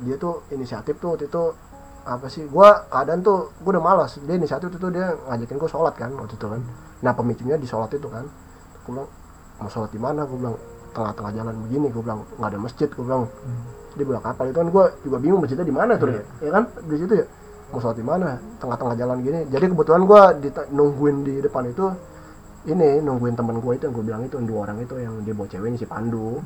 dia 0.00 0.16
tuh 0.16 0.40
inisiatif 0.50 0.96
tuh 0.96 1.14
waktu 1.14 1.28
itu 1.28 1.44
apa 2.08 2.26
sih 2.32 2.48
gua 2.48 2.88
keadaan 2.88 3.20
tuh 3.20 3.52
gua 3.60 3.76
udah 3.76 3.84
malas. 3.84 4.16
Dia 4.24 4.34
inisiatif 4.40 4.72
itu 4.72 4.80
tuh 4.80 4.90
dia 4.90 5.12
ngajakin 5.28 5.60
gua 5.60 5.70
sholat 5.70 5.94
kan 5.94 6.10
waktu 6.16 6.40
itu 6.40 6.46
kan. 6.48 6.60
Nah 7.04 7.12
pemicunya 7.12 7.60
di 7.60 7.68
sholat 7.68 7.92
itu 7.92 8.08
kan. 8.08 8.24
Gua 8.88 8.90
bilang 8.96 9.08
mau 9.60 9.68
sholat 9.68 9.92
di 9.92 10.00
mana? 10.00 10.24
Gua 10.24 10.38
bilang 10.40 10.56
tengah-tengah 10.94 11.32
jalan 11.34 11.54
begini 11.68 11.86
gua 11.90 12.02
bilang 12.06 12.20
nggak 12.38 12.50
ada 12.54 12.58
masjid 12.62 12.88
gua 12.94 13.04
bilang. 13.04 13.22
Di 13.94 14.02
belah 14.02 14.22
kapal 14.22 14.50
itu 14.50 14.58
kan 14.58 14.68
gua 14.70 14.84
juga 15.02 15.16
bingung 15.18 15.40
masjidnya 15.42 15.66
di 15.66 15.74
mana 15.74 15.92
tuh 15.98 16.08
ya. 16.10 16.22
Ya 16.40 16.50
kan? 16.54 16.64
Di 16.86 16.96
situ 16.98 17.14
ya. 17.18 17.26
Mau 17.74 17.78
sholat 17.82 17.98
di 17.98 18.06
mana? 18.06 18.38
Tengah-tengah 18.62 18.94
jalan 18.94 19.16
gini. 19.22 19.40
Jadi 19.50 19.64
kebetulan 19.70 20.02
gua 20.06 20.22
dita- 20.34 20.68
nungguin 20.70 21.16
di 21.26 21.34
depan 21.42 21.66
itu 21.66 21.86
ini 22.64 23.04
nungguin 23.04 23.36
teman 23.36 23.60
gue 23.60 23.76
itu 23.76 23.84
yang 23.84 23.92
gue 23.92 24.04
bilang 24.08 24.22
itu 24.24 24.40
yang 24.40 24.48
dua 24.48 24.58
orang 24.64 24.80
itu 24.80 24.96
yang 24.96 25.20
dia 25.20 25.36
bawa 25.36 25.48
ceweknya 25.52 25.78
si 25.84 25.84
Pandu. 25.84 26.40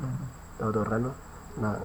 Tahu 0.59 0.69
tuh 0.75 0.83
kan 0.83 1.01
nah 1.63 1.75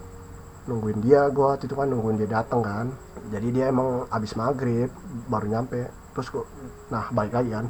nungguin 0.67 0.99
dia 1.07 1.31
gue 1.31 1.45
waktu 1.45 1.71
itu 1.71 1.75
kan 1.79 1.87
nungguin 1.87 2.19
dia 2.19 2.43
datang 2.43 2.61
kan. 2.67 2.91
Jadi 3.31 3.55
dia 3.55 3.71
emang 3.71 4.11
abis 4.11 4.35
maghrib 4.35 4.91
baru 5.31 5.47
nyampe. 5.47 5.87
Terus 6.19 6.29
gue 6.35 6.45
nah 6.91 7.07
balik 7.15 7.31
lagi 7.31 7.55
kan. 7.55 7.67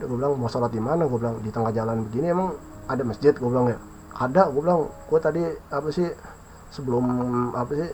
Gue 0.00 0.16
bilang 0.16 0.40
mau 0.40 0.48
sholat 0.48 0.72
di 0.72 0.80
mana? 0.80 1.04
Gue 1.04 1.20
bilang 1.20 1.36
di 1.44 1.52
tengah 1.52 1.68
jalan 1.68 2.08
begini 2.08 2.32
emang 2.32 2.56
ada 2.88 3.02
masjid 3.04 3.36
gue 3.36 3.48
bilang 3.48 3.68
ya 3.68 3.76
ada 4.14 4.46
gue 4.46 4.62
bilang 4.62 4.86
gue 5.10 5.18
tadi 5.18 5.42
apa 5.74 5.88
sih 5.90 6.06
sebelum 6.70 7.04
apa 7.54 7.72
sih 7.74 7.90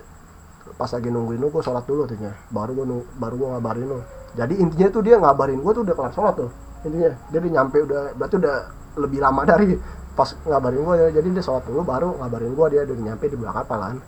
pas 0.76 0.90
lagi 0.92 1.08
nungguin 1.08 1.40
lu 1.40 1.48
gue 1.48 1.62
sholat 1.64 1.84
dulu 1.88 2.04
tuh 2.04 2.16
baru 2.52 2.72
gue 2.76 2.86
baru 3.16 3.34
gue 3.36 3.48
ngabarin 3.56 3.86
lu. 3.88 3.98
Jadi 4.36 4.62
intinya 4.62 4.88
tuh 4.92 5.02
dia 5.02 5.16
ngabarin 5.18 5.58
gue 5.58 5.72
tuh 5.74 5.82
udah 5.82 5.94
kelar 5.96 6.12
sholat 6.12 6.34
tuh 6.36 6.50
intinya. 6.84 7.16
Dia 7.32 7.38
udah 7.40 7.52
nyampe 7.52 7.76
udah 7.82 8.02
berarti 8.14 8.36
udah 8.36 8.56
lebih 9.00 9.18
lama 9.24 9.42
dari 9.48 9.74
pas 10.14 10.28
ngabarin 10.44 10.80
gue 10.84 10.94
ya. 10.96 11.08
Jadi 11.20 11.28
dia 11.32 11.44
sholat 11.44 11.64
dulu 11.64 11.80
baru 11.82 12.08
ngabarin 12.20 12.52
gue 12.52 12.66
dia 12.72 12.80
udah 12.84 12.96
nyampe 12.96 13.24
di 13.26 13.36
belakang 13.36 13.64
kapal 13.64 13.80
kan 13.80 13.98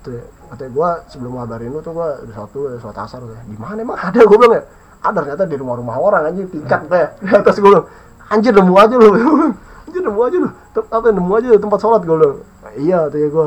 tuh 0.00 0.16
katanya 0.48 0.70
gue 0.72 0.88
sebelum 1.12 1.32
ngabarin 1.36 1.68
lu 1.70 1.78
tuh 1.84 1.92
gue 1.94 2.08
udah 2.26 2.34
sholat 2.34 2.50
dulu 2.50 2.66
sholat 2.82 2.98
asar 3.06 3.20
tuh. 3.22 3.38
Di 3.46 3.56
mana 3.56 3.78
emang? 3.80 3.98
Ada 4.10 4.20
gue 4.26 4.36
bilang 4.36 4.54
ya. 4.58 4.62
Ada 5.00 5.16
ternyata 5.24 5.42
di 5.48 5.56
rumah-rumah 5.56 5.96
orang 5.96 6.22
anjing 6.28 6.50
tingkat 6.52 6.84
gue 6.90 7.02
di 7.24 7.32
atas 7.32 7.56
gue 7.56 7.70
bilang 7.70 7.88
anjir 8.28 8.52
nemu 8.52 8.74
aja 8.76 8.94
lu 9.00 9.10
anjir 9.90 10.00
nemu 10.00 10.20
aja 10.22 10.36
lu. 10.38 10.48
Tem- 10.70 10.88
apa 10.88 11.06
nemu 11.10 11.32
aja 11.34 11.48
tempat 11.58 11.78
sholat 11.78 12.00
gue 12.00 12.14
bilang 12.14 12.38
iya 12.78 12.98
tuh 13.06 13.18
ya 13.18 13.28
gue 13.28 13.46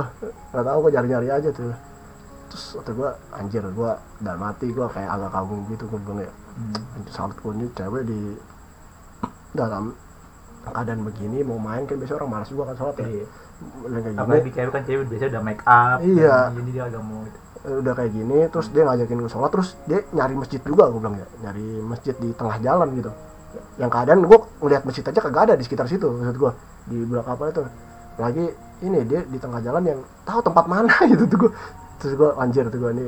nggak 0.52 0.64
tahu 0.64 0.78
gue 0.80 0.92
nyari-nyari 0.92 1.28
aja 1.32 1.50
tuh. 1.50 1.72
Terus 2.52 2.66
kata 2.78 2.92
gue 2.92 3.10
anjir 3.32 3.64
gue 3.64 3.92
dalam 4.20 4.40
mati 4.40 4.68
gue 4.68 4.86
kayak 4.86 5.10
agak 5.10 5.32
kagum 5.32 5.60
gitu 5.68 5.84
gue 5.88 6.00
bilang 6.00 6.20
ya 6.22 6.32
itu 7.00 7.10
salut 7.10 7.34
gue 7.34 7.52
ini 7.52 7.66
cewek 7.72 8.04
di 8.04 8.20
dalam 9.58 9.96
keadaan 10.64 11.02
begini 11.04 11.42
mau 11.42 11.58
main 11.58 11.84
kan 11.84 11.96
biasanya 11.96 12.20
orang 12.20 12.32
malas 12.32 12.48
juga 12.48 12.64
kan 12.70 12.76
sholat 12.78 12.96
ya. 12.98 13.08
Iya. 13.08 13.26
Kayak 13.64 14.16
apalagi 14.18 14.52
cewek 14.52 14.72
kan 14.72 14.84
cewek 14.84 15.06
biasanya 15.08 15.30
udah 15.32 15.44
make 15.44 15.64
up 15.64 15.98
Iya. 16.00 16.36
jadi 16.52 16.70
dia 16.70 16.84
agak 16.86 17.02
mau 17.02 17.20
gitu. 17.24 17.40
udah 17.64 17.94
kayak 17.96 18.12
gini 18.12 18.38
terus 18.52 18.68
dia 18.70 18.84
ngajakin 18.84 19.18
gue 19.18 19.32
sholat 19.32 19.48
terus 19.50 19.70
dia 19.86 20.04
nyari 20.12 20.36
masjid 20.36 20.60
juga 20.60 20.84
gue 20.86 21.00
bilang 21.00 21.16
ya 21.16 21.28
nyari 21.42 21.64
masjid 21.82 22.12
di 22.14 22.30
tengah 22.34 22.60
jalan 22.60 22.92
gitu 22.92 23.08
yang 23.76 23.90
keadaan 23.90 24.22
gue 24.22 24.40
ngeliat 24.60 24.84
masjid 24.84 25.04
aja 25.04 25.20
kagak 25.20 25.42
ada 25.46 25.54
di 25.54 25.64
sekitar 25.64 25.86
situ 25.86 26.06
maksud 26.08 26.38
gue 26.38 26.52
di 26.86 26.98
belakang 27.04 27.34
apa 27.34 27.44
itu. 27.50 27.64
Lagi 28.14 28.46
ini 28.82 29.00
dia 29.04 29.22
di 29.24 29.38
tengah 29.38 29.60
jalan 29.60 29.84
yang 29.84 30.00
tahu 30.22 30.40
tempat 30.40 30.66
mana 30.66 30.94
gitu 31.12 31.24
tuh 31.26 31.38
gue 31.48 31.52
terus 31.98 32.14
gue 32.14 32.30
anjir 32.36 32.68
tuh 32.68 32.78
gue 32.78 32.92
ini 32.94 33.06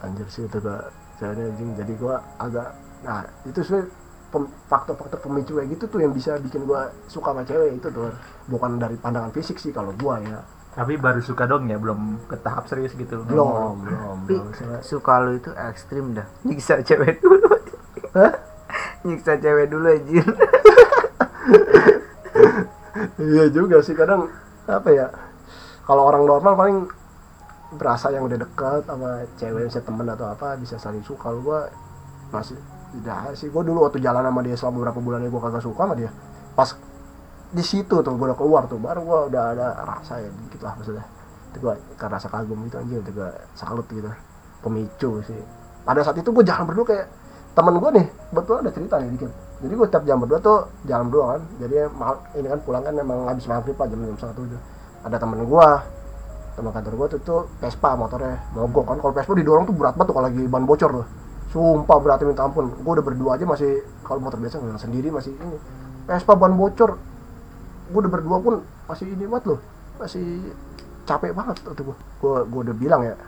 anjir 0.00 0.26
sih 0.26 0.44
tuh 0.46 0.58
gue 0.58 0.78
ceweknya 1.16 1.44
anjing. 1.48 1.68
Jadi 1.76 1.92
gue 1.94 2.14
agak 2.38 2.68
nah 2.98 3.22
itu 3.44 3.60
sih 3.62 3.78
pem- 4.28 4.50
faktor-faktor 4.66 5.18
pemicu 5.20 5.56
kayak 5.56 5.68
gitu 5.72 5.84
tuh 5.86 6.00
yang 6.00 6.10
bisa 6.10 6.36
bikin 6.38 6.64
gue 6.64 6.80
suka 7.06 7.30
sama 7.30 7.42
cewek 7.42 7.76
itu 7.76 7.88
tuh. 7.88 8.10
Bukan 8.46 8.76
dari 8.76 8.96
pandangan 8.96 9.30
fisik 9.30 9.56
sih 9.56 9.70
kalau 9.70 9.92
gue 9.92 10.14
ya. 10.24 10.40
Tapi 10.68 10.94
baru 10.94 11.18
suka 11.18 11.42
dong 11.44 11.66
ya 11.66 11.74
belum 11.74 12.22
ke 12.26 12.38
tahap 12.38 12.66
serius 12.66 12.94
gitu. 12.94 13.22
Belum 13.24 13.82
belum 13.82 14.16
belum. 14.24 14.46
Soalnya- 14.54 14.82
suka 14.82 15.12
lu 15.20 15.36
itu 15.36 15.50
ekstrim 15.52 16.14
dah. 16.14 16.26
Nyiksa 16.46 16.82
cewek. 16.82 17.18
Dulu. 17.18 17.50
Hah? 18.14 18.32
Nyiksa 19.06 19.38
cewek 19.38 19.70
dulu 19.70 19.86
anjir. 19.86 20.26
Iya 23.18 23.44
juga 23.50 23.78
sih 23.82 23.94
kadang 23.94 24.30
apa 24.66 24.88
ya 24.90 25.06
kalau 25.86 26.06
orang 26.06 26.26
normal 26.26 26.54
paling 26.58 26.76
berasa 27.78 28.10
yang 28.10 28.24
udah 28.24 28.40
dekat 28.40 28.84
sama 28.88 29.22
cewek 29.36 29.68
misalnya 29.68 29.86
temen 29.86 30.06
atau 30.08 30.26
apa 30.28 30.58
bisa 30.58 30.80
saling 30.80 31.04
suka. 31.06 31.30
Kalau 31.30 31.40
gua 31.44 31.70
masih 32.34 32.58
tidak 32.96 33.36
sih 33.38 33.48
gua 33.52 33.62
dulu 33.62 33.86
waktu 33.86 34.02
jalan 34.02 34.24
sama 34.24 34.40
dia 34.42 34.56
selama 34.58 34.74
beberapa 34.82 35.00
bulan 35.04 35.24
gua 35.30 35.42
kagak 35.46 35.62
suka 35.62 35.82
sama 35.86 35.94
dia. 35.94 36.10
Pas 36.58 36.74
di 37.48 37.64
situ 37.64 37.96
tuh 38.02 38.12
gua 38.18 38.34
udah 38.34 38.38
keluar 38.38 38.62
tuh 38.66 38.80
baru 38.82 39.00
gua 39.06 39.20
udah 39.30 39.42
ada 39.54 39.66
rasa 39.86 40.18
ya 40.18 40.28
dikit 40.28 40.60
lah 40.64 40.74
maksudnya. 40.74 41.04
Itu 41.54 41.58
gua 41.62 41.74
karena 41.96 42.18
rasa 42.18 42.28
kagum 42.28 42.58
gitu 42.66 42.76
anjir 42.82 42.98
itu 42.98 43.12
gua 43.14 43.30
salut 43.54 43.86
gitu. 43.88 44.10
Pemicu 44.64 45.10
sih. 45.22 45.38
Pada 45.86 46.02
saat 46.02 46.18
itu 46.18 46.28
gua 46.34 46.42
jalan 46.42 46.66
berdua 46.66 46.86
kayak 46.88 47.06
temen 47.58 47.74
gua 47.82 47.90
nih 47.90 48.06
betul 48.30 48.62
ada 48.62 48.70
cerita 48.70 49.02
nih 49.02 49.10
dikit. 49.18 49.34
Jadi 49.58 49.74
gue 49.74 49.88
tiap 49.90 50.06
jam 50.06 50.22
berdua 50.22 50.38
tuh 50.38 50.70
jalan 50.86 51.10
berdua 51.10 51.24
kan. 51.34 51.42
Jadi 51.58 51.74
ini 52.38 52.46
kan 52.46 52.60
pulang 52.62 52.86
kan 52.86 52.94
emang 52.94 53.26
habis 53.26 53.50
maghrib 53.50 53.74
lah 53.74 53.90
jam 53.90 53.98
jam 54.06 54.14
satu 54.14 54.46
tuh 54.46 54.60
ada 55.02 55.16
temen 55.18 55.42
gua 55.42 55.82
teman 56.54 56.70
kantor 56.70 56.94
gua 56.94 57.06
tuh 57.10 57.20
tuh 57.26 57.40
Vespa 57.58 57.98
motornya 57.98 58.38
mogok 58.54 58.86
kan. 58.86 58.96
Kalau 59.02 59.10
Vespa 59.10 59.32
didorong 59.34 59.66
tuh 59.66 59.74
berat 59.74 59.98
banget 59.98 60.06
tuh 60.06 60.14
kalau 60.14 60.26
lagi 60.30 60.42
ban 60.46 60.62
bocor 60.62 60.90
tuh. 61.02 61.06
Sumpah 61.50 61.98
beratnya 61.98 62.30
minta 62.30 62.46
ampun. 62.46 62.70
Gua 62.86 62.92
udah 62.94 63.04
berdua 63.10 63.30
aja 63.34 63.42
masih 63.42 63.82
kalau 64.06 64.22
motor 64.22 64.38
biasa 64.38 64.62
nggak 64.62 64.78
sendiri 64.78 65.10
masih 65.10 65.34
ini. 65.34 65.58
Vespa 66.06 66.38
ban 66.38 66.54
bocor. 66.54 66.94
Gua 67.90 67.98
udah 67.98 68.12
berdua 68.14 68.36
pun 68.38 68.54
masih 68.86 69.10
ini 69.10 69.26
banget 69.26 69.50
loh. 69.50 69.60
Masih 69.98 70.54
capek 71.02 71.34
banget 71.34 71.58
tuh 71.66 71.96
gua, 72.22 72.46
gua 72.46 72.60
udah 72.62 72.76
bilang 72.78 73.02
ya 73.02 73.18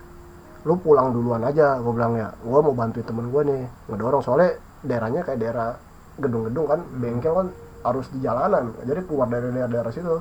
lu 0.61 0.77
pulang 0.77 1.09
duluan 1.09 1.41
aja 1.41 1.81
gua 1.81 1.93
bilang 1.93 2.13
ya. 2.17 2.29
Gua 2.45 2.59
mau 2.61 2.73
bantuin 2.73 3.05
temen 3.05 3.29
gua 3.33 3.41
nih 3.45 3.65
ngedorong. 3.89 4.21
Soalnya 4.21 4.57
daerahnya 4.85 5.21
kayak 5.25 5.39
daerah 5.41 5.69
gedung-gedung 6.21 6.65
kan 6.69 6.79
bengkel 7.01 7.33
kan 7.33 7.47
harus 7.81 8.05
di 8.13 8.19
jalanan. 8.21 8.73
Jadi 8.85 9.01
keluar 9.09 9.27
dari 9.29 9.49
daerah-daerah 9.49 9.91
situ 9.91 10.15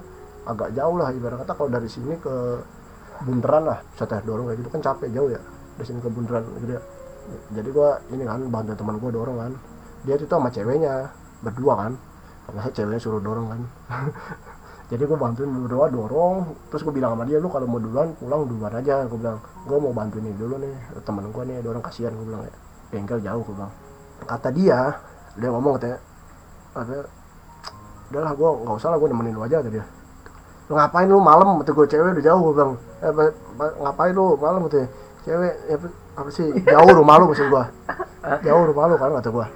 agak 0.48 0.72
jauh 0.72 0.96
lah 0.96 1.12
ibarat 1.12 1.44
kata 1.44 1.52
kalau 1.52 1.70
dari 1.70 1.88
sini 1.88 2.16
ke 2.16 2.34
bundaran 3.28 3.68
lah 3.68 3.78
saya 3.96 4.20
dorong 4.24 4.48
kayak 4.48 4.58
gitu. 4.64 4.68
Kan 4.72 4.80
capek 4.80 5.08
jauh 5.12 5.28
ya 5.28 5.40
dari 5.76 5.86
sini 5.86 6.00
ke 6.00 6.08
bundaran 6.08 6.42
gitu 6.60 6.72
ya. 6.72 6.82
Jadi 7.54 7.68
gua 7.70 8.00
ini 8.10 8.24
kan 8.24 8.40
bantu 8.48 8.72
teman 8.74 8.96
gua 8.96 9.10
dorong 9.12 9.36
kan. 9.36 9.52
Dia 10.08 10.16
tuh 10.16 10.26
sama 10.28 10.48
ceweknya 10.48 11.12
berdua 11.44 11.74
kan. 11.76 11.92
Karena 12.48 12.62
ceweknya 12.72 13.00
suruh 13.00 13.22
dorong 13.22 13.46
kan 13.52 13.60
jadi 14.90 15.06
gue 15.06 15.14
bantuin 15.14 15.46
berdua 15.46 15.86
dorong 15.86 16.50
terus 16.66 16.82
gue 16.82 16.90
bilang 16.90 17.14
sama 17.14 17.22
dia 17.22 17.38
lu 17.38 17.46
kalau 17.46 17.62
mau 17.70 17.78
duluan 17.78 18.10
pulang 18.18 18.42
duluan 18.50 18.74
aja. 18.74 19.06
Gue 19.06 19.22
bilang 19.22 19.38
gue 19.38 19.78
mau 19.78 19.94
bantuin 19.94 20.26
ini 20.26 20.34
dulu 20.34 20.58
nih 20.58 20.74
teman 21.06 21.30
gue 21.30 21.42
nih 21.46 21.62
dorong 21.62 21.78
kasihan. 21.78 22.10
Gue 22.10 22.26
bilang 22.26 22.42
ya 22.42 22.52
bengkel 22.90 23.22
jauh 23.22 23.42
gue 23.46 23.54
bilang. 23.54 23.70
Kata 24.26 24.50
dia 24.50 24.98
dia 25.38 25.48
ngomong 25.54 25.78
katanya 25.78 25.98
ada 26.74 26.98
udahlah 28.10 28.32
gue 28.34 28.48
nggak 28.66 28.76
usah 28.82 28.88
lah 28.90 28.98
gue 28.98 29.08
nemenin 29.14 29.34
lu 29.38 29.42
aja 29.46 29.62
kata 29.62 29.70
dia. 29.70 29.84
Lu 30.66 30.74
ngapain 30.74 31.06
lu 31.06 31.22
malam? 31.22 31.62
Kata 31.62 31.70
gue 31.70 31.86
cewek 31.86 32.10
udah 32.18 32.24
jauh 32.26 32.40
gue 32.42 32.54
bilang. 32.58 32.72
Eh, 32.98 33.10
apa- 33.14 33.30
apa- 33.30 33.74
ngapain 33.86 34.10
lu 34.10 34.24
malam? 34.42 34.60
Katanya 34.66 34.88
cewek 35.22 35.54
ya, 35.70 35.76
apa- 36.18 36.32
sih 36.34 36.46
jauh 36.66 36.90
rumah 36.90 37.14
lu 37.22 37.30
maksud 37.30 37.46
gue 37.46 37.64
jauh 38.42 38.62
rumah 38.66 38.84
lu 38.90 38.94
kan 38.98 39.14
kata 39.22 39.30
gua. 39.30 39.46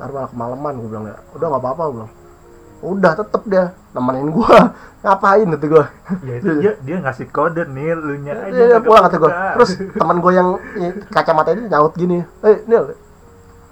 Baru 0.00 0.12
malah 0.16 0.28
kemalaman 0.32 0.72
gua 0.80 0.88
bilang 0.88 1.04
ya 1.12 1.16
udah 1.36 1.46
nggak 1.52 1.60
apa-apa 1.60 1.82
gua 1.92 1.94
bilang 2.00 2.12
udah 2.84 3.12
tetep 3.16 3.42
dia 3.48 3.64
nemenin 3.96 4.28
gua. 4.32 4.72
Ngapain 5.06 5.46
kata 5.54 5.66
gua? 5.70 5.84
Ya 6.26 6.34
itu 6.40 6.50
dia 6.60 6.72
dia 6.86 6.96
ngasih 7.00 7.26
kode 7.30 7.62
nih 7.72 7.94
lu 7.96 8.14
nya 8.20 8.34
aja 8.48 8.62
dia 8.76 8.78
pulang 8.80 9.06
kata 9.08 9.16
gua. 9.16 9.30
peka. 9.30 9.48
terus 9.56 9.70
teman 10.00 10.16
gua 10.20 10.32
yang 10.32 10.48
kacamata 11.12 11.50
ini 11.56 11.62
nyaut 11.70 11.92
gini. 11.96 12.18
Eh 12.44 12.56
Nil 12.68 12.92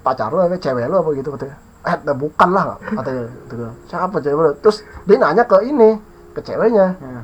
pacar 0.01 0.29
lu 0.29 0.41
apa 0.41 0.57
cewek 0.57 0.85
lu 0.89 0.95
apa? 1.01 1.09
Gitu 1.13 1.29
katanya. 1.33 1.57
Eh 1.85 1.95
dah 2.01 2.15
bukan 2.15 2.49
lah 2.49 2.63
katanya. 2.81 3.23
Kata 3.29 3.53
gua, 3.53 3.71
siapa 3.85 4.17
cewek 4.21 4.41
lu? 4.41 4.51
Terus 4.63 4.77
dia 5.05 5.15
nanya 5.21 5.43
ke 5.45 5.57
ini 5.65 5.89
ke 6.33 6.39
ceweknya. 6.41 6.87
Ya. 6.97 7.21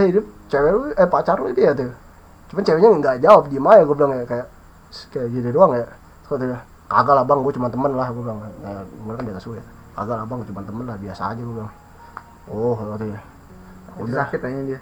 eh 0.00 0.04
ini 0.08 0.20
cewek 0.48 0.70
lu 0.72 0.80
eh 0.96 1.08
pacar 1.08 1.36
lu 1.36 1.52
dia 1.52 1.76
tuh 1.76 1.92
cuman 2.52 2.68
ceweknya 2.68 2.88
nggak 3.00 3.16
jawab 3.24 3.48
diem 3.48 3.64
aja 3.64 3.80
gue 3.88 3.96
bilang 3.96 4.12
ya 4.12 4.24
kayak 4.28 4.46
kayak 5.08 5.28
gini 5.32 5.48
doang 5.48 5.72
ya. 5.72 5.88
Katanya 6.28 6.60
kagak 6.84 7.14
lah 7.16 7.24
bang 7.24 7.40
gue 7.40 7.52
cuma 7.56 7.68
temen 7.72 7.92
lah 7.96 8.12
gue 8.12 8.20
bilang. 8.20 8.44
Nah, 8.60 8.84
gue 8.84 9.12
kan 9.16 9.24
di 9.24 9.32
atas 9.32 9.48
ya 9.92 10.00
kagak 10.00 10.16
lah 10.16 10.26
bang 10.26 10.40
cuma 10.48 10.60
temen 10.64 10.84
lah 10.88 10.96
biasa 10.96 11.22
aja 11.36 11.40
gue 11.44 11.54
bilang. 11.54 11.74
Oh 12.48 12.74
katanya 12.74 13.20
Udah 13.92 14.08
udah. 14.08 14.24
sakit 14.24 14.40
aja 14.40 14.60
dia. 14.64 14.80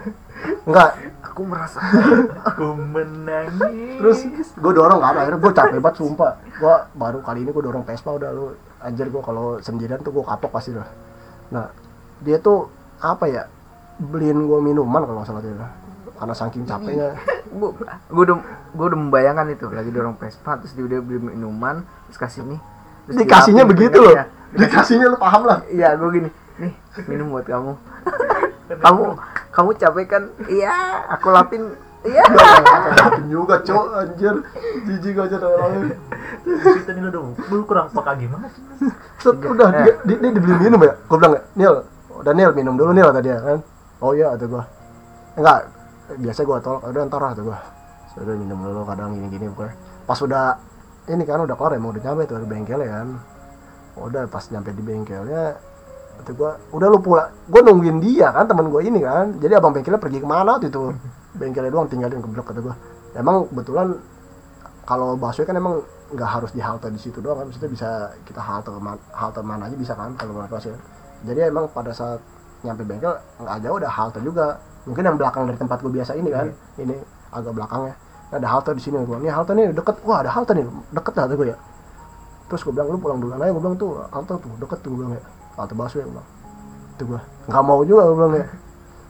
enggak. 0.68 0.90
Aku 1.24 1.40
merasa 1.48 1.80
aku 2.52 2.76
menangis. 2.76 3.96
Terus 3.98 4.18
gue 4.52 4.72
dorong 4.76 5.00
kan 5.00 5.16
akhirnya 5.16 5.40
gue 5.40 5.52
capek 5.56 5.78
banget 5.80 5.96
sumpah. 5.98 6.32
Gue 6.60 6.76
baru 6.92 7.18
kali 7.24 7.42
ini 7.42 7.50
gue 7.50 7.64
dorong 7.64 7.88
Vespa 7.88 8.12
udah 8.12 8.30
lu 8.36 8.52
anjir 8.84 9.08
gue 9.08 9.22
kalau 9.24 9.56
sendirian 9.64 9.96
tuh 10.04 10.12
gue 10.12 10.20
kapok 10.20 10.52
pasti 10.52 10.76
lah 10.76 10.84
nah 11.48 11.72
dia 12.20 12.36
tuh 12.36 12.68
apa 13.00 13.24
ya 13.28 13.48
beliin 13.96 14.44
gue 14.44 14.58
minuman 14.60 15.08
kalau 15.08 15.24
nggak 15.24 15.28
salah 15.28 15.40
dia 15.40 15.56
karena 16.14 16.34
saking 16.36 16.62
capeknya. 16.62 17.08
Gue 17.54 17.70
gue 17.74 18.22
udah 18.26 18.36
gue 18.74 18.86
udah 18.86 18.98
membayangkan 18.98 19.46
itu 19.50 19.66
lagi 19.70 19.90
dorong 19.94 20.18
Vespa 20.18 20.58
terus 20.58 20.74
dia 20.74 20.86
udah 20.86 20.98
beli 21.02 21.22
minuman 21.34 21.86
terus 22.06 22.18
kasih 22.18 22.42
nih 22.46 22.58
dikasihnya 23.08 23.64
dilapin, 23.64 23.72
begitu 23.76 23.98
loh. 24.00 24.14
iya. 24.14 24.24
dikasihnya 24.60 25.06
lu 25.12 25.18
paham 25.18 25.42
lah. 25.44 25.58
Iya 25.68 25.88
gue 25.98 26.08
gini 26.14 26.30
nih 26.60 26.72
minum 27.10 27.34
buat 27.34 27.46
kamu. 27.46 27.72
Kamu 28.84 29.02
kamu 29.52 29.70
capek 29.76 30.06
kan? 30.08 30.22
Iya 30.48 31.04
aku 31.12 31.28
lapin. 31.30 31.76
Iya. 32.04 32.24
Lapin 33.00 33.32
juga 33.32 33.60
cok 33.64 33.86
anjir. 33.96 34.34
Jijik 34.84 35.16
aja 35.20 35.36
dari 35.40 35.56
orangnya 35.56 35.96
kita 36.44 36.90
nih 36.92 37.02
lu 37.04 37.10
dong. 37.12 37.28
Lu 37.48 37.64
kurang 37.64 37.88
peka 37.88 38.12
gimana 38.20 38.44
sih 38.52 38.60
Set, 39.24 39.40
udah 39.40 39.68
dia, 39.72 39.94
dia, 40.04 40.16
dia 40.20 40.30
dibeli 40.36 40.54
minum 40.68 40.80
ya? 40.84 40.92
Gue 41.08 41.16
bilang 41.16 41.40
Nil 41.56 41.74
udah 42.12 42.32
Nil 42.36 42.50
minum 42.52 42.74
dulu 42.76 42.92
Nil 42.92 43.08
kata 43.08 43.20
dia 43.24 43.36
kan. 43.40 43.58
Oh 44.04 44.12
iya 44.12 44.36
kata 44.36 44.44
gue 44.48 44.62
enggak 45.34 45.58
biasa 46.20 46.40
gue 46.44 46.58
tolak 46.60 46.82
udah 46.92 47.02
ntar 47.08 47.20
lah 47.24 47.30
kata 47.32 47.42
gue 47.42 47.58
sudah 48.14 48.36
minum 48.36 48.58
dulu 48.60 48.80
kadang 48.84 49.10
gini 49.16 49.28
gini 49.32 49.44
pokoknya. 49.48 49.74
Pas 50.04 50.18
udah 50.20 50.44
ini 51.04 51.22
kan 51.28 51.44
udah 51.44 51.56
emang 51.76 51.92
udah 51.92 52.02
nyampe 52.02 52.22
tuh 52.24 52.40
di 52.40 52.48
bengkel 52.48 52.80
ya 52.80 52.90
kan. 53.00 53.08
Udah 54.00 54.22
pas 54.26 54.44
nyampe 54.48 54.72
di 54.72 54.82
bengkelnya 54.82 55.54
kata 56.14 56.30
gue 56.32 56.50
udah 56.72 56.86
lu 56.88 56.98
pulang. 57.02 57.28
Gue 57.50 57.60
nungguin 57.60 57.98
dia 58.00 58.32
kan 58.32 58.48
temen 58.48 58.72
gue 58.72 58.80
ini 58.88 59.04
kan. 59.04 59.36
Jadi 59.36 59.52
abang 59.52 59.76
bengkelnya 59.76 60.00
pergi 60.00 60.18
ke 60.24 60.26
mana 60.28 60.56
waktu 60.56 60.72
itu? 60.72 60.94
Bengkelnya 61.40 61.70
doang 61.74 61.90
tinggalin 61.90 62.22
ke 62.22 62.28
blok 62.30 62.46
kata 62.46 62.60
gue 62.62 62.74
emang 63.18 63.46
kebetulan 63.50 63.98
kalau 64.86 65.18
busway 65.18 65.46
kan 65.46 65.58
emang 65.58 65.82
nggak 66.14 66.30
harus 66.30 66.50
di 66.54 66.62
halte 66.62 66.88
di 66.88 67.00
situ 67.02 67.18
doang 67.20 67.42
kan. 67.42 67.46
Maksudnya 67.50 67.70
bisa 67.70 67.88
kita 68.24 68.40
halte 68.40 68.70
ma- 68.80 69.04
halte 69.12 69.42
mana 69.44 69.66
aja 69.66 69.76
bisa 69.76 69.92
kan 69.98 70.14
kalau 70.16 70.40
mau 70.40 70.46
busway 70.46 70.72
jadi 71.24 71.48
emang 71.48 71.68
pada 71.72 71.90
saat 71.90 72.20
nyampe 72.64 72.86
bengkel 72.86 73.12
nggak 73.42 73.56
jauh 73.60 73.76
ada 73.76 73.90
halte 73.92 74.20
juga. 74.24 74.56
Mungkin 74.84 75.00
yang 75.00 75.16
belakang 75.16 75.48
dari 75.48 75.56
tempat 75.56 75.80
gue 75.80 75.92
biasa 75.92 76.12
ini 76.16 76.28
kan 76.28 76.52
ini 76.76 76.96
agak 77.32 77.52
belakangnya 77.56 77.96
ada 78.34 78.46
halte 78.50 78.70
di 78.74 78.82
sini. 78.82 78.98
Gue 79.06 79.16
nih 79.22 79.30
halte 79.30 79.52
nih 79.54 79.70
deket. 79.70 80.02
Wah 80.02 80.20
ada 80.26 80.30
halte 80.34 80.52
nih. 80.58 80.66
Deket 80.90 81.14
lah 81.14 81.24
gue 81.30 81.46
ya. 81.54 81.56
Terus 82.50 82.60
gue 82.66 82.72
bilang 82.74 82.88
lu 82.92 82.98
pulang 82.98 83.18
duluan 83.22 83.38
aja. 83.38 83.50
Gue 83.54 83.62
bilang 83.62 83.76
tuh 83.78 84.02
halte 84.10 84.34
tuh 84.36 84.52
deket 84.58 84.78
tuh 84.82 84.88
gue 84.92 84.98
bilang 85.00 85.12
ya. 85.14 85.22
Halte 85.54 85.74
busway 85.78 86.02
gue 86.02 86.12
bilang. 86.12 86.28
Itu 86.94 87.02
gue 87.10 87.20
nggak 87.48 87.64
mau 87.64 87.80
juga 87.86 88.02
gue 88.10 88.16
bilang 88.18 88.34
ya. 88.34 88.46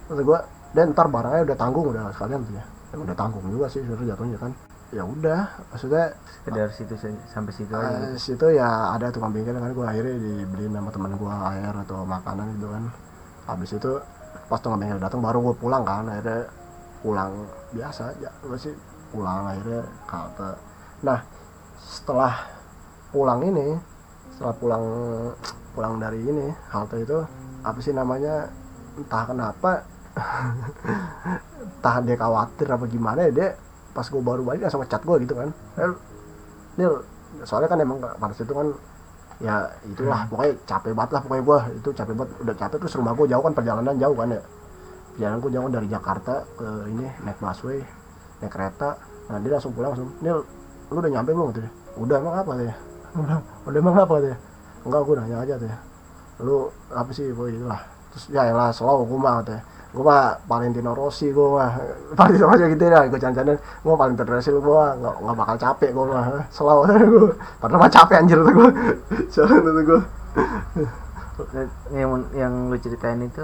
Terus 0.09 0.21
gue 0.23 0.39
dan 0.75 0.91
ntar 0.91 1.07
barangnya 1.07 1.43
udah 1.47 1.57
tanggung 1.57 1.87
udah 1.89 2.03
sekalian 2.13 2.41
tuh 2.45 2.55
ya. 2.55 2.65
Dan 2.93 2.99
udah 3.03 3.17
tanggung 3.17 3.45
juga 3.49 3.67
sih 3.73 3.81
sebenarnya 3.83 4.15
jatuhnya 4.15 4.39
kan. 4.39 4.53
Ya 4.95 5.03
udah 5.03 5.41
maksudnya 5.75 6.05
dari 6.47 6.71
situ 6.71 6.95
sa- 6.95 7.23
sampai 7.35 7.51
situ 7.51 7.73
aja. 7.75 7.89
Eh, 7.89 8.15
gitu. 8.15 8.39
situ 8.39 8.47
ya 8.55 8.95
ada 8.95 9.11
tukang 9.11 9.35
bengkel 9.35 9.59
kan 9.59 9.73
gue 9.75 9.87
akhirnya 9.87 10.15
dibeliin 10.23 10.71
sama 10.71 10.91
teman 10.95 11.13
gue 11.19 11.35
air 11.51 11.75
atau 11.75 12.07
makanan 12.07 12.47
gitu 12.61 12.69
kan. 12.71 12.83
Habis 13.51 13.71
itu 13.75 13.91
pas 14.47 14.61
tukang 14.63 14.79
bengkel 14.79 15.03
datang 15.03 15.19
baru 15.19 15.51
gue 15.51 15.55
pulang 15.59 15.83
kan 15.83 16.07
akhirnya 16.07 16.47
pulang 17.03 17.33
biasa 17.75 18.15
aja. 18.15 18.31
Gue 18.47 18.59
sih 18.61 18.75
pulang 19.15 19.47
akhirnya 19.47 19.83
ke 20.11 20.15
halte 20.19 20.51
nah 21.07 21.19
setelah 21.79 22.35
pulang 23.15 23.41
ini 23.47 23.79
setelah 24.35 24.55
pulang 24.59 24.85
pulang 25.79 25.95
dari 26.03 26.19
ini 26.19 26.51
halte 26.75 26.99
itu 26.99 27.23
apa 27.63 27.79
sih 27.79 27.95
namanya 27.95 28.51
entah 28.99 29.25
kenapa 29.27 29.87
entah 31.65 31.97
dia 32.03 32.17
khawatir 32.19 32.67
apa 32.71 32.85
gimana 32.91 33.31
ya 33.31 33.33
dia 33.33 33.49
pas 33.95 34.07
gue 34.11 34.23
baru 34.23 34.43
balik 34.43 34.67
langsung 34.67 34.83
ngechat 34.83 35.03
gue 35.07 35.17
gitu 35.23 35.35
kan. 35.39 35.49
Eh, 35.79 35.95
Nil 36.83 36.93
soalnya 37.47 37.71
kan 37.71 37.79
emang 37.79 37.99
pada 38.03 38.35
situ 38.35 38.51
kan 38.51 38.75
ya 39.43 39.67
itulah 39.87 40.27
pokoknya 40.31 40.55
capek 40.67 40.93
banget 40.95 41.11
lah 41.15 41.21
pokoknya 41.23 41.43
gua. 41.47 41.59
Itu 41.71 41.91
capek 41.95 42.15
banget 42.15 42.31
udah 42.43 42.55
capek 42.59 42.77
terus 42.83 42.95
rumah 42.99 43.13
gua 43.15 43.27
jauh 43.31 43.43
kan 43.43 43.55
perjalanan 43.55 43.95
jauh 43.99 44.17
kan 44.19 44.29
ya. 44.35 44.43
Perjalanan 45.15 45.39
gua 45.39 45.51
jauh 45.55 45.69
dari 45.71 45.89
Jakarta 45.91 46.35
ke 46.59 46.69
ini 46.91 47.07
naik 47.23 47.39
busway 47.39 47.79
naik 48.45 48.53
kereta 48.53 49.01
nah 49.33 49.41
dia 49.41 49.51
langsung 49.57 49.73
pulang 49.73 49.97
langsung 49.97 50.13
Nil 50.21 50.45
lu 50.93 51.01
udah 51.01 51.11
nyampe 51.11 51.33
belum? 51.33 51.49
katanya 51.51 51.71
udah 51.97 52.17
emang 52.21 52.35
apa? 52.37 52.51
ya 52.61 52.75
udah 53.65 53.79
emang 53.81 53.95
apa? 53.97 54.13
katanya 54.21 54.39
enggak 54.85 55.01
gua 55.01 55.15
nanya 55.17 55.37
aja 55.41 55.55
tuh 55.57 55.69
lu 56.45 56.57
apa 56.91 57.11
sih? 57.15 57.31
Boy 57.33 57.55
itulah 57.55 57.81
terus 58.13 58.25
ya 58.31 58.47
elah 58.47 58.71
selalu 58.71 59.09
gua 59.11 59.19
mah 59.19 59.35
katanya 59.43 59.63
gua 59.95 60.05
mah 60.11 60.23
Valentino 60.51 60.91
Rossi 60.91 61.31
gua 61.31 61.49
mah. 61.55 61.71
Valentino 62.19 62.47
Rossi 62.51 62.65
gitu 62.75 62.85
ya 62.85 63.01
gua 63.07 63.21
cancanan 63.23 63.57
gua 63.87 63.95
paling 63.95 64.17
terdesil 64.19 64.57
gua 64.59 64.99
nggak 64.99 65.15
nggak 65.23 65.37
bakal 65.39 65.57
capek 65.57 65.91
gua 65.95 66.05
mah. 66.11 66.25
Selalu 66.55 66.81
gua. 67.15 67.33
Padahal 67.63 67.81
mah 67.81 67.91
capek 67.91 68.17
anjir 68.19 68.39
tuh 68.43 68.55
soalnya 69.31 69.59
tuh 69.63 69.85
gua. 69.87 70.01
Dan 71.51 71.67
yang 71.91 72.11
yang 72.31 72.53
lu 72.71 72.77
ceritain 72.79 73.19
itu 73.19 73.43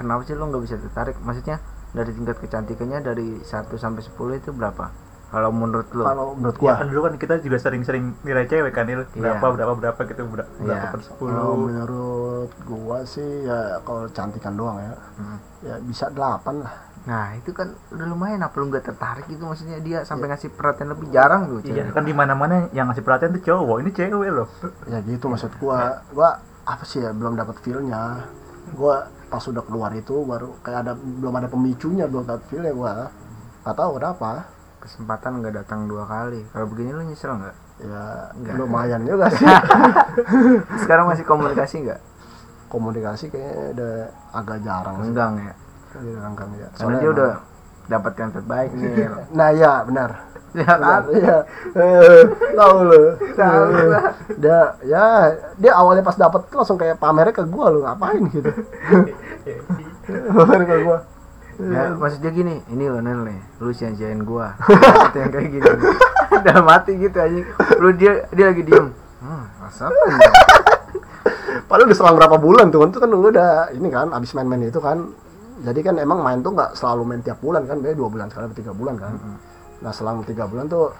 kenapa 0.00 0.20
sih 0.24 0.36
lu 0.36 0.48
nggak 0.48 0.62
bisa 0.64 0.76
tertarik? 0.80 1.16
Maksudnya 1.20 1.60
dari 1.96 2.12
tingkat 2.12 2.36
kecantikannya 2.38 3.00
dari 3.00 3.40
1 3.40 3.48
sampai 3.74 4.04
10 4.04 4.12
itu 4.36 4.52
berapa? 4.52 4.92
Kalau 5.26 5.50
menurut 5.50 5.88
lu? 5.90 6.06
Kalau 6.06 6.38
menurut 6.38 6.54
Ya 6.54 6.62
gua 6.62 6.72
kan 6.78 6.86
dulu 6.86 7.00
kan 7.02 7.14
kita 7.18 7.34
juga 7.40 7.58
sering-sering 7.58 8.14
nilai 8.22 8.46
cewek 8.46 8.70
kan 8.70 8.86
Il. 8.86 9.02
berapa 9.10 9.42
Iya. 9.42 9.52
berapa 9.56 9.72
berapa 9.74 10.00
gitu 10.06 10.22
berapa, 10.24 10.50
berapa 10.54 10.70
Iya. 10.70 10.86
per 10.86 11.00
kalau 11.00 11.02
sepuluh 11.02 11.54
menurut 11.66 12.50
gua 12.62 12.98
sih 13.02 13.24
ya 13.42 13.80
kalau 13.82 14.06
cantikan 14.08 14.54
doang 14.54 14.78
ya. 14.78 14.92
Hmm. 15.18 15.38
ya 15.64 15.74
bisa 15.82 16.06
delapan 16.08 16.62
lah. 16.62 16.74
Nah 17.06 17.34
itu 17.34 17.50
kan 17.50 17.74
udah 17.90 18.06
lumayan 18.06 18.38
apa 18.40 18.54
lu 18.54 18.70
nggak 18.70 18.86
tertarik 18.86 19.26
itu 19.26 19.42
maksudnya 19.42 19.78
dia 19.80 19.98
sampai 20.02 20.30
ngasih 20.30 20.50
perhatian 20.52 20.94
lebih 20.94 21.10
jarang 21.10 21.48
tuh 21.48 21.58
Iya 21.64 21.90
kan 21.90 22.02
di 22.02 22.14
mana-mana 22.14 22.70
yang 22.70 22.86
ngasih 22.86 23.02
perhatian 23.02 23.34
tuh 23.34 23.42
cowok 23.42 23.76
ini 23.82 23.90
cewek 23.90 24.30
loh. 24.30 24.46
Ya 24.86 25.02
gitu 25.02 25.26
maksud 25.26 25.50
gua. 25.58 26.06
Gua 26.12 26.38
apa 26.62 26.82
sih 26.82 27.02
ya 27.02 27.10
belum 27.10 27.34
dapat 27.34 27.58
feelnya. 27.60 28.22
Gua 28.74 29.10
pas 29.26 29.42
udah 29.42 29.60
keluar 29.60 29.90
itu 29.90 30.22
baru 30.22 30.54
kayak 30.60 30.78
ada 30.80 30.92
belum 30.94 31.34
ada 31.34 31.48
pemicunya 31.48 32.04
belum 32.04 32.24
dapat 32.24 32.42
feelnya 32.46 32.72
gua. 32.72 33.10
Nggak 33.62 33.74
tahu 33.74 33.90
kenapa. 33.96 34.30
Kesempatan 34.76 35.30
nggak 35.40 35.54
datang 35.56 35.80
dua 35.84 36.04
kali. 36.04 36.46
Kalau 36.46 36.66
begini 36.66 36.90
lu 36.90 37.02
nyesel 37.04 37.34
nggak? 37.34 37.56
Ya 37.76 38.02
Nggak. 38.32 38.54
lumayan 38.56 39.02
juga 39.02 39.26
sih. 39.34 39.46
Sekarang 40.78 41.06
masih 41.06 41.22
komunikasi 41.22 41.82
nggak? 41.82 42.00
Komunikasi 42.66 43.24
kayaknya 43.28 43.64
udah 43.72 43.92
agak 44.32 44.58
jarang 44.62 44.96
sih. 44.96 45.06
Enggang 45.06 45.34
ya? 45.36 45.54
Renggang 45.96 46.50
ya. 46.54 46.66
Karena 46.68 46.78
Soalnya 46.78 46.96
dia 46.96 47.02
emang- 47.02 47.16
udah 47.16 47.32
dapat 47.86 48.12
yang 48.14 48.30
terbaik 48.30 48.70
nih. 48.72 48.94
Nah 49.38 49.48
ya 49.50 49.72
benar 49.82 50.10
ya 50.54 50.64
kan 50.78 51.02
Iya, 51.10 51.36
eh, 51.74 52.20
tahu 52.54 52.76
lo. 52.86 53.02
Tahu 53.34 53.60
gua. 53.72 54.00
Dia, 54.38 54.60
ya, 54.86 55.04
dia 55.58 55.72
awalnya 55.74 56.04
pas 56.06 56.14
dapat 56.14 56.46
tuh 56.46 56.62
langsung 56.62 56.78
kayak 56.78 57.00
pamernya 57.02 57.34
ke 57.34 57.44
gua 57.48 57.72
lo 57.72 57.82
ngapain 57.82 58.22
gitu. 58.30 58.50
pamernya 60.06 60.66
ke 60.66 60.76
gua. 60.86 60.98
Ya, 61.56 61.88
maksud 61.96 62.20
dia 62.20 62.32
gini, 62.36 62.60
ini 62.68 62.84
lo 62.84 63.00
Nel 63.00 63.24
nih, 63.24 63.40
lu 63.64 63.72
sia-siain 63.72 64.20
gua. 64.22 64.52
Kata 65.08 65.16
yang 65.16 65.32
kayak 65.32 65.48
gini. 65.56 65.68
Udah 66.36 66.56
mati 66.60 66.92
gitu 67.00 67.16
aja. 67.16 67.40
Lu 67.80 67.88
dia 67.96 68.28
dia 68.30 68.46
lagi 68.52 68.62
diem. 68.62 68.92
Hmm, 69.24 69.44
asap. 69.64 69.92
Padahal 71.66 71.88
udah 71.90 71.98
selang 71.98 72.16
berapa 72.20 72.36
bulan 72.38 72.70
tuh, 72.70 72.86
itu 72.86 73.00
kan 73.00 73.10
udah 73.10 73.72
ini 73.74 73.88
kan 73.90 74.12
abis 74.12 74.36
main-main 74.36 74.68
itu 74.68 74.78
kan. 74.78 75.10
Jadi 75.64 75.80
kan 75.80 75.96
emang 75.96 76.20
main 76.20 76.44
tuh 76.44 76.52
nggak 76.52 76.76
selalu 76.76 77.02
main 77.08 77.20
tiap 77.24 77.40
bulan 77.40 77.64
kan, 77.64 77.80
biasanya 77.80 77.98
dua 77.98 78.08
bulan 78.12 78.26
sekali 78.28 78.44
atau 78.46 78.56
tiga 78.60 78.72
bulan 78.76 78.94
kan. 79.00 79.12
Nah 79.80 79.92
selang 79.92 80.24
tiga 80.24 80.48
bulan 80.48 80.68
tuh 80.70 80.92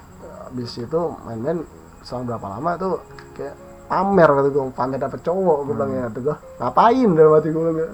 abis 0.52 0.78
itu 0.78 1.00
main-main 1.24 1.64
selang 2.06 2.28
berapa 2.28 2.46
lama 2.46 2.70
tuh 2.78 3.02
kayak 3.34 3.54
pamer 3.86 4.28
kata 4.30 4.48
gue 4.50 4.62
pamer 4.74 4.98
dapet 4.98 5.20
cowok 5.22 5.58
gue 5.62 5.74
bilang 5.74 5.90
ya 5.94 6.04
tuh 6.10 6.22
gue 6.30 6.36
ngapain? 6.58 7.08
Dalam 7.14 7.32
hati 7.38 7.48
gue 7.50 7.62
bilang 7.62 7.78
ya. 7.78 7.88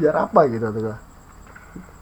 biar 0.00 0.14
apa? 0.28 0.40
Gitu 0.48 0.64
tuh 0.64 0.82
gue 0.84 0.96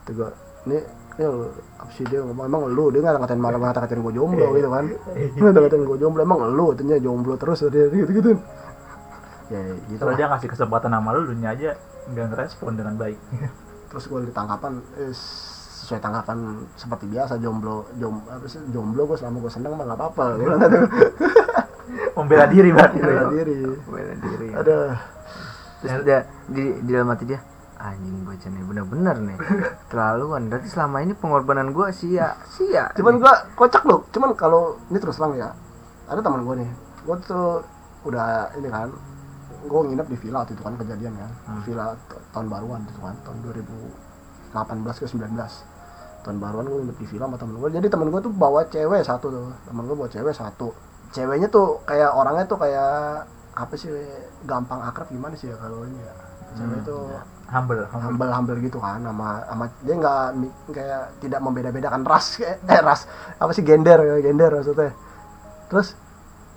tuh 0.03 0.13
gue 0.19 0.31
ini 0.71 0.79
ya 1.21 1.29
lu, 1.29 1.45
apa 1.77 1.91
sih 1.93 2.05
dia 2.09 2.21
ngomong 2.25 2.47
emang 2.49 2.63
lu? 2.71 2.85
Dia 2.91 3.01
nggak 3.03 3.23
ngatain 3.23 3.41
malah 3.41 3.59
ngata 3.61 3.79
ngatain 3.87 4.01
gue 4.03 4.15
jomblo 4.15 4.47
gitu 4.57 4.69
kan. 4.71 4.85
Ngata 5.43 5.59
ngatain 5.63 5.83
gue 5.87 5.99
jomblo 5.99 6.21
emang 6.23 6.39
lu? 6.53 6.65
Katanya 6.75 6.97
jomblo 6.99 7.35
terus 7.39 7.63
dia 7.71 7.87
gitu 7.91 8.11
gitu. 8.11 8.31
Ya 9.53 9.61
gitu 9.91 10.01
Kalau 10.01 10.15
dia 10.17 10.27
ngasih 10.31 10.49
kesempatan 10.49 10.91
sama 10.91 11.09
lu, 11.15 11.21
lu 11.31 11.35
nya 11.39 11.53
aja 11.55 11.77
nggak 12.11 12.27
ngerespon 12.35 12.73
dengan 12.75 12.95
baik. 12.99 13.19
terus 13.93 14.09
gue 14.09 14.25
ditangkapan 14.25 14.81
eh, 15.05 15.13
sesuai 15.93 16.09
tangkapan 16.09 16.39
seperti 16.73 17.05
biasa 17.13 17.37
jomblo 17.37 17.85
jom 18.01 18.25
apa 18.25 18.49
sih 18.49 18.65
jomblo 18.73 19.05
gue 19.05 19.21
selama 19.21 19.45
gue 19.45 19.53
seneng 19.53 19.77
mah 19.77 19.85
nggak 19.85 20.01
apa-apa 20.01 20.25
gue 20.41 20.49
gitu. 20.49 20.81
Membela 22.17 22.47
diri 22.49 22.71
berarti. 22.73 22.97
lu 22.97 23.05
ya. 23.05 23.13
bela 23.13 23.29
diri. 23.37 23.57
Bela 23.85 24.15
diri. 24.17 24.49
Ada 24.57 24.77
terus 25.85 25.93
dia 26.09 26.19
di, 26.49 26.65
di 26.81 26.91
dalam 26.97 27.13
hati 27.13 27.25
dia 27.29 27.41
anjing 27.77 28.25
bocah 28.25 28.49
nih 28.49 28.63
bener-bener 28.65 29.17
nih. 29.21 29.37
Terlaluan. 29.93 30.43
Berarti 30.49 30.69
selama 30.73 30.97
ini 31.05 31.13
pengorbanan 31.13 31.77
gua 31.77 31.93
sia 31.93 32.41
sia 32.49 32.89
cuman 32.97 33.21
gue 33.21 33.35
kocak 33.53 33.85
loh. 33.85 34.09
Cuman 34.17 34.33
kalau 34.33 34.81
ini 34.89 34.97
terus 34.97 35.21
terang 35.21 35.37
ya 35.37 35.53
ada 36.09 36.25
teman 36.25 36.41
gue 36.41 36.65
nih. 36.65 36.71
Gue 37.05 37.17
tuh 37.29 37.61
udah 38.09 38.49
ini 38.57 38.73
kan 38.73 38.89
gue 39.69 39.81
nginep 39.93 40.09
di 40.09 40.17
villa 40.17 40.41
waktu 40.41 40.57
itu 40.57 40.63
kan 40.65 40.75
kejadian 40.81 41.13
kan 41.21 41.31
Hmm. 41.53 41.61
villa 41.69 41.93
tahun 42.33 42.49
baruan 42.49 42.81
itu 42.89 42.97
kan 42.99 43.15
tahun 43.29 43.37
2018 43.45 44.97
ke 44.97 45.07
19 45.07 45.72
tahun 46.23 46.39
baruan 46.39 46.65
gue 46.65 46.79
nginep 46.81 46.97
di 46.97 47.07
villa 47.09 47.27
sama 47.27 47.37
temen 47.37 47.55
gue 47.57 47.69
jadi 47.73 47.87
temen 47.89 48.09
gue 48.09 48.21
tuh 48.21 48.33
bawa 48.33 48.61
cewek 48.65 49.03
satu 49.03 49.27
tuh. 49.29 49.47
Temen 49.65 49.83
gue 49.85 49.97
bawa 49.97 50.09
cewek 50.09 50.33
satu. 50.33 50.71
Ceweknya 51.11 51.49
tuh 51.49 51.83
kayak 51.83 52.11
orangnya 52.11 52.47
tuh 52.47 52.57
kayak 52.57 53.27
apa 53.53 53.75
sih 53.75 53.91
gampang 54.43 54.81
akrab 54.81 55.07
gimana 55.07 55.35
sih 55.35 55.47
ya 55.47 55.57
kalau 55.57 55.83
ini 55.83 55.99
ya? 55.99 56.15
Cewek 56.55 56.79
Hmm, 56.79 56.85
tuh 56.85 57.03
Humble, 57.49 57.85
humble. 57.85 58.01
humble 58.09 58.31
humble 58.33 58.59
gitu 58.61 58.79
kan 58.79 58.97
sama 58.99 59.45
sama 59.45 59.65
dia 59.81 59.95
nggak 59.95 60.21
kayak 60.71 61.03
tidak 61.19 61.41
membeda-bedakan 61.41 62.01
ras 62.03 62.27
kayak- 62.35 62.65
eh 62.71 62.81
ras 62.81 63.05
apa 63.37 63.51
sih 63.51 63.61
gender 63.61 64.01
gender 64.19 64.51
maksudnya. 64.53 64.97
Terus 65.69 65.93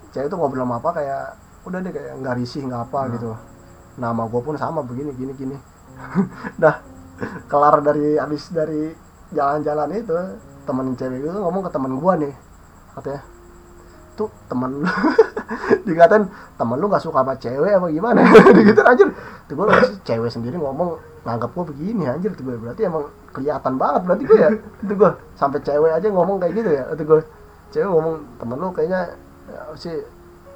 cewek 0.09 0.27
tuh 0.27 0.37
ngobrol 0.37 0.63
sama 0.63 0.79
apa 0.79 0.89
kayak 0.93 1.25
udah 1.63 1.79
deh 1.79 1.91
kayak 1.91 2.13
nggak 2.17 2.35
risih 2.37 2.63
nggak 2.63 2.81
apa 2.85 2.99
Hmm. 3.01 3.11
gitu. 3.11 3.31
Nama 3.95 4.21
gue 4.23 4.41
pun 4.41 4.55
sama 4.55 4.79
begini 4.81 5.11
gini 5.11 5.33
gini. 5.33 5.57
Dah 6.55 6.79
kelar 7.51 7.79
dari 7.81 8.15
habis 8.15 8.47
dari 8.49 8.91
jalan-jalan 9.35 9.89
itu 9.93 10.15
temen 10.65 10.85
cewek 10.97 11.21
itu 11.21 11.29
ngomong 11.29 11.61
ke 11.67 11.71
temen 11.71 11.91
gue 11.99 12.13
nih 12.25 12.33
katanya. 12.97 13.21
Tuh 14.15 14.31
temen 14.47 14.81
lu. 14.81 14.87
Dikatain 15.87 16.23
temen 16.55 16.77
lu 16.79 16.87
gak 16.87 17.03
suka 17.03 17.21
sama 17.21 17.35
cewek 17.35 17.75
apa 17.75 17.87
gimana? 17.91 18.23
Gitu 18.67 18.81
anjir. 18.81 19.07
Tuh 19.45 19.53
gue 19.53 19.65
cewek 20.07 20.31
sendiri 20.31 20.55
ngomong 20.57 20.97
nganggap 21.27 21.51
gue 21.51 21.65
begini 21.75 22.07
anjir. 22.07 22.31
Tuh 22.33 22.47
gue 22.47 22.55
berarti 22.57 22.87
emang 22.87 23.11
kelihatan 23.35 23.75
banget 23.75 24.01
berarti 24.07 24.23
gue 24.23 24.37
ya. 24.39 24.49
Itu 24.83 24.93
gue 24.95 25.11
sampai 25.35 25.59
cewek 25.61 25.91
aja 25.91 26.07
ngomong 26.09 26.39
kayak 26.41 26.53
gitu 26.55 26.69
ya. 26.71 26.83
Itu 26.95 27.03
gue 27.03 27.19
cewek 27.75 27.89
ngomong 27.91 28.15
temen 28.39 28.57
lu 28.57 28.69
kayaknya 28.71 29.01
ya, 29.51 29.61
sih 29.77 29.95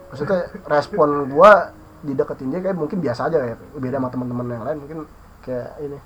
maksudnya 0.09 0.49
respon 0.65 1.29
gue 1.29 1.51
dideketin 1.99 2.49
dia 2.49 2.63
kayak 2.63 2.79
mungkin 2.79 2.97
biasa 3.03 3.29
aja 3.29 3.37
kayak 3.43 3.59
beda 3.77 3.99
sama 3.99 4.09
teman-teman 4.09 4.45
yang 4.49 4.63
lain 4.65 4.77
mungkin 4.81 4.99
kayak 5.43 5.75
ini. 5.83 5.99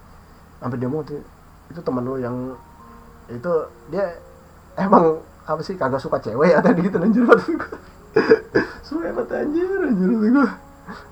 Sampai 0.58 0.80
dia 0.80 0.88
ngomong 0.90 1.06
tuh, 1.06 1.22
itu 1.72 1.80
temen 1.80 2.04
lu 2.04 2.20
yang 2.20 2.36
itu 3.32 3.54
dia 3.92 4.20
emang 4.76 5.22
apa 5.44 5.62
sih 5.64 5.76
kagak 5.76 6.00
suka 6.00 6.20
cewek 6.20 6.56
atau 6.56 6.72
gitu 6.76 6.98
anjir 7.00 7.24
maksud 7.24 7.56
gue 7.56 7.72
suka 8.88 9.12
banget 9.12 9.48
anjir 9.48 9.80
anjir 9.80 10.10
maksud 10.12 10.32
gue 10.34 10.48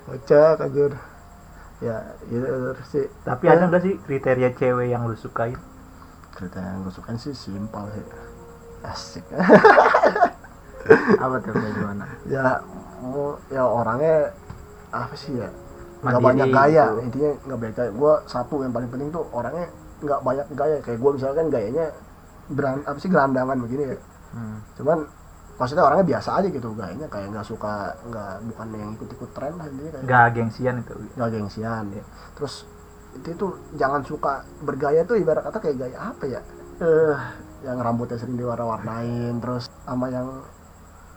kocak 0.07 0.57
anjir. 0.59 0.91
Ya 1.81 1.97
itu 2.29 2.45
terus 2.45 2.87
sih. 2.93 3.05
Tapi 3.25 3.49
ada 3.49 3.65
nggak 3.65 3.81
sih 3.81 3.95
kriteria 4.05 4.49
cewek 4.53 4.87
yang 4.93 5.07
lu 5.07 5.17
sukain? 5.17 5.57
cerita 6.31 6.63
yang 6.63 6.87
gue 6.87 6.93
sukain 6.95 7.17
sih 7.19 7.35
simpel 7.35 7.85
sih. 7.91 8.05
Asik. 8.87 9.25
Apa 11.23 11.35
tuh 11.43 11.53
kayak 11.53 11.73
gimana? 11.77 12.05
Ya 12.25 12.61
mau 13.01 13.37
ya 13.53 13.61
orangnya 13.65 14.33
apa 14.89 15.13
sih 15.13 15.37
ya? 15.37 15.49
Nggak 16.01 16.17
banyak 16.17 16.49
gaya 16.49 16.85
gitu. 16.89 16.99
intinya 17.05 17.31
nggak 17.45 17.59
banyak 17.61 17.75
gaya. 17.77 17.89
Gue 17.93 18.13
satu 18.25 18.65
yang 18.65 18.73
paling 18.73 18.89
penting 18.89 19.13
tuh 19.13 19.23
orangnya 19.29 19.69
nggak 20.01 20.19
banyak 20.21 20.47
gaya. 20.53 20.77
Kayak 20.81 20.99
gue 20.99 21.11
misalkan 21.15 21.45
gayanya 21.47 21.85
beran 22.49 22.83
apa 22.83 22.97
sih 22.99 23.07
gelandangan 23.07 23.57
begini 23.61 23.83
ya. 23.95 23.97
Hmm. 24.31 24.63
cuman 24.79 25.03
maksudnya 25.59 25.83
orangnya 25.83 26.07
biasa 26.07 26.29
aja 26.39 26.47
gitu 26.47 26.69
gayanya. 26.73 27.07
Kayak 27.07 27.27
nggak 27.31 27.45
suka 27.45 27.93
nggak 28.07 28.31
bukan 28.49 28.67
yang 28.73 28.91
ikut-ikut 28.95 29.29
tren 29.31 29.53
lah 29.55 29.65
intinya 29.67 29.91
kayak 29.91 30.03
Nggak 30.07 30.25
gengsian 30.33 30.75
itu. 30.79 30.93
nggak 31.15 31.29
gengsian. 31.31 31.83
Ya 31.91 32.03
terus 32.33 32.53
itu 33.11 33.29
tuh 33.35 33.51
jangan 33.75 34.01
suka 34.03 34.41
bergaya 34.63 35.03
tuh 35.03 35.19
ibarat 35.19 35.43
kata 35.43 35.59
kayak 35.59 35.77
gaya 35.77 35.97
apa 35.99 36.23
ya? 36.25 36.41
Eh. 36.79 37.17
Yang 37.61 37.77
rambutnya 37.77 38.17
sering 38.17 38.39
diwarna-warnain 38.39 39.37
terus 39.37 39.69
sama 39.85 40.09
yang 40.09 40.41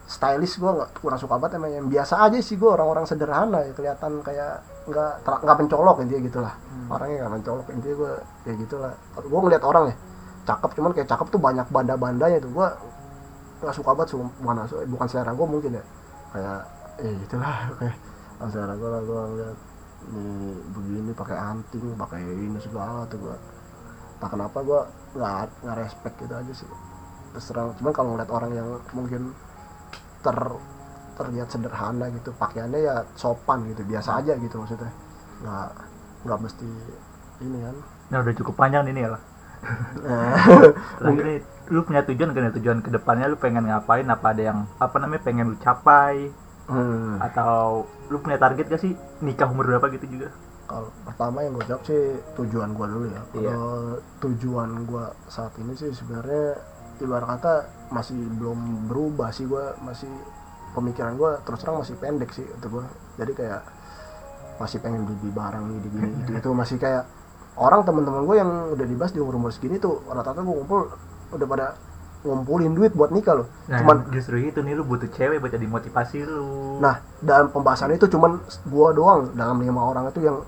stylish 0.05 0.61
gue 0.61 0.69
nggak 0.69 1.01
kurang 1.01 1.17
suka 1.17 1.41
banget 1.41 1.57
emang 1.57 1.71
yang 1.73 1.87
biasa 1.89 2.21
aja 2.21 2.37
sih 2.37 2.59
gue 2.59 2.69
orang-orang 2.69 3.09
sederhana 3.09 3.65
ya. 3.65 3.73
Kelihatan 3.73 4.21
kayak 4.21 4.61
nggak 4.85 5.11
nggak 5.25 5.57
mencolok 5.65 5.97
intinya 6.05 6.21
gitulah. 6.29 6.53
Orangnya 6.89 7.15
nggak 7.25 7.33
mencolok 7.41 7.67
intinya 7.73 7.95
gue 7.95 8.13
kayak 8.45 8.57
gitulah. 8.65 8.93
Gue 9.17 9.39
ngeliat 9.41 9.63
orang 9.65 9.83
ya 9.89 9.95
cakep 10.45 10.69
cuman 10.77 10.91
kayak 10.93 11.09
cakep 11.09 11.27
tuh 11.33 11.41
banyak 11.41 11.67
banda-bandanya 11.73 12.37
tuh. 12.37 12.51
Gue 12.53 12.67
nggak 13.65 13.75
suka 13.75 13.91
banget 13.97 14.09
sum- 14.13 14.35
bukan 14.41 14.55
bukan 14.93 15.07
selera 15.09 15.31
gue 15.33 15.47
mungkin 15.49 15.71
ya. 15.79 15.83
Kayak 16.33 16.59
eh 17.01 17.13
gitulah 17.25 17.55
kayak 17.81 17.95
selera 18.51 18.73
gue 18.77 18.89
lah 18.89 19.01
gue 19.01 19.19
ngeliat 19.33 19.57
nih 20.05 20.53
begini 20.69 21.11
pakai 21.17 21.33
anting 21.33 21.97
pakai 21.97 22.21
ini 22.21 22.61
segala 22.61 23.09
tuh 23.09 23.17
gue 23.25 23.35
tak 24.21 24.29
kenapa 24.37 24.61
gue 24.61 24.79
nggak 25.17 25.65
nggak 25.65 25.77
respect 25.81 26.15
gitu 26.21 26.33
aja 26.37 26.53
sih. 26.53 26.69
Terus 27.33 27.45
terang 27.49 27.73
cuman 27.81 27.91
kalau 27.91 28.09
ngeliat 28.13 28.31
orang 28.31 28.51
yang 28.53 28.69
mungkin 28.93 29.33
ter 30.21 30.37
terlihat 31.15 31.47
sederhana 31.49 32.11
gitu 32.11 32.29
pakaiannya 32.35 32.79
ya 32.83 32.95
sopan 33.15 33.65
gitu 33.71 33.81
biasa 33.87 34.19
aja 34.21 34.35
gitu 34.35 34.55
maksudnya 34.59 34.91
nggak 35.43 35.69
nggak 36.27 36.39
mesti 36.43 36.67
ini 37.43 37.57
kan 37.63 37.75
Nah 38.05 38.21
udah 38.21 38.33
cukup 38.37 38.53
panjang 38.53 38.85
ini 38.93 39.01
ya 39.01 39.17
lah. 39.17 39.21
Nih, 41.01 41.41
lu 41.73 41.81
punya 41.81 42.05
tujuan 42.05 42.37
ya 42.37 42.53
tujuan 42.53 42.77
ke 42.85 42.93
depannya 42.93 43.33
lu 43.33 43.37
pengen 43.41 43.65
ngapain? 43.65 44.05
Apa 44.05 44.37
ada 44.37 44.41
yang 44.45 44.69
apa 44.77 44.95
namanya 45.01 45.25
pengen 45.25 45.49
lu 45.53 45.57
capai? 45.57 46.29
hmm. 46.69 47.17
Atau 47.17 47.89
lu 48.13 48.21
punya 48.21 48.37
target 48.37 48.69
gak 48.69 48.77
sih 48.77 48.93
nikah 49.25 49.49
umur 49.49 49.65
berapa 49.65 49.89
gitu 49.89 50.05
juga? 50.05 50.29
kalau 50.65 50.89
pertama 51.05 51.45
yang 51.45 51.53
gue 51.53 51.65
jawab 51.69 51.83
sih 51.85 52.03
tujuan 52.41 52.73
gue 52.73 52.87
dulu 52.89 53.05
ya 53.05 53.21
Iya. 53.37 53.53
kalau 53.53 53.77
tujuan 54.17 54.69
gue 54.89 55.05
saat 55.29 55.53
ini 55.61 55.77
sih 55.77 55.93
sebenarnya 55.93 56.57
ibarat 56.97 57.37
kata 57.37 57.53
masih 57.93 58.17
belum 58.33 58.89
berubah 58.89 59.29
sih 59.29 59.45
gue 59.45 59.61
masih 59.85 60.09
pemikiran 60.75 61.15
gue 61.15 61.31
terus 61.47 61.59
terang 61.63 61.79
masih 61.79 61.95
pendek 61.95 62.29
sih 62.35 62.43
untuk 62.43 62.79
gue 62.79 62.85
jadi 63.15 63.31
kayak 63.31 63.61
masih 64.59 64.79
pengen 64.83 65.07
beli 65.07 65.31
barang 65.31 65.63
ini 65.71 65.79
di 65.79 65.89
gini 65.89 66.09
itu 66.27 66.31
itu 66.35 66.49
masih 66.51 66.77
kayak 66.77 67.07
orang 67.55 67.87
teman-teman 67.87 68.27
gue 68.27 68.35
yang 68.35 68.51
udah 68.75 68.85
dibahas 68.85 69.11
di 69.15 69.23
umur 69.23 69.39
umur 69.39 69.51
segini 69.55 69.79
tuh 69.79 70.03
rata-rata 70.11 70.43
gue 70.43 70.55
ngumpul 70.55 70.91
udah 71.33 71.47
pada 71.47 71.67
ngumpulin 72.25 72.73
duit 72.73 72.91
buat 72.97 73.13
nikah 73.13 73.37
loh 73.37 73.47
Nah, 73.69 73.81
cuman 73.81 73.97
justru 74.09 74.41
itu 74.41 74.59
nih 74.61 74.73
lu 74.77 74.83
butuh 74.85 75.09
cewek 75.09 75.41
buat 75.41 75.53
jadi 75.53 75.65
motivasi 75.65 76.25
lu. 76.25 76.77
Nah, 76.81 77.01
dalam 77.21 77.49
pembahasan 77.53 77.93
itu 77.93 78.05
cuman 78.09 78.41
gua 78.69 78.93
doang 78.93 79.33
dalam 79.33 79.57
lima 79.57 79.81
orang 79.81 80.09
itu 80.09 80.21
yang 80.21 80.41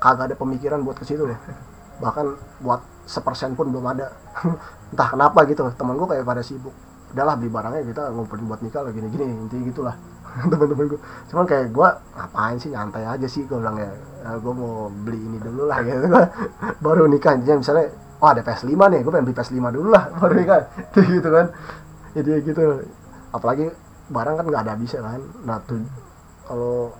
kagak 0.00 0.32
ada 0.32 0.36
pemikiran 0.36 0.84
buat 0.84 1.00
ke 1.00 1.04
situ 1.08 1.24
loh. 1.24 1.36
Bahkan 2.02 2.26
buat 2.60 2.80
sepersen 3.08 3.56
pun 3.56 3.72
belum 3.72 3.88
ada. 3.88 4.12
Entah 4.92 5.08
kenapa 5.16 5.48
gitu, 5.48 5.64
temen 5.72 5.96
gua 5.96 6.12
kayak 6.12 6.24
pada 6.28 6.44
sibuk. 6.44 6.76
Udahlah 7.12 7.34
beli 7.36 7.50
barangnya 7.52 7.82
kita 7.88 8.02
ngumpulin 8.12 8.44
buat 8.48 8.60
nikah 8.64 8.82
lagi 8.84 8.96
gini-gini, 8.98 9.24
intinya 9.28 9.64
gitulah. 9.68 9.96
Temen-temen 10.50 10.84
gua. 10.96 11.00
Cuman 11.28 11.44
kayak 11.44 11.66
gua 11.70 11.88
ngapain 12.16 12.56
sih 12.56 12.70
nyantai 12.72 13.04
aja 13.04 13.26
sih 13.28 13.44
gua 13.44 13.58
bilang 13.60 13.76
ya. 13.76 13.92
"Eh, 14.32 14.36
gua 14.40 14.52
mau 14.56 14.72
beli 14.88 15.20
ini 15.20 15.38
dulu 15.40 15.68
lah 15.68 15.78
gitu. 15.86 16.08
Baru 16.80 17.04
nikah 17.06 17.36
intinya 17.36 17.60
misalnya 17.60 17.92
oh 18.22 18.28
ada 18.30 18.40
PS5 18.40 18.70
nih, 18.70 19.02
gue 19.02 19.10
pengen 19.10 19.26
beli 19.26 19.34
PS5 19.34 19.58
dulu 19.74 19.88
lah 19.90 20.08
baru 20.22 20.32
nikah. 20.38 20.60
gitu 20.94 21.28
kan. 21.28 21.46
Jadi 22.14 22.30
gitu. 22.46 22.64
Apalagi 23.34 23.66
barang 24.12 24.34
kan 24.38 24.44
nggak 24.44 24.62
ada 24.68 24.72
habisnya 24.76 25.00
kan 25.00 25.20
nah 25.48 25.58
tuh 25.64 25.80
kalau 26.44 26.92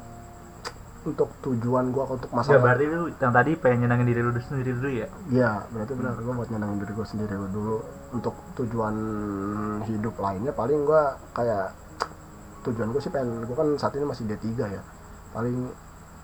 untuk 1.03 1.28
tujuan 1.42 1.90
gua 1.90 2.07
untuk 2.07 2.30
Ya 2.30 2.36
masalah 2.38 2.62
berarti 2.62 2.84
lu 2.86 3.11
yang 3.18 3.32
tadi 3.34 3.50
pengen 3.59 3.78
nyenangin 3.86 4.07
diri 4.07 4.20
lu 4.22 4.30
sendiri 4.38 4.70
dulu 4.78 4.90
ya? 4.90 5.09
Iya, 5.26 5.50
berarti 5.74 5.92
benar 5.98 6.14
gua 6.22 6.34
buat 6.38 6.50
nyenangin 6.55 6.78
diri 6.82 6.92
gua 6.94 7.07
sendiri 7.07 7.34
dulu. 7.34 7.76
Untuk 8.14 8.34
tujuan 8.55 8.94
hidup 9.86 10.14
lainnya 10.22 10.53
paling 10.55 10.86
gua 10.86 11.18
kayak 11.34 11.74
tujuan 12.62 12.94
gua 12.94 13.00
sih 13.03 13.11
pengen 13.11 13.42
gua 13.50 13.57
kan 13.59 13.68
saat 13.78 13.98
ini 13.98 14.07
masih 14.07 14.24
D3 14.30 14.46
ya. 14.62 14.82
Paling 15.34 15.59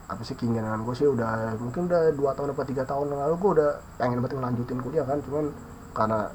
apa 0.08 0.24
sih 0.24 0.32
keinginan 0.40 0.88
gue 0.88 0.96
sih 0.96 1.04
udah 1.04 1.52
mungkin 1.60 1.84
udah 1.84 2.16
dua 2.16 2.32
tahun 2.32 2.56
atau 2.56 2.64
tiga 2.64 2.80
tahun 2.88 3.12
lalu 3.12 3.36
gue 3.44 3.50
udah 3.60 3.70
pengen 4.00 4.24
banget 4.24 4.40
ngelanjutin 4.40 4.80
kuliah 4.80 5.04
kan. 5.04 5.20
Cuman 5.20 5.52
karena 5.92 6.32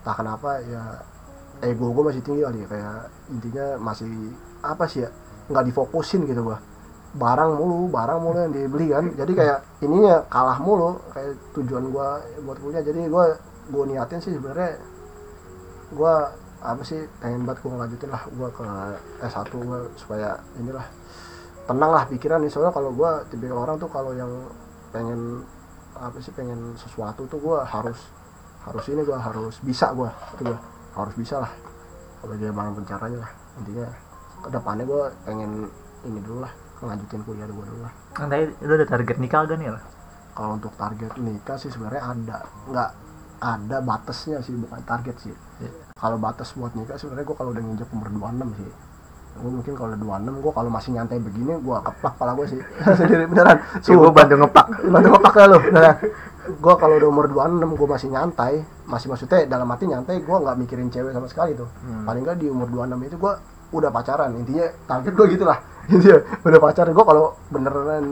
tak 0.00 0.24
kenapa 0.24 0.56
ya 0.64 1.04
ego 1.60 1.92
gue 1.92 2.00
masih 2.00 2.24
tinggi 2.24 2.40
kali 2.40 2.64
ya. 2.64 2.66
Kayak 2.72 2.98
intinya 3.28 3.66
masih 3.76 4.32
apa 4.64 4.88
sih 4.88 5.04
ya 5.04 5.12
nggak 5.52 5.64
difokusin 5.68 6.24
gitu 6.24 6.40
gua 6.40 6.56
barang 7.14 7.50
mulu 7.54 7.86
barang 7.94 8.18
mulu 8.18 8.38
yang 8.42 8.52
dibeli 8.52 8.90
kan. 8.90 9.06
Jadi 9.14 9.32
kayak 9.38 9.58
ininya 9.82 10.26
kalah 10.26 10.58
mulu 10.58 10.98
kayak 11.14 11.38
tujuan 11.54 11.94
gua 11.94 12.18
buat 12.42 12.58
kuliah. 12.58 12.82
Jadi 12.82 13.06
gua 13.06 13.34
gue 13.64 13.84
niatin 13.88 14.20
sih 14.20 14.36
sebenarnya 14.36 14.76
gue 15.94 16.14
apa 16.64 16.80
sih 16.84 17.00
pengen 17.20 17.48
banget 17.48 17.64
gue 17.64 17.70
ngelanjutin 17.72 18.10
lah. 18.12 18.22
Gue 18.28 18.48
ke 18.52 18.66
S1 19.24 19.48
gue 19.48 19.78
supaya 19.96 20.36
inilah 20.60 20.84
tenang 21.64 21.92
lah 21.92 22.04
pikiran 22.08 22.44
nih. 22.44 22.52
Soalnya 22.52 22.72
kalau 22.76 22.92
gue 22.92 23.10
tipe 23.32 23.48
orang 23.48 23.80
tuh 23.80 23.88
kalau 23.88 24.12
yang 24.12 24.28
pengen 24.92 25.44
apa 25.94 26.18
sih 26.20 26.34
pengen 26.34 26.74
sesuatu 26.76 27.24
tuh 27.30 27.40
gue 27.40 27.58
harus 27.62 27.98
harus 28.64 28.84
ini 28.90 29.04
gue 29.04 29.16
harus 29.16 29.56
bisa 29.62 29.92
gue 29.92 30.10
itu 30.36 30.42
gue 30.44 30.58
harus 30.96 31.14
bisa 31.16 31.40
lah. 31.40 31.52
Bang 32.24 32.72
pencaranya 32.76 33.18
lah. 33.20 33.32
Intinya 33.60 33.88
ke 34.44 34.48
depannya 34.52 34.84
gue 34.84 35.02
pengen 35.24 35.68
ini 36.04 36.20
dulu 36.20 36.44
lah 36.44 36.63
ngelanjutin 36.84 37.22
kuliah 37.24 37.48
gue 37.48 37.64
dulu 37.64 37.80
lah. 37.82 37.92
Kan 38.12 38.28
tadi 38.28 38.44
lu 38.62 38.72
ada 38.76 38.86
target 38.86 39.16
nikah 39.16 39.48
gak 39.48 39.58
nih 39.58 39.72
lah 39.72 39.82
kalau 40.34 40.58
untuk 40.58 40.74
target 40.74 41.14
nikah 41.22 41.56
sih 41.56 41.70
sebenarnya 41.70 42.02
ada. 42.02 42.38
Nggak 42.68 42.90
ada 43.38 43.76
batasnya 43.80 44.42
sih 44.42 44.54
bukan 44.58 44.82
target 44.82 45.16
sih. 45.22 45.34
Iya. 45.62 45.70
kalau 45.94 46.18
batas 46.18 46.50
buat 46.58 46.74
nikah 46.74 46.98
sebenarnya 46.98 47.30
gue 47.30 47.36
kalau 47.38 47.50
udah 47.54 47.62
nginjek 47.62 47.88
umur 47.94 48.10
26 48.10 48.58
sih. 48.58 48.70
Gue 49.34 49.50
mungkin 49.50 49.72
kalau 49.78 49.88
udah 49.94 50.00
26 50.26 50.42
gue 50.42 50.52
kalau 50.52 50.70
masih 50.70 50.90
nyantai 50.98 51.18
begini 51.22 51.52
gue 51.54 51.76
keplak 51.78 52.14
pala 52.18 52.32
gue 52.34 52.46
sih. 52.50 52.60
Sendiri 52.98 53.24
beneran. 53.30 53.62
Ya, 53.62 53.94
gue 53.94 54.10
bantu 54.10 54.34
ngepak. 54.42 54.66
bantu 54.92 55.08
ngepak 55.14 55.34
lu 55.46 55.58
beneran. 55.70 55.96
Gue 56.44 56.74
kalau 56.76 56.94
udah 56.98 57.08
umur 57.08 57.26
26 57.30 57.78
gue 57.78 57.88
masih 57.88 58.08
nyantai 58.10 58.54
masih 58.84 59.06
maksudnya 59.08 59.48
dalam 59.48 59.70
arti 59.70 59.88
nyantai 59.88 60.20
gue 60.20 60.36
nggak 60.36 60.56
mikirin 60.60 60.88
cewek 60.90 61.14
sama 61.14 61.30
sekali 61.30 61.54
tuh. 61.54 61.70
Hmm. 61.86 62.04
paling 62.04 62.26
nggak 62.26 62.36
di 62.42 62.46
umur 62.50 62.68
26 62.68 63.06
itu 63.06 63.16
gue 63.22 63.34
udah 63.70 63.90
pacaran. 63.94 64.30
Intinya 64.34 64.66
target 64.90 65.12
gue 65.14 65.26
gitulah 65.38 65.58
intinya 65.90 66.18
udah 66.44 66.60
pacaran 66.60 66.92
gue 66.92 67.04
kalau 67.04 67.24
beneran 67.52 68.04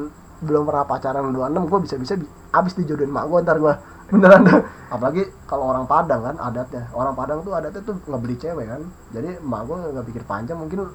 belum 0.42 0.62
pernah 0.66 0.84
pacaran 0.84 1.30
26 1.30 1.70
gue 1.70 1.80
bisa 1.86 1.94
bisa 1.96 2.14
abis 2.50 2.72
dijodohin 2.74 3.14
mak 3.14 3.30
gue 3.30 3.38
ntar 3.46 3.56
gue 3.62 3.74
beneran. 4.12 4.42
Apalagi 4.94 5.24
kalau 5.48 5.72
orang 5.72 5.88
Padang 5.88 6.20
kan 6.20 6.36
adatnya. 6.36 6.84
Orang 6.92 7.16
Padang 7.16 7.40
tuh 7.40 7.56
adatnya 7.56 7.80
tuh 7.80 7.96
ngebeli 8.04 8.36
cewek 8.36 8.66
kan. 8.68 8.82
Jadi 9.14 9.40
mak 9.40 9.64
gue 9.64 9.76
nggak 9.78 10.06
pikir 10.12 10.22
panjang 10.28 10.58
mungkin 10.60 10.90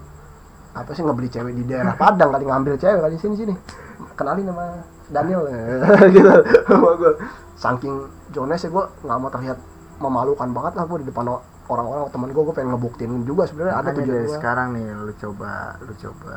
apa 0.78 0.94
sih 0.94 1.02
ngebeli 1.02 1.30
cewek 1.34 1.54
di 1.58 1.64
daerah 1.66 1.98
Padang 2.04 2.30
kali 2.30 2.46
ngambil 2.46 2.78
cewek 2.78 3.00
kali 3.02 3.16
sini 3.18 3.36
sini. 3.40 3.54
Kenalin 4.14 4.46
sama 4.46 4.66
Daniel. 5.10 5.42
Gitu. 6.14 6.30
Sama 6.70 6.90
gue 7.00 7.12
saking 7.58 7.96
Jones 8.30 8.62
ya 8.62 8.70
gue 8.70 8.86
nggak 9.02 9.18
mau 9.18 9.32
terlihat 9.34 9.58
memalukan 9.98 10.50
banget 10.54 10.74
lah 10.78 10.86
gue 10.86 10.98
di 11.02 11.08
depan 11.10 11.26
orang-orang 11.68 12.08
temen 12.12 12.30
gue 12.32 12.44
gue 12.44 12.56
pengen 12.56 12.70
ngebuktiin 12.76 13.14
juga 13.28 13.44
sebenarnya 13.48 13.76
ada 13.76 13.90
tujuan 13.92 14.08
dari 14.08 14.28
gue 14.28 14.38
sekarang 14.40 14.68
nih 14.76 14.88
lu 14.96 15.14
coba 15.20 15.52
lu 15.84 15.94
coba. 16.00 16.36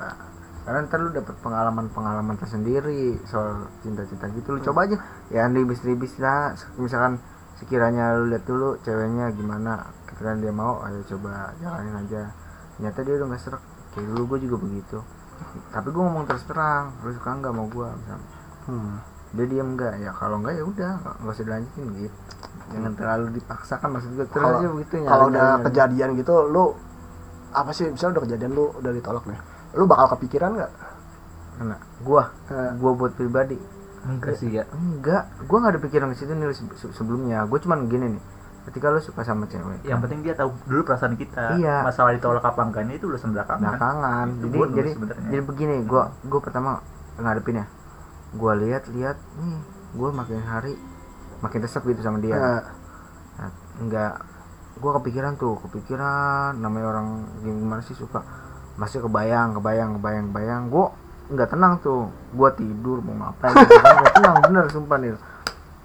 Karena 0.60 0.78
ntar 0.86 0.98
lu 1.00 1.10
dapet 1.10 1.34
pengalaman-pengalaman 1.40 2.36
tersendiri 2.36 3.16
soal 3.24 3.70
cinta-cinta 3.80 4.26
gitu 4.34 4.58
lu 4.58 4.60
coba 4.60 4.90
aja. 4.90 4.96
Ya 5.30 5.46
ribis-ribis 5.46 6.18
lah. 6.20 6.54
Misalkan 6.76 7.22
sekiranya 7.62 8.18
lu 8.18 8.30
lihat 8.34 8.44
dulu 8.44 8.76
ceweknya 8.82 9.30
gimana 9.34 9.86
ketika 10.10 10.34
dia 10.36 10.52
mau 10.52 10.82
ayo 10.84 11.00
coba 11.06 11.54
jalanin 11.62 11.94
aja. 12.06 12.22
Ternyata 12.76 12.98
dia 13.06 13.14
udah 13.22 13.26
nggak 13.30 13.42
serak. 13.42 13.62
Kayak 13.94 14.06
dulu 14.14 14.22
gue 14.34 14.38
juga 14.50 14.56
begitu. 14.66 14.98
Tapi 15.72 15.88
gue 15.88 16.02
ngomong 16.02 16.26
terus 16.28 16.44
terang 16.44 16.92
lu 17.06 17.14
suka 17.14 17.38
nggak 17.38 17.54
mau 17.54 17.66
gue 17.70 17.88
misalnya 17.88 18.26
hmm. 18.68 18.96
dia 19.38 19.46
diem 19.46 19.68
nggak? 19.78 19.94
Ya 20.04 20.10
kalau 20.12 20.42
nggak 20.42 20.54
ya 20.58 20.64
udah 20.66 20.92
nggak 21.00 21.32
usah 21.32 21.44
dilanjutin 21.46 21.86
gitu 21.96 22.18
jangan 22.70 22.92
terlalu 22.94 23.26
dipaksakan 23.34 23.88
maksud 23.90 24.10
gue 24.12 24.26
terus 24.26 24.40
Kalau- 24.40 24.58
aja 24.58 24.68
begitu 24.68 24.94
kalau 25.02 25.26
udah 25.26 25.42
nyari- 25.52 25.64
kejadian 25.66 26.08
gitu 26.14 26.34
lu 26.46 26.64
apa 27.50 27.70
sih? 27.70 27.84
Misalnya 27.84 28.12
udah 28.14 28.24
kejadian 28.24 28.50
lu 28.52 28.64
udah 28.72 28.90
ditolak 28.90 29.24
nih. 29.26 29.38
Lu 29.72 29.84
bakal 29.84 30.14
kepikiran 30.14 30.54
nggak? 30.54 30.72
Kena. 31.56 31.76
gua 32.00 32.30
Eh. 32.46 32.70
gua 32.78 32.92
buat 32.94 33.12
pribadi. 33.12 33.58
Enggak 34.00 34.32
sih 34.34 34.48
ya. 34.48 34.64
Enggak. 34.70 35.28
Gua 35.44 35.58
nggak 35.58 35.72
ada 35.74 35.80
pikiran 35.80 36.08
ke 36.08 36.16
situ 36.16 36.30
nih 36.30 36.46
se- 36.50 36.72
se- 36.74 36.94
sebelumnya. 36.94 37.44
Gua 37.44 37.58
cuman 37.58 37.84
gini 37.84 38.16
nih. 38.16 38.22
Ketika 38.62 38.86
lu 38.86 38.98
suka 38.98 39.20
sama 39.20 39.44
cewek 39.44 39.82
yang 39.82 39.98
penting 39.98 40.22
dia 40.22 40.32
tahu 40.32 40.54
dulu 40.64 40.84
perasaan 40.84 41.16
kita. 41.16 41.56
Iya. 41.56 41.82
masalah 41.82 42.12
ditolak 42.12 42.40
apa 42.40 42.60
enggaknya 42.62 42.94
itu 42.94 43.08
urusan 43.08 43.32
belakangan. 43.32 43.66
Belakangan. 43.68 44.26
Itu 44.30 44.46
jadi 44.46 44.58
jadi 44.70 44.90
jadi 45.26 45.42
begini 45.42 45.74
gua 45.84 46.14
gua 46.22 46.40
pertama 46.40 46.70
ngadepin 47.16 47.56
ya 47.56 47.66
gua 48.32 48.52
lihat 48.54 48.86
lihat 48.88 49.18
nih 49.36 49.58
gua 49.92 50.14
makin 50.14 50.38
hari 50.40 50.78
makin 51.41 51.61
resep 51.61 51.82
gitu 51.82 52.01
sama 52.01 52.20
dia. 52.20 52.36
Nah, 52.36 52.62
Nah, 53.36 53.51
enggak. 53.78 54.20
Gua 54.76 54.97
kepikiran 54.97 55.36
tuh 55.36 55.57
kepikiran 55.61 56.57
namanya 56.57 56.86
orang 56.88 57.07
gimana 57.41 57.80
sih 57.80 57.93
suka. 57.93 58.20
Masih 58.76 59.01
kebayang 59.01 59.57
kebayang 59.57 59.97
kebayang 59.97 60.24
kebayang. 60.28 60.62
Gua 60.68 60.93
nggak 61.26 61.49
tenang 61.49 61.80
tuh. 61.80 62.09
Gua 62.30 62.53
tidur 62.53 63.01
mau 63.01 63.16
ngapain? 63.16 63.57
Nggak 64.01 64.12
tenang 64.14 64.36
bener 64.45 64.64
sumpah 64.68 64.99
nih 64.99 65.16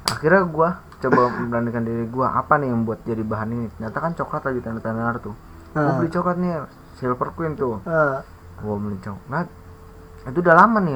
akhirnya 0.05 0.45
gua 0.45 0.69
coba 0.95 1.21
memberanikan 1.33 1.81
diri 1.81 2.05
gua 2.05 2.29
apa 2.35 2.61
nih 2.61 2.69
yang 2.69 2.83
buat 2.83 3.01
jadi 3.03 3.23
bahan 3.23 3.49
ini? 3.51 3.65
Ternyata 3.73 3.97
kan 3.99 4.11
coklat 4.13 4.41
lagi 4.45 4.59
tanda 4.61 4.79
tanda 4.79 5.15
tuh. 5.17 5.35
Gua 5.71 5.81
Ah. 5.81 5.95
beli 5.97 6.09
coklat 6.09 6.37
nih 6.37 6.51
silver 6.95 7.29
queen 7.33 7.55
tuh. 7.55 7.79
Eh, 7.83 8.17
gua 8.59 8.75
beli 8.75 8.99
coklat. 8.99 9.47
Itu 10.25 10.39
udah 10.39 10.55
lama 10.55 10.79
nih 10.79 10.95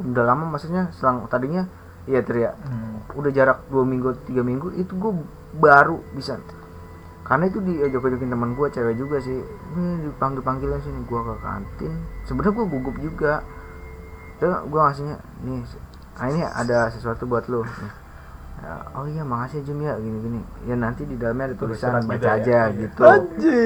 udah 0.00 0.24
lama 0.24 0.44
maksudnya 0.48 0.88
selang 0.94 1.26
tadinya 1.26 1.66
iya 2.04 2.20
teriak 2.20 2.54
Hmm. 2.60 3.02
udah 3.12 3.30
jarak 3.30 3.58
dua 3.66 3.82
minggu 3.82 4.14
tiga 4.24 4.40
minggu 4.40 4.70
itu 4.74 4.92
gue 4.92 5.12
baru 5.52 5.98
bisa. 6.12 6.38
Karena 7.20 7.46
itu 7.46 7.58
diajak-ajakin 7.58 8.26
teman 8.28 8.54
gue 8.54 8.66
cewek 8.68 8.94
juga 8.96 9.18
sih. 9.18 9.38
Ini 9.70 9.86
dipanggil 10.04 10.40
panggilan 10.40 10.78
sini 10.78 11.00
gue 11.00 11.20
ke 11.20 11.34
kantin. 11.38 11.92
Sebenarnya 12.24 12.52
gue 12.52 12.66
gugup 12.68 12.96
juga. 12.96 13.42
Terus 14.36 14.56
gue 14.64 14.80
ngasihnya 14.80 15.16
nih 15.40 15.60
ah 16.16 16.26
ini 16.26 16.42
ada 16.42 16.78
sesuatu 16.88 17.24
buat 17.24 17.46
lo. 17.46 17.62
Ya, 18.60 18.72
oh 18.92 19.06
iya 19.06 19.22
makasih 19.22 19.62
Jum 19.62 19.80
ya. 19.80 19.94
Gini 19.96 20.18
gini 20.20 20.40
ya 20.64 20.74
nanti 20.74 21.02
di 21.02 21.14
dalamnya 21.14 21.50
ada 21.50 21.56
Tulis 21.56 21.78
tulisan 21.78 21.90
surat 21.92 22.04
baca 22.04 22.20
ya? 22.20 22.34
aja 22.36 22.58
Iya. 22.68 22.78
gitu. 22.78 23.02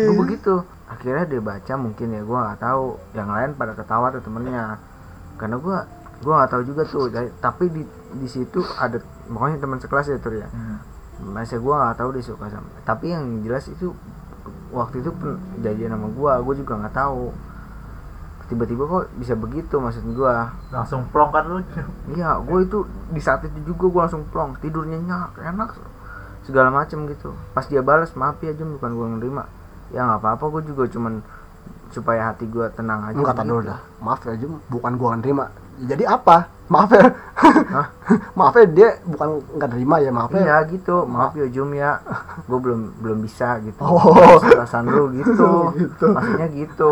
Gue 0.06 0.16
begitu. 0.20 0.54
Akhirnya 0.84 1.24
dia 1.26 1.40
baca 1.40 1.72
mungkin 1.74 2.06
ya 2.10 2.22
gue 2.22 2.38
nggak 2.38 2.60
tahu. 2.60 2.86
Yang 3.12 3.28
lain 3.28 3.50
pada 3.54 3.72
ketawa 3.72 4.06
tuh 4.08 4.20
temennya. 4.20 4.76
Karena 5.34 5.56
gue 5.58 5.76
gue 6.24 6.32
nggak 6.32 6.50
tahu 6.50 6.62
juga 6.64 6.82
tuh 6.88 7.12
tapi 7.44 7.68
di 7.68 7.82
di 8.16 8.28
situ 8.28 8.64
ada 8.80 8.96
pokoknya 9.28 9.60
teman 9.60 9.78
sekelas 9.78 10.06
ya 10.08 10.16
tuh 10.16 10.40
ya. 10.40 10.48
Hmm. 10.48 10.80
masa 11.30 11.60
gue 11.60 11.74
nggak 11.74 11.96
tahu 12.00 12.08
dia 12.16 12.24
suka 12.24 12.50
sama 12.50 12.66
tapi 12.82 13.12
yang 13.12 13.44
jelas 13.44 13.68
itu 13.70 13.92
waktu 14.74 15.00
itu 15.00 15.10
pun 15.14 15.38
jadian 15.62 15.94
sama 15.94 16.08
gue 16.10 16.32
gue 16.50 16.54
juga 16.64 16.72
nggak 16.82 16.94
tahu. 16.94 17.30
Tiba-tiba 18.44 18.84
kok 18.84 19.04
bisa 19.16 19.32
begitu 19.32 19.80
maksud 19.80 20.04
gue 20.04 20.32
langsung 20.68 21.08
plong 21.08 21.32
kan 21.32 21.48
lu? 21.48 21.58
Iya 22.18 22.36
gue 22.44 22.58
itu 22.66 22.84
di 23.08 23.20
saat 23.22 23.40
itu 23.46 23.56
juga 23.64 23.88
gue 23.88 24.00
langsung 24.04 24.24
plong 24.28 24.60
tidur 24.60 24.84
nyenyak 24.84 25.32
enak 25.40 25.72
segala 26.44 26.68
macem 26.68 27.08
gitu. 27.08 27.32
Pas 27.56 27.64
dia 27.64 27.80
balas 27.80 28.12
maaf 28.12 28.36
ya 28.44 28.52
Jum 28.52 28.76
bukan 28.76 28.90
gue 28.92 29.06
nerima. 29.16 29.48
Ya 29.96 30.04
nggak 30.04 30.20
apa-apa 30.20 30.60
gue 30.60 30.74
juga 30.74 30.84
cuman 30.92 31.24
supaya 31.88 32.34
hati 32.34 32.44
gue 32.50 32.66
tenang 32.74 33.06
aja 33.08 33.16
enggak 33.16 33.38
begitu. 33.38 33.48
dulu 33.48 33.60
dah. 33.64 33.80
Maaf 34.04 34.20
ya 34.28 34.34
Jum 34.36 34.60
bukan 34.68 34.92
gua 35.00 35.16
nerima 35.16 35.46
jadi 35.82 36.04
apa? 36.06 36.54
Maaf 36.64 36.90
ya. 36.96 37.06
Hah? 37.36 37.86
maaf 38.38 38.54
ya 38.56 38.64
dia 38.64 38.88
bukan 39.04 39.44
nggak 39.58 39.68
nerima 39.74 39.96
ya 40.00 40.10
maaf 40.14 40.32
ya. 40.32 40.40
Iya 40.40 40.56
gitu. 40.72 41.04
Maaf 41.04 41.36
ya 41.36 41.46
Jum 41.52 41.70
ya. 41.76 42.00
Gue 42.48 42.58
belum 42.62 42.80
belum 43.04 43.18
bisa 43.20 43.60
gitu. 43.60 43.80
Oh. 43.84 44.40
perasaan 44.40 44.88
lu 44.88 45.12
gitu. 45.18 45.50
Gitu. 45.80 46.06
maksudnya 46.08 46.48
gitu. 46.54 46.90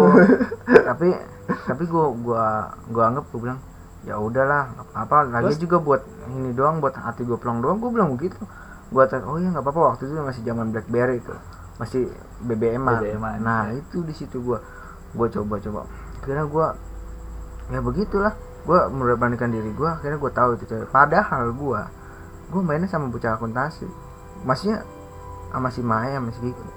Tapi 0.68 1.08
tapi 1.42 1.82
gue 1.88 2.06
gua 2.22 2.70
gua 2.90 3.04
anggap 3.12 3.24
gue 3.32 3.40
bilang 3.42 3.58
ya 4.02 4.18
udahlah 4.18 4.70
apa 4.92 5.30
lagi 5.30 5.54
Terus? 5.54 5.62
juga 5.62 5.76
buat 5.78 6.02
ini 6.34 6.50
doang 6.52 6.82
buat 6.82 6.92
hati 6.92 7.24
gue 7.24 7.38
plong 7.40 7.64
doang. 7.64 7.80
Gue 7.80 7.90
bilang 7.94 8.12
begitu. 8.12 8.36
Gue 8.92 9.08
oh 9.08 9.36
iya 9.40 9.48
nggak 9.56 9.64
apa-apa. 9.64 9.96
Waktu 9.96 10.10
itu 10.10 10.12
masih 10.20 10.42
zaman 10.44 10.68
BlackBerry 10.68 11.24
itu. 11.24 11.32
Masih 11.80 12.12
BBM 12.44 12.84
-an. 12.84 13.00
BBM-an, 13.00 13.38
nah 13.40 13.72
ya. 13.72 13.80
itu 13.80 14.04
di 14.04 14.12
situ 14.12 14.36
gue 14.44 14.58
gue 15.16 15.26
coba-coba. 15.32 15.88
Akhirnya 16.20 16.44
gue 16.44 16.66
ya 17.72 17.80
begitulah 17.80 18.34
gue 18.62 18.78
memberanikan 18.94 19.50
diri 19.50 19.74
gue 19.74 19.88
akhirnya 19.88 20.18
gue 20.18 20.32
tahu 20.32 20.50
itu 20.58 20.64
cewek. 20.70 20.88
Padahal 20.94 21.50
gue 21.50 21.80
gue 22.52 22.62
mainnya 22.62 22.86
sama 22.86 23.10
bocah 23.10 23.34
akuntansi. 23.34 23.86
Maksudnya 24.46 24.86
sama 25.50 25.68
si 25.68 25.80
Maya 25.82 26.18
sama 26.18 26.30
si 26.30 26.40
Kiki. 26.40 26.68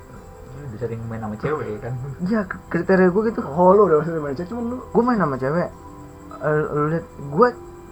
Udah 0.55 0.79
sering 0.81 1.01
main 1.05 1.21
sama 1.21 1.35
cewek 1.37 1.79
kan? 1.79 1.93
Ya 2.25 2.41
kriteria 2.45 3.09
gue 3.13 3.21
gitu. 3.29 3.41
Oh 3.45 3.71
lu 3.77 3.87
udah 3.91 4.01
masih 4.01 4.17
main 4.17 4.35
cewek 4.35 4.49
cuman 4.49 4.63
lu? 4.73 4.77
Gue 4.89 5.03
main 5.05 5.19
sama 5.19 5.35
cewek. 5.37 5.69
Eh, 6.41 6.61
lu 6.73 6.85
lihat 6.89 7.05
gue 7.05 7.47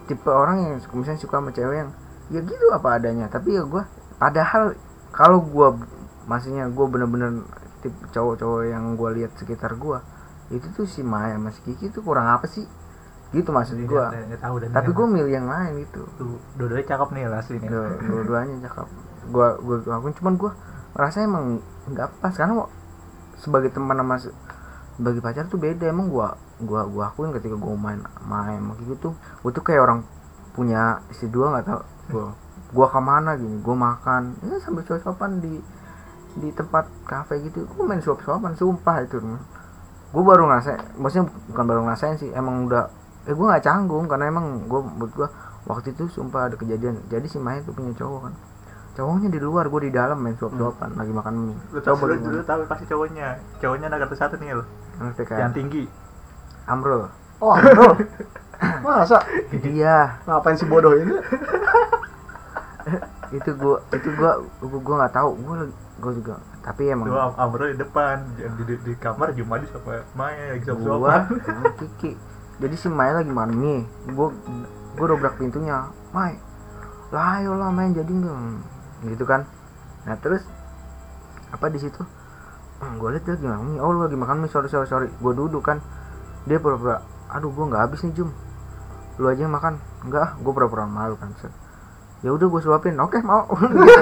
tipe 0.09 0.29
orang 0.29 0.57
yang 0.59 0.73
misalnya 0.97 1.21
suka 1.21 1.39
sama 1.39 1.51
cewek 1.53 1.75
yang 1.85 1.89
ya 2.33 2.39
gitu 2.41 2.65
apa 2.73 2.97
adanya. 2.97 3.29
Tapi 3.29 3.55
ya 3.55 3.63
gue 3.63 3.83
padahal 4.17 4.73
kalau 5.13 5.43
gue 5.45 5.67
maksudnya 6.25 6.65
gue 6.71 6.85
bener-bener 6.89 7.45
tipe 7.83 7.99
cowok-cowok 8.09 8.63
yang 8.71 8.95
gue 8.95 9.09
lihat 9.21 9.35
sekitar 9.35 9.75
gue 9.75 9.99
itu 10.51 10.67
tuh 10.75 10.85
si 10.87 11.01
Maya 11.03 11.35
sama 11.35 11.49
si 11.51 11.61
Kiki 11.65 11.91
tuh 11.91 12.03
kurang 12.03 12.27
apa 12.29 12.45
sih 12.47 12.63
gitu 13.33 13.49
maksud 13.49 13.75
Jadi 13.75 13.89
gue 13.89 14.03
tahu 14.37 14.55
dan 14.61 14.69
tapi 14.71 14.89
gue 14.93 15.07
milih 15.09 15.33
yang 15.33 15.47
lain 15.49 15.71
gitu 15.81 16.05
tuh 16.15 16.37
dua-duanya 16.53 16.85
cakep 16.85 17.09
nih 17.11 17.25
lah 17.25 17.41
sini 17.41 17.65
Dua- 17.65 17.97
dua-duanya 18.07 18.55
cakep. 18.63 18.87
Gue 19.27 19.47
gue 19.59 19.77
akuin 19.89 20.13
cuman 20.13 20.33
gue 20.37 20.51
merasa 20.93 21.17
emang 21.19 21.45
nggak 21.89 22.07
pas. 22.19 22.29
Karena 22.31 22.61
sebagai 23.35 23.69
teman 23.69 23.97
sama 23.97 24.15
se- 24.17 24.35
sebagai 24.95 25.19
pacar 25.19 25.45
tuh 25.47 25.57
beda. 25.57 25.89
Emang 25.89 26.07
gue 26.07 26.27
gua 26.61 26.85
gua 26.85 27.09
akuin 27.09 27.33
ketika 27.33 27.57
gue 27.57 27.73
main 27.73 27.97
main 28.23 28.61
sama 28.61 28.77
gitu 28.77 28.93
tuh 29.01 29.13
gue 29.41 29.51
tuh 29.51 29.63
kayak 29.65 29.81
orang 29.81 29.99
punya 30.53 31.01
istri 31.09 31.27
dua 31.27 31.49
nggak 31.49 31.65
tau 31.65 31.81
gue 32.07 32.25
gua 32.71 32.87
ke 32.87 32.99
mana 32.99 33.33
gini 33.33 33.57
gua 33.59 33.73
makan. 33.75 34.37
Ya 34.41 34.61
sambil 34.61 34.85
suap-suapan 34.85 35.41
di 35.41 35.57
di 36.35 36.49
tempat 36.49 36.85
kafe 37.03 37.41
gitu. 37.41 37.65
Gua 37.67 37.85
main 37.85 37.99
suap-suapan 37.99 38.53
sumpah 38.53 39.01
itu. 39.01 39.17
Gua 40.13 40.21
baru 40.23 40.45
ngerasain 40.45 41.01
maksudnya 41.01 41.25
bukan 41.49 41.65
baru 41.65 41.81
ngerasain 41.83 42.15
sih 42.15 42.29
emang 42.29 42.69
udah 42.69 43.01
eh 43.23 43.33
gua 43.33 43.55
nggak 43.55 43.63
canggung 43.63 44.05
karena 44.11 44.25
emang 44.27 44.67
gua 44.67 44.83
menurut 44.83 45.13
gua 45.15 45.27
waktu 45.63 45.95
itu 45.95 46.11
sumpah 46.11 46.51
ada 46.51 46.55
kejadian. 46.59 46.99
Jadi 47.07 47.27
si 47.31 47.39
Maya 47.39 47.63
tuh 47.63 47.71
punya 47.71 47.95
cowok 47.95 48.19
kan. 48.27 48.33
Cowoknya 48.93 49.29
di 49.33 49.39
luar 49.41 49.65
gua 49.71 49.81
di 49.81 49.89
dalam 49.89 50.19
main 50.21 50.35
suap-suapan 50.37 50.93
lagi 50.93 51.11
makan 51.15 51.33
mie. 51.33 51.55
Lu 51.73 51.79
tau 51.81 51.95
coba 51.97 52.13
lu, 52.13 52.29
lu 52.29 52.43
tahu 52.45 52.61
pasti 52.69 52.85
cowoknya. 52.85 53.39
Cowoknya 53.57 53.87
anak 53.89 54.05
kartu 54.05 54.15
satu 54.19 54.35
nih 54.37 54.53
lo. 54.53 54.65
ngerti 55.01 55.23
Yang 55.25 55.29
kan 55.29 55.51
tinggi. 55.55 55.83
Amrul. 56.69 57.09
Oh 57.41 57.55
bro 57.57 57.89
masa? 58.85 59.19
Dia 59.51 60.21
ngapain 60.23 60.55
si 60.55 60.63
bodoh 60.63 60.93
ini? 60.95 61.11
Itu 63.33 63.49
gua 63.57 63.81
itu 63.89 64.09
gua 64.13 64.37
gua 64.61 64.79
gua 64.83 64.95
nggak 65.03 65.13
tahu. 65.15 65.29
Gua 65.41 65.55
gua 65.99 66.11
juga 66.13 66.33
tapi 66.63 66.87
emang 66.87 67.11
Lu 67.11 67.19
Am- 67.19 67.35
Amro 67.35 67.67
di 67.67 67.75
depan, 67.75 68.23
di, 68.39 68.47
di, 68.63 68.75
di 68.87 68.93
kamar 68.95 69.35
Jumadi 69.35 69.67
sama 69.67 69.99
Maya 70.15 70.55
lagi 70.55 70.63
gua 70.63 70.75
suap-suapan. 70.79 71.21
sama 71.43 71.69
Kiki 71.75 72.11
jadi 72.63 72.75
si 72.79 72.87
Maya 72.87 73.19
lagi 73.19 73.27
main 73.27 73.51
nih 73.51 73.83
gua 74.15 74.31
gua 74.95 75.05
dobrak 75.11 75.35
pintunya. 75.35 75.91
Mai 76.15 76.39
lah 77.11 77.43
ayo 77.43 77.59
lah 77.59 77.69
main 77.75 77.91
jadi 77.91 78.07
dong 78.07 78.63
gitu 79.03 79.27
kan. 79.27 79.43
Nah 80.07 80.15
terus 80.23 80.47
apa 81.51 81.67
di 81.67 81.83
situ? 81.83 81.99
Hmm, 82.79 83.03
gua 83.03 83.11
lihat 83.11 83.27
dia 83.27 83.35
lagi 83.35 83.45
makan 83.51 83.63
mie 83.67 83.79
oh 83.83 83.91
lu 83.91 84.07
lagi 84.07 84.15
makan 84.15 84.35
mie 84.39 84.49
sorry 84.49 84.71
sorry 84.71 84.87
sorry. 84.87 85.11
Gua 85.19 85.35
duduk 85.35 85.59
kan. 85.59 85.83
Dia 86.47 86.55
pura-pura 86.63 87.03
aduh 87.27 87.51
gua 87.51 87.67
nggak 87.67 87.81
habis 87.83 87.99
nih 88.07 88.15
Jum. 88.15 88.31
Lu 89.19 89.27
aja 89.27 89.43
yang 89.43 89.51
makan. 89.51 89.75
Enggak 90.07 90.21
ah 90.23 90.31
gua 90.39 90.51
pura-pura 90.55 90.87
malu 90.87 91.19
kan 91.19 91.35
set. 91.43 91.51
Ya 92.23 92.31
udah 92.31 92.47
gua 92.47 92.63
suapin. 92.63 92.95
Oke 93.03 93.19
mau. 93.19 93.43
Gitu. 93.59 93.99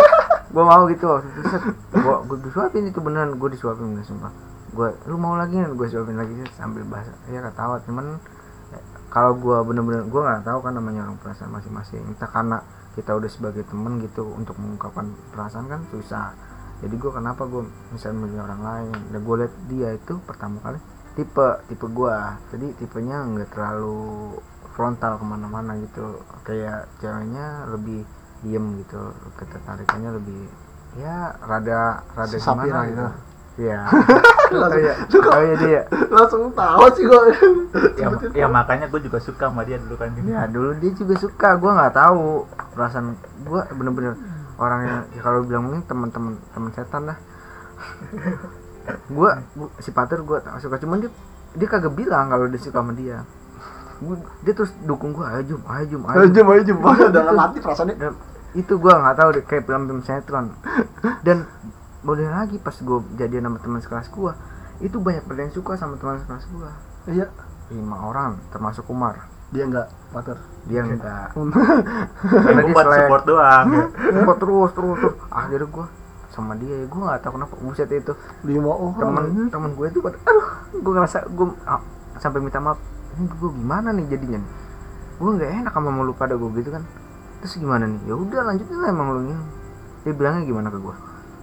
gua 0.54 0.64
mau 0.68 0.84
gitu 0.86 1.10
waktu 1.10 1.30
set. 1.50 1.64
Gua 1.98 2.22
gua 2.30 2.38
disuapin 2.46 2.86
itu 2.86 3.02
beneran. 3.02 3.42
Gua 3.42 3.50
disuapin 3.50 3.98
bener 3.98 4.06
sumpah. 4.06 4.30
Gua 4.72 4.94
lu 5.10 5.18
mau 5.18 5.34
lagi 5.34 5.58
nih 5.58 5.74
gua 5.74 5.90
suapin 5.90 6.14
lagi 6.14 6.32
set, 6.46 6.62
sambil 6.62 6.86
bahasa 6.86 7.10
ya 7.28 7.42
ketawa. 7.42 7.82
Cuman 7.84 8.22
kalau 9.12 9.36
gua 9.36 9.60
bener-bener 9.68 10.08
gua 10.08 10.22
nggak 10.24 10.48
tahu 10.48 10.60
kan 10.64 10.74
namanya 10.80 11.04
orang 11.04 11.20
perasaan 11.20 11.52
masing-masing. 11.52 12.00
Entah 12.08 12.32
karena 12.32 12.64
kita 12.96 13.12
udah 13.12 13.28
sebagai 13.28 13.68
temen 13.68 14.00
gitu 14.00 14.24
untuk 14.24 14.56
mengungkapkan 14.56 15.12
perasaan 15.36 15.68
kan 15.68 15.84
susah. 15.92 16.32
Jadi 16.80 16.96
gua 16.96 17.20
kenapa 17.20 17.44
gua 17.44 17.68
misalnya 17.92 18.24
milih 18.24 18.40
orang 18.40 18.62
lain? 18.64 18.96
Dan 19.12 19.20
gua 19.28 19.36
lihat 19.44 19.54
dia 19.68 19.90
itu 19.92 20.16
pertama 20.24 20.64
kali 20.64 20.80
tipe 21.20 21.48
tipe 21.68 21.86
gua. 21.92 22.40
Jadi 22.56 22.72
tipenya 22.80 23.28
nggak 23.28 23.52
terlalu 23.52 24.40
frontal 24.72 25.20
ke 25.20 25.26
mana-mana 25.28 25.76
gitu. 25.84 26.24
Kayak 26.48 26.88
ceweknya 27.04 27.68
lebih 27.68 28.08
diem 28.48 28.80
gitu. 28.80 29.12
Ketertarikannya 29.36 30.16
lebih 30.16 30.42
ya 30.96 31.36
rada 31.44 32.04
rada 32.16 32.36
gimana 32.40 32.80
gitu. 32.88 32.96
gitu. 32.96 33.06
Iya. 33.62 33.80
Langsung, 34.52 34.84
iya 34.84 34.94
lu 35.08 35.18
kok 35.24 35.32
oh 35.32 35.42
iya 35.48 35.56
dia. 35.64 35.82
langsung 36.12 36.42
tahu 36.52 36.84
sih 36.92 37.04
gua. 37.08 37.22
Ya, 37.96 38.08
ya 38.36 38.48
makanya 38.52 38.92
gue 38.92 39.00
juga 39.00 39.24
suka 39.24 39.48
sama 39.48 39.64
dia 39.64 39.80
dulu 39.80 39.96
kan. 39.96 40.12
ya 40.28 40.44
dulu 40.52 40.76
dia 40.76 40.92
juga 40.92 41.16
suka. 41.16 41.56
Gua 41.56 41.72
nggak 41.80 41.96
tahu 41.96 42.44
perasaan 42.76 43.16
gua 43.48 43.64
bener-bener 43.72 44.20
orang 44.60 44.80
yang 44.84 45.00
ya 45.16 45.22
kalau 45.24 45.48
bilang 45.48 45.64
mungkin 45.72 45.88
teman-teman 45.88 46.34
teman 46.52 46.72
setan 46.76 47.04
lah. 47.08 47.18
Gua, 49.14 49.38
gua 49.54 49.70
si 49.78 49.94
Pater 49.94 50.26
gua 50.26 50.42
tak 50.42 50.58
suka. 50.60 50.82
Cuman 50.82 51.06
dia 51.06 51.12
dia 51.56 51.68
kagak 51.70 51.94
bilang 51.94 52.28
kalau 52.28 52.50
dia 52.50 52.60
suka 52.60 52.82
sama 52.82 52.92
dia. 52.98 53.24
Gua, 54.02 54.18
dia 54.42 54.54
terus 54.58 54.74
dukung 54.84 55.14
gua 55.14 55.38
ayo 55.38 55.56
jum 55.56 55.62
ayo 55.70 55.86
jum 55.86 56.02
ayo. 56.10 56.28
Jum 56.28 56.48
ayo 56.50 56.62
jum. 56.66 56.78
Gitu. 56.82 57.08
dalam 57.14 57.36
hati 57.38 57.62
perasaannya. 57.62 57.96
itu 58.52 58.74
gua 58.82 59.00
nggak 59.00 59.16
tahu 59.16 59.30
deh 59.38 59.44
kayak 59.48 59.64
film-film 59.64 60.02
sinetron. 60.04 60.52
Dan 61.24 61.48
boleh 62.02 62.26
lagi 62.26 62.58
pas 62.58 62.74
gua 62.82 63.06
jadian 63.14 63.46
sama 63.46 63.58
teman 63.62 63.80
sekelas 63.82 64.08
gua. 64.10 64.34
Itu 64.82 64.98
banyak 64.98 65.26
pada 65.30 65.40
yang 65.46 65.54
suka 65.54 65.78
sama 65.78 65.96
teman 66.02 66.18
sekelas 66.18 66.46
gua. 66.50 66.70
Iya. 67.06 67.30
Lima 67.70 67.98
orang 68.02 68.42
termasuk 68.50 68.90
Umar. 68.90 69.30
Dia 69.52 69.68
enggak 69.68 69.92
pater 70.16 70.40
dia 70.62 70.80
enggak 70.86 71.34
karena 72.46 72.62
Gue 72.62 72.72
dia 72.72 72.76
buat 72.78 72.86
selek. 72.88 73.00
support 73.06 73.24
doang. 73.28 73.68
Gua 74.26 74.36
terus 74.40 74.72
terus 74.74 74.98
terus. 74.98 75.16
Akhirnya 75.30 75.68
gua 75.70 75.88
sama 76.32 76.54
dia 76.56 76.74
ya 76.82 76.86
gua 76.90 77.02
nggak 77.12 77.20
tahu 77.22 77.32
kenapa. 77.38 77.54
Buset 77.62 77.90
itu. 77.94 78.14
Lima 78.48 78.72
orang. 78.74 78.98
Temen 79.28 79.48
temen 79.54 79.70
gue 79.78 79.86
itu 79.92 80.00
aduh 80.02 80.48
gue 80.72 80.94
ngerasa 80.98 81.28
gue 81.30 81.48
ah, 81.70 81.82
sampai 82.18 82.40
minta 82.42 82.58
maaf. 82.58 82.80
Ini 83.20 83.28
gue 83.28 83.52
gimana 83.54 83.92
nih 83.94 84.06
jadinya 84.10 84.40
gue 85.22 85.32
nggak 85.38 85.52
enak 85.62 85.74
sama 85.76 86.02
lu 86.02 86.14
pada 86.18 86.34
gue 86.34 86.50
gitu 86.58 86.74
kan. 86.74 86.82
Terus 87.44 87.54
gimana 87.60 87.86
nih? 87.86 88.00
Ya 88.10 88.16
udah 88.18 88.42
lanjutin 88.48 88.78
lah 88.80 88.90
emang 88.90 89.08
lu 89.14 89.20
ini 89.30 89.36
dia 90.02 90.14
bilangnya 90.18 90.42
gimana 90.50 90.68
ke 90.74 90.80
gue 90.82 90.96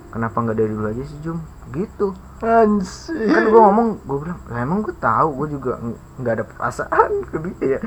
kenapa 0.09 0.37
nggak 0.41 0.57
dari 0.57 0.73
dulu 0.73 0.89
aja 0.89 1.03
sih 1.05 1.19
Jum? 1.21 1.39
Gitu. 1.73 2.17
Anjir 2.39 3.29
kan 3.35 3.45
gue 3.51 3.61
ngomong 3.61 3.89
gue 4.07 4.19
bilang 4.23 4.39
lah 4.47 4.61
emang 4.63 4.79
gue 4.87 4.95
tahu 4.95 5.29
gue 5.43 5.59
juga 5.59 5.83
ng- 5.83 5.99
nggak 6.23 6.33
ada 6.39 6.45
perasaan 6.47 7.11
ke 7.31 7.37
dia 7.43 7.79
ya. 7.79 7.81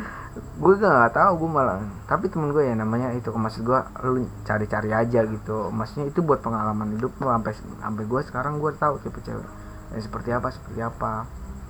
Gue 0.61 0.73
gak 0.79 0.91
nggak 0.91 1.13
tahu 1.17 1.31
gue 1.43 1.49
malah 1.51 1.79
tapi 2.07 2.31
temen 2.31 2.55
gue 2.55 2.63
ya 2.63 2.75
namanya 2.75 3.11
itu 3.15 3.31
maksud 3.31 3.63
gue 3.63 3.79
lu 4.07 4.27
cari-cari 4.43 4.89
aja 4.91 5.19
gitu. 5.25 5.71
Maksudnya 5.71 6.11
itu 6.11 6.19
buat 6.21 6.39
pengalaman 6.43 6.95
hidup 6.99 7.11
lu 7.19 7.27
sampai 7.27 7.53
sampai 7.57 8.03
gue 8.05 8.21
sekarang 8.27 8.53
gue 8.59 8.71
tahu 8.75 8.99
tipe 9.01 9.19
cewek. 9.23 9.47
Yang 9.95 10.11
seperti 10.11 10.29
apa 10.35 10.47
seperti 10.51 10.79
apa. 10.83 11.13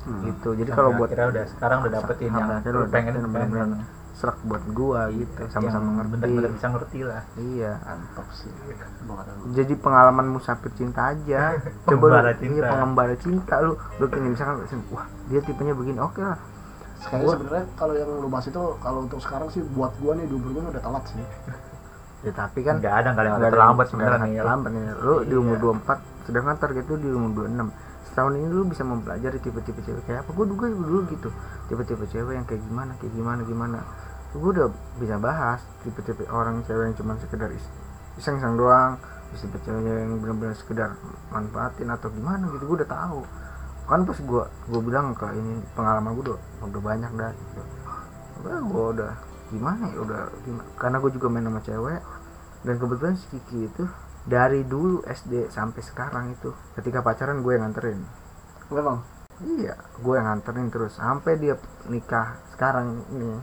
Hmm. 0.01 0.25
gitu. 0.25 0.57
Jadi 0.57 0.69
kalau 0.73 0.97
buat 0.97 1.13
udah 1.13 1.45
sekarang 1.45 1.85
udah 1.85 1.91
dapetin 2.01 2.33
yang 2.33 2.49
lu 2.65 2.85
udah 2.85 2.89
pengen 2.89 3.13
dapetin 3.21 3.49
pengen 3.53 3.69
serak 4.21 4.37
buat 4.43 4.61
gue 4.63 5.01
gitu. 5.17 5.41
Sama-sama 5.49 5.81
Yang 5.81 5.95
ngerti. 5.97 6.11
bener-bener 6.13 6.51
bisa 6.53 6.67
ngerti 6.69 6.99
lah. 7.01 7.21
Iya. 7.35 7.71
Mantap 7.81 8.27
sih. 8.31 8.51
Gua 9.01 9.21
jadi 9.51 9.73
pengalaman 9.75 10.25
musafir 10.29 10.69
cinta 10.71 11.09
aja. 11.09 11.57
Coba 11.89 12.05
lu, 12.05 12.15
cinta. 12.31 12.53
iya 12.53 12.61
pengembara 12.63 13.13
cinta 13.15 13.55
lu. 13.59 13.73
Lu 13.97 14.05
gini 14.07 14.27
misalkan 14.29 14.61
wah 14.87 15.03
dia 15.25 15.41
tipenya 15.41 15.73
begini 15.73 15.97
oke 15.97 16.21
lah. 16.21 16.37
Gua- 17.11 17.33
sebenarnya 17.33 17.65
kalau 17.73 17.93
yang 17.93 18.09
lu 18.13 18.29
bahas 18.29 18.45
itu 18.45 18.61
kalau 18.77 18.99
untuk 19.01 19.17
sekarang 19.17 19.49
sih 19.49 19.65
buat 19.67 19.89
gua 19.97 20.13
nih 20.13 20.29
dua 20.29 20.39
bulan 20.39 20.69
udah 20.69 20.79
telat 20.79 21.03
sih. 21.07 21.25
ya 22.21 22.29
tapi 22.31 22.61
kan 22.61 22.77
nggak 22.77 22.93
ada 22.93 23.07
nggak 23.11 23.25
ada 23.33 23.49
terlambat 23.49 23.85
sebenarnya. 23.89 24.37
terlambat 24.37 24.69
nih. 24.69 24.83
Lu 25.01 25.15
di 25.23 25.33
umur 25.33 25.57
Iya. 25.57 25.81
24 25.81 25.97
sedangkan 26.21 26.55
target 26.55 26.85
lu 26.85 26.95
di 26.95 27.09
umur 27.09 27.29
26 27.41 27.73
setahun 28.03 28.33
ini 28.35 28.47
lu 28.47 28.63
bisa 28.67 28.83
mempelajari 28.83 29.39
tipe-tipe 29.39 29.81
cewek 29.81 30.03
kayak 30.03 30.21
apa? 30.21 30.29
Gue 30.29 30.45
juga 30.45 30.65
dulu 30.67 30.99
gitu. 31.07 31.29
Tipe-tipe 31.65 32.05
cewek 32.05 32.33
yang 32.35 32.45
kayak 32.45 32.61
gimana 32.61 32.91
kayak 32.95 33.09
gimana 33.11 33.41
gimana 33.41 33.77
gue 34.39 34.51
udah 34.55 34.67
bisa 34.95 35.15
bahas 35.19 35.59
tipe-tipe 35.83 36.23
orang 36.31 36.63
cewek 36.63 36.91
yang 36.91 36.95
cuma 36.95 37.19
sekedar 37.19 37.51
is- 37.51 37.71
iseng-iseng 38.15 38.55
doang 38.55 38.95
terus 39.31 39.47
tipe 39.47 39.57
cewek 39.63 39.83
yang 39.83 40.19
benar-benar 40.23 40.55
sekedar 40.55 40.89
manfaatin 41.31 41.87
atau 41.91 42.07
gimana 42.11 42.47
gitu 42.55 42.63
gue 42.67 42.77
udah 42.83 42.89
tahu. 42.91 43.21
Kan 43.87 44.07
pas 44.07 44.15
gue 44.15 44.43
gue 44.71 44.81
bilang 44.87 45.11
ke 45.11 45.27
ini 45.35 45.59
pengalaman 45.75 46.15
gue 46.15 46.23
udah 46.31 46.39
udah 46.63 46.81
banyak 46.83 47.11
dah 47.15 47.31
gitu. 47.35 47.61
Udah 48.43 48.57
gue 48.63 48.83
udah 48.95 49.11
gimana 49.51 49.83
ya 49.91 49.99
udah 49.99 50.21
gimana? 50.47 50.69
Karena 50.79 50.97
gue 51.03 51.11
juga 51.11 51.27
main 51.27 51.45
sama 51.47 51.59
cewek 51.59 52.01
dan 52.61 52.75
kebetulan 52.77 53.15
si 53.19 53.25
Kiki 53.35 53.59
itu 53.67 53.83
dari 54.21 54.61
dulu 54.63 55.01
SD 55.03 55.49
sampai 55.49 55.81
sekarang 55.81 56.31
itu 56.31 56.53
ketika 56.77 57.03
pacaran 57.03 57.43
gue 57.43 57.51
yang 57.57 57.67
nganterin. 57.67 57.99
Memang. 58.71 59.03
iya 59.41 59.73
gue 59.73 60.13
yang 60.13 60.29
nganterin 60.29 60.69
terus 60.69 61.01
sampai 61.01 61.33
dia 61.41 61.57
nikah 61.89 62.37
sekarang 62.53 63.01
ini 63.09 63.41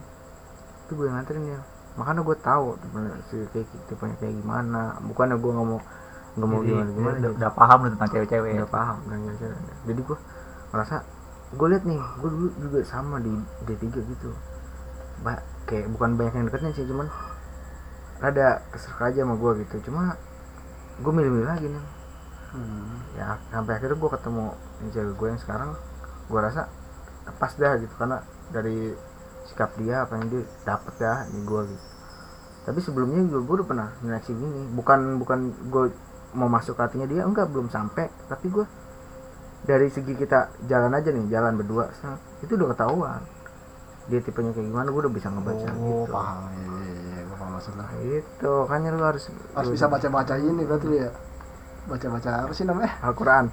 itu 0.89 0.97
gue 0.97 1.05
yang 1.05 1.21
nganterin 1.21 1.45
ya. 1.45 1.59
Makanya 2.01 2.21
gue 2.25 2.37
tahu 2.41 2.65
si 3.29 3.37
Kiki 3.53 3.77
tipenya 3.85 4.17
kayak 4.17 4.33
gimana. 4.41 4.97
Bukannya 5.05 5.37
gue 5.37 5.51
nggak 5.53 5.67
mau 5.69 5.79
nggak 6.37 6.49
mau 6.49 6.61
Jadi, 6.61 6.69
gimana 6.71 6.89
gimana 6.93 7.15
udah, 7.19 7.31
udah 7.35 7.51
paham 7.57 7.77
lu 7.83 7.89
tentang 7.97 8.09
cewek-cewek 8.13 8.51
nggak 8.61 8.71
paham 8.71 8.97
dan 9.09 9.17
cewek 9.35 9.59
jadi 9.89 10.01
gue 10.05 10.17
merasa 10.69 10.95
gue 11.49 11.67
liat 11.73 11.83
nih 11.89 12.01
gue 12.21 12.29
dulu 12.29 12.47
juga 12.61 12.79
sama 12.85 13.17
di 13.17 13.33
D3 13.65 13.83
gitu. 13.89 14.29
Ba 15.25 15.41
kayak 15.65 15.89
bukan 15.97 16.13
banyak 16.13 16.33
yang 16.37 16.45
deketin 16.45 16.73
sih 16.77 16.85
cuman 16.85 17.09
ada 18.21 18.61
keserk 18.69 19.01
aja 19.01 19.25
sama 19.25 19.33
gue 19.33 19.65
gitu. 19.65 19.89
Cuma 19.89 20.13
gue 21.01 21.11
milih-milih 21.11 21.49
lagi 21.49 21.67
nih. 21.69 21.85
Hmm. 22.49 22.97
ya 23.13 23.37
sampai 23.53 23.77
akhirnya 23.77 23.93
gue 23.93 24.09
ketemu 24.09 24.45
cewek 24.89 25.13
gue 25.21 25.27
yang 25.29 25.41
sekarang 25.41 25.69
gue 26.29 26.39
rasa 26.39 26.69
pas 27.41 27.53
dah 27.57 27.73
gitu. 27.81 27.93
Karena 27.97 28.21
dari 28.53 28.93
sikap 29.49 29.73
dia 29.75 30.05
apa 30.05 30.13
yang 30.15 30.29
dia 30.29 30.43
dapet 30.63 30.93
dah 30.97 31.25
di 31.27 31.39
gue 31.41 31.61
gitu 31.67 31.85
tapi 32.59 32.79
sebelumnya 32.85 33.25
juga 33.25 33.39
gue 33.41 33.55
udah 33.61 33.67
pernah 33.67 33.89
nyeleksi 34.05 34.31
gini 34.31 34.61
bukan 34.77 34.99
bukan 35.17 35.39
gue 35.73 35.83
mau 36.37 36.45
masuk 36.45 36.77
hatinya 36.77 37.09
dia 37.09 37.25
enggak 37.25 37.49
belum 37.49 37.67
sampai 37.67 38.05
tapi 38.29 38.47
gue 38.47 38.65
dari 39.65 39.89
segi 39.89 40.13
kita 40.13 40.53
jalan 40.69 40.93
aja 40.93 41.09
nih 41.09 41.25
jalan 41.27 41.57
berdua 41.57 41.89
itu 42.39 42.51
udah 42.53 42.69
ketahuan 42.71 43.21
dia 44.09 44.19
tipenya 44.21 44.53
kayak 44.53 44.69
gimana 44.69 44.87
gue 44.89 45.01
udah 45.05 45.13
bisa 45.13 45.27
ngebaca 45.29 45.69
Oh, 45.69 46.05
gitu 46.05 46.09
paham. 46.09 46.37
Iya, 46.49 46.65
iya, 46.81 46.93
iya, 46.97 47.21
gua 47.29 47.37
paham 47.37 47.51
maksudnya. 47.57 47.85
itu 48.01 48.51
makanya 48.65 48.89
lu 48.97 49.03
harus 49.05 49.23
Harus 49.53 49.69
bisa 49.69 49.85
baca-baca 49.85 50.33
ini 50.41 50.61
berarti 50.65 50.87
ya. 50.97 51.09
Baca-baca 51.85 52.29
apa 52.45 52.53
sih 52.57 52.65
namanya? 52.65 52.91
Al-Quran 53.05 53.45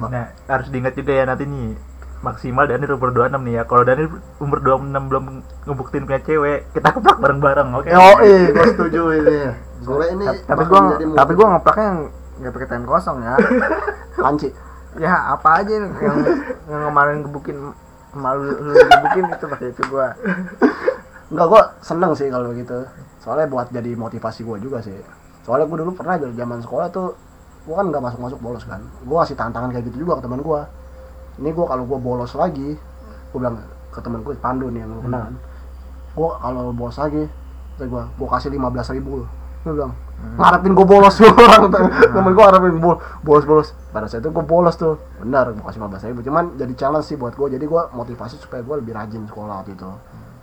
nah 0.00 0.32
harus 0.48 0.72
diingat 0.72 0.96
juga 0.96 1.12
ya 1.12 1.24
nanti 1.28 1.44
nih 1.44 1.76
maksimal 2.20 2.64
Daniel 2.64 2.94
umur 2.94 3.10
26 3.10 3.40
nih 3.40 3.54
ya. 3.56 3.62
Kalau 3.64 3.82
Daniel 3.82 4.08
umur 4.36 4.58
26 4.60 5.08
belum 5.08 5.24
ngebuktiin 5.64 6.04
punya 6.04 6.20
cewek, 6.20 6.58
kita 6.70 6.88
keplak 6.92 7.18
bareng-bareng, 7.18 7.68
oke? 7.72 7.88
Yo, 7.88 8.04
eh, 8.20 8.42
gue 8.50 8.66
setuju 8.68 9.02
ini. 9.14 9.38
Soalnya 9.80 10.08
ini 10.12 10.24
Ta- 10.26 10.44
tapi 10.52 10.62
gua 10.64 10.80
tapi 11.16 11.32
gua 11.32 11.46
ngeplaknya 11.50 11.86
yang 11.86 11.98
nggak 12.40 12.52
pakai 12.52 12.68
tangan 12.68 12.86
kosong 12.86 13.16
ya 13.20 13.32
panci. 14.24 14.48
ya 14.98 15.12
apa 15.30 15.62
aja 15.62 15.70
yang 15.70 15.86
yang 16.66 16.82
kemarin 16.84 17.22
gebukin 17.22 17.56
malu 18.10 18.42
lu 18.50 18.72
gebukin 18.74 19.24
itu 19.30 19.46
pakai 19.46 19.66
itu 19.70 19.82
gua 19.86 20.12
Enggak, 21.30 21.46
gue 21.46 21.62
seneng 21.80 22.10
sih 22.12 22.26
kalau 22.26 22.50
begitu. 22.50 22.74
Soalnya 23.22 23.46
buat 23.46 23.70
jadi 23.70 23.94
motivasi 23.94 24.42
gue 24.42 24.58
juga 24.58 24.82
sih. 24.82 24.98
Soalnya 25.40 25.64
gue 25.64 25.78
dulu 25.78 25.94
pernah 25.94 26.18
dari 26.18 26.34
zaman 26.34 26.58
sekolah 26.58 26.90
tuh, 26.90 27.14
gue 27.62 27.70
kan 27.70 27.86
nggak 27.86 28.02
masuk-masuk 28.02 28.42
bolos 28.42 28.66
kan. 28.66 28.82
Gue 29.00 29.14
kasih 29.16 29.38
tantangan 29.38 29.70
kayak 29.70 29.86
gitu 29.86 30.02
juga 30.02 30.18
ke 30.18 30.26
teman 30.26 30.42
gue. 30.42 30.60
Ini 31.40 31.48
gue 31.56 31.66
kalau 31.66 31.84
gue 31.88 31.98
bolos 31.98 32.32
lagi, 32.36 32.76
gue 33.32 33.38
bilang 33.40 33.56
ke 33.90 33.98
temen 34.04 34.20
gue 34.20 34.36
Pandu 34.36 34.68
nih 34.68 34.84
yang 34.84 34.92
lu 34.92 35.00
kenal. 35.02 35.32
Kan. 35.32 35.34
Gue 36.12 36.28
kalau 36.36 36.70
bolos 36.76 36.96
lagi, 37.00 37.24
gue 37.80 37.88
gue 37.88 38.28
kasih 38.28 38.52
lima 38.52 38.68
belas 38.68 38.92
ribu. 38.92 39.24
Gue 39.64 39.72
bilang 39.72 39.96
ngarepin 40.36 40.76
gue 40.76 40.86
bolos 40.86 41.16
tuh. 41.20 41.32
Orang 41.32 41.72
temen 42.12 42.30
gue 42.36 42.44
ngarepin 42.44 42.76
bol 42.76 43.00
bolos 43.24 43.44
bolos. 43.48 43.68
Pada 43.88 44.04
saat 44.04 44.20
itu 44.20 44.28
gue 44.28 44.44
bolos 44.44 44.76
tuh. 44.76 45.00
Benar 45.24 45.56
gue 45.56 45.64
kasih 45.64 45.80
15 45.80 46.08
ribu. 46.12 46.20
Cuman 46.28 46.60
jadi 46.60 46.72
challenge 46.76 47.08
sih 47.08 47.16
buat 47.16 47.32
gue 47.32 47.56
jadi 47.56 47.64
gue 47.64 47.82
motivasi 47.96 48.36
supaya 48.36 48.60
gue 48.60 48.76
lebih 48.84 48.92
rajin 48.92 49.24
sekolah 49.24 49.64
waktu 49.64 49.72
itu. 49.72 49.90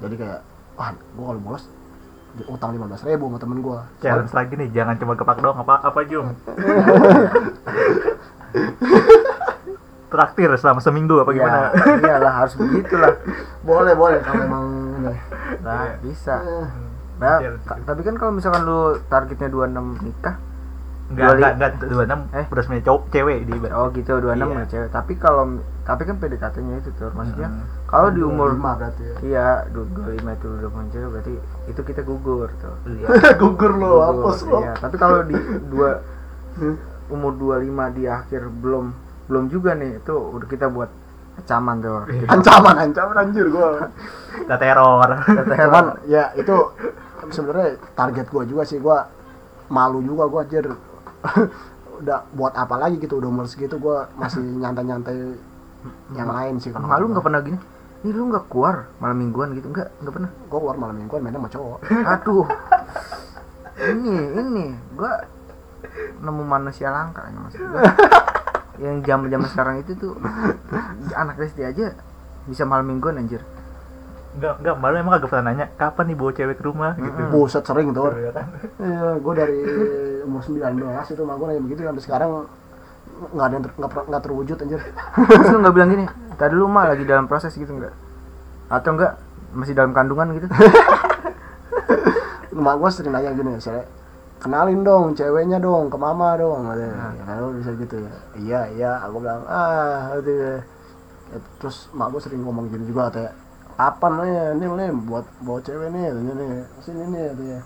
Jadi 0.02 0.16
kayak 0.18 0.42
wah 0.82 0.90
gue 0.94 1.26
kalau 1.26 1.42
bolos 1.42 1.70
utang 2.46 2.70
15 2.70 3.02
ribu 3.10 3.34
sama 3.34 3.42
temen 3.42 3.66
gue 3.66 3.80
Challenge 3.98 4.30
lagi 4.30 4.54
nih, 4.62 4.70
jangan 4.70 4.94
cuma 5.02 5.18
kepak 5.18 5.42
doang 5.42 5.58
apa 5.58 5.82
apa 5.82 6.00
Jum. 6.06 6.38
Traktir 10.18 10.50
selama 10.58 10.82
seminggu 10.82 11.22
apa 11.22 11.30
gimana? 11.30 11.70
ya 11.70 11.70
iyalah 12.10 12.34
harus 12.36 12.58
begitulah 12.58 13.14
boleh 13.62 13.94
boleh 13.94 14.18
kalau 14.20 14.42
emang 14.42 14.66
ini 14.98 15.14
nah 15.62 15.94
bisa 16.02 16.36
Eh, 16.42 16.66
nah, 17.18 17.38
Iya, 17.38 17.54
tapi 17.82 18.02
kan 18.02 18.14
kalau 18.16 18.32
misalkan 18.32 18.62
lu 18.62 18.82
targetnya 19.06 19.46
26 19.48 19.78
nikah 20.02 20.36
Enggak, 21.08 21.40
enggak, 21.40 21.72
enggak, 21.72 21.72
26 21.88 22.36
Eh? 22.36 22.46
udah 22.52 22.84
cowok 22.84 23.04
cewek 23.08 23.38
di 23.46 23.54
oh 23.70 23.88
gitu 23.90 24.12
26 24.20 24.28
Iya. 24.28 24.46
ya 24.52 24.66
cewek 24.68 24.90
tapi 24.92 25.14
kalau 25.16 25.44
tapi 25.82 26.02
kan 26.04 26.16
PDKT-nya 26.18 26.76
itu 26.78 26.90
tuh 26.94 27.14
maksudnya 27.14 27.48
Hmm. 27.48 27.64
kalau 27.86 28.10
di 28.10 28.20
umur 28.20 28.52
25 28.54 28.76
berarti 28.76 29.04
ya 29.04 29.16
iya 29.24 29.48
du- 29.70 29.88
25 29.88 30.04
itu 30.36 30.48
udah 30.52 30.70
punya 30.70 30.88
cewek 30.92 31.10
berarti 31.10 31.34
itu 31.68 31.82
kita 31.84 32.02
gugur 32.02 32.50
tuh 32.56 32.76
Iya. 32.86 33.08
gugur 33.42 33.72
lo 33.72 33.88
Gugur, 33.88 34.02
hapus 34.04 34.38
lo 34.44 34.60
iya. 34.60 34.74
tapi 34.76 34.96
kalau 34.96 35.20
di 35.24 35.36
dua 35.72 35.90
umur 37.08 37.32
25 37.34 37.64
di 37.94 38.04
akhir 38.04 38.42
belum 38.52 38.86
belum 39.28 39.52
juga 39.52 39.76
nih 39.76 40.00
itu 40.00 40.16
udah 40.16 40.48
kita 40.48 40.68
buat 40.72 40.90
ancaman 41.38 41.76
tuh. 41.84 42.02
Ancaman 42.32 42.76
ancaman 42.82 43.16
anjir 43.28 43.46
gue 43.52 43.70
Kita 44.42 44.56
teror. 44.58 45.10
cuman 45.46 45.86
ya 46.10 46.34
itu 46.34 46.56
sebenarnya 47.30 47.78
target 47.94 48.26
gue 48.32 48.44
juga 48.50 48.64
sih. 48.66 48.80
Gue 48.82 48.98
malu 49.70 50.02
juga 50.02 50.26
gue 50.32 50.42
anjir. 50.42 50.66
Udah 51.98 52.30
buat 52.34 52.54
apa 52.54 52.78
lagi 52.78 53.02
gitu 53.02 53.18
udah 53.18 53.30
umur 53.30 53.46
segitu 53.50 53.82
gue 53.82 53.98
masih 54.18 54.42
nyantai-nyantai 54.42 55.34
yang 56.14 56.30
lain 56.30 56.60
sih 56.62 56.70
kalau 56.74 56.90
malu 56.90 57.10
nggak 57.10 57.26
pernah 57.26 57.42
gini? 57.42 57.58
Ini 58.06 58.14
lu 58.14 58.30
nggak 58.30 58.46
keluar 58.54 58.90
malam 59.02 59.18
mingguan 59.18 59.58
gitu? 59.58 59.70
Nggak 59.74 59.90
nggak 60.06 60.14
pernah? 60.14 60.32
Gue 60.48 60.60
keluar 60.62 60.78
malam 60.78 60.96
mingguan 60.98 61.22
mainnya 61.26 61.42
sama 61.42 61.50
cowok. 61.50 61.80
Aduh. 61.90 62.46
Ini 63.78 64.16
ini. 64.42 64.66
Gua 64.98 65.14
nemu 66.18 66.44
manusia 66.46 66.90
langka 66.90 67.30
ini 67.30 67.38
maksud 67.38 67.62
gua. 67.62 67.82
Yang 68.78 69.02
zaman 69.02 69.28
zaman 69.34 69.48
sekarang 69.50 69.76
itu 69.82 69.98
tuh 69.98 70.14
anak 71.18 71.42
SD 71.42 71.66
aja 71.66 71.98
bisa 72.46 72.64
malam 72.64 72.88
mingguan 72.88 73.18
anjir. 73.18 73.42
Enggak, 74.38 74.62
enggak, 74.62 74.76
malu 74.78 74.96
emang 75.02 75.18
agak 75.18 75.34
pernah 75.34 75.50
nanya 75.50 75.66
kapan 75.82 76.14
nih 76.14 76.18
bawa 76.18 76.32
cewek 76.38 76.56
ke 76.62 76.64
rumah? 76.64 76.94
Gitu. 76.94 77.22
buset 77.34 77.64
sering 77.66 77.90
tuh. 77.90 78.14
Iya 78.14 78.32
kan? 78.38 78.46
Iya, 78.78 79.18
gue 79.18 79.34
dari 79.34 79.60
umur 80.30 80.42
19 80.46 80.78
itu 81.10 81.22
mah 81.26 81.36
gue 81.42 81.46
nanya 81.50 81.62
begitu 81.66 81.80
sampai 81.82 82.04
sekarang 82.06 82.30
nggak 83.18 83.46
ada 83.50 83.54
yang 83.58 83.64
ter, 83.66 83.72
nggak, 83.74 83.92
per- 83.92 84.08
nggak 84.14 84.22
terwujud 84.22 84.58
anjir. 84.62 84.80
Terus 85.26 85.50
lu 85.50 85.58
nggak 85.66 85.74
bilang 85.74 85.90
gini 85.90 86.06
tadi 86.38 86.54
lu 86.54 86.70
mah 86.70 86.86
lagi 86.94 87.04
dalam 87.10 87.26
proses 87.26 87.50
gitu 87.58 87.72
nggak? 87.74 87.94
Atau 88.70 88.94
enggak 88.94 89.18
masih 89.58 89.74
dalam 89.74 89.90
kandungan 89.90 90.38
gitu? 90.38 90.46
Mak 92.58 92.76
gue 92.78 92.90
sering 92.94 93.14
nanya 93.18 93.34
gini 93.34 93.58
saya 93.58 93.86
kenalin 94.38 94.82
dong 94.86 95.14
ceweknya 95.18 95.58
dong 95.58 95.90
ke 95.90 95.98
mama 95.98 96.38
dong. 96.38 96.70
Katanya. 96.70 97.34
lu 97.42 97.58
bisa 97.58 97.72
gitu 97.78 97.96
ya. 98.02 98.14
Iya 98.38 98.62
iya 98.74 98.92
aku 99.06 99.22
bilang 99.22 99.44
ah 99.50 100.14
gitu 100.22 100.32
ya. 100.32 100.56
Ya, 101.28 101.38
terus 101.60 101.92
mak 101.92 102.16
gue 102.16 102.22
sering 102.24 102.40
ngomong 102.46 102.72
gini 102.72 102.88
juga 102.88 103.12
katanya 103.12 103.36
kapan 103.78 104.12
nih 104.24 104.34
ini 104.58 104.66
nih 104.66 104.90
buat 105.06 105.26
bawa 105.44 105.60
cewek 105.62 105.90
nih? 105.92 106.04
Katanya 106.10 106.34
nih 106.40 106.50
sini 106.82 107.04
nih 107.12 107.24
katanya. 107.34 107.60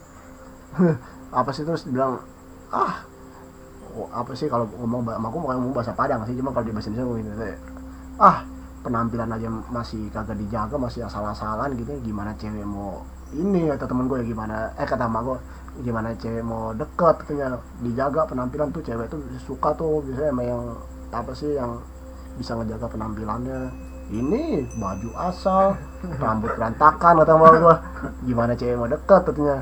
Apa 1.40 1.50
sih 1.56 1.64
terus 1.64 1.84
bilang 1.88 2.20
ah 2.72 3.04
oh, 3.92 4.08
apa 4.16 4.32
sih 4.32 4.48
kalau 4.48 4.64
ngomong 4.80 5.04
sama 5.04 5.28
aku 5.28 5.38
mau 5.44 5.52
ngomong 5.52 5.76
bahasa 5.76 5.92
Padang 5.92 6.24
sih 6.24 6.40
cuma 6.40 6.56
kalau 6.56 6.64
di 6.64 6.72
bahasa 6.72 6.88
Indonesia 6.88 7.12
gue 7.12 7.18
gitu 7.20 7.44
ah 8.24 8.48
penampilan 8.82 9.28
aja 9.36 9.48
masih 9.68 10.08
kagak 10.16 10.40
dijaga 10.40 10.80
masih 10.80 11.04
asal-asalan 11.04 11.76
gitu 11.76 11.92
gimana 12.00 12.32
cewek 12.40 12.64
mau 12.64 13.04
ini? 13.32 13.72
Kata 13.72 13.88
temen 13.88 14.12
gue 14.12 14.18
ya 14.20 14.26
gimana? 14.28 14.76
Eh 14.76 14.84
kata 14.84 15.08
emak 15.08 15.22
gue 15.24 15.38
gimana 15.80 16.12
cewek 16.20 16.44
mau 16.44 16.76
deket 16.76 17.24
katanya 17.24 17.56
dijaga 17.80 18.28
penampilan 18.28 18.76
tuh 18.76 18.84
cewek 18.84 19.08
tuh 19.08 19.24
suka 19.40 19.72
tuh 19.80 20.04
biasanya 20.04 20.36
sama 20.36 20.44
yang 20.44 20.62
apa 21.16 21.32
sih 21.32 21.56
yang 21.56 21.80
bisa 22.36 22.60
ngejaga 22.60 22.88
penampilannya. 22.92 23.60
Ini 24.12 24.68
baju 24.76 25.10
asal 25.16 25.80
rambut 26.24 26.52
berantakan 26.60 27.24
kata 27.24 27.32
emak 27.32 27.52
gue 27.56 27.76
gimana 28.28 28.52
cewek 28.60 28.76
mau 28.76 28.92
deket 28.92 29.22
katanya. 29.32 29.58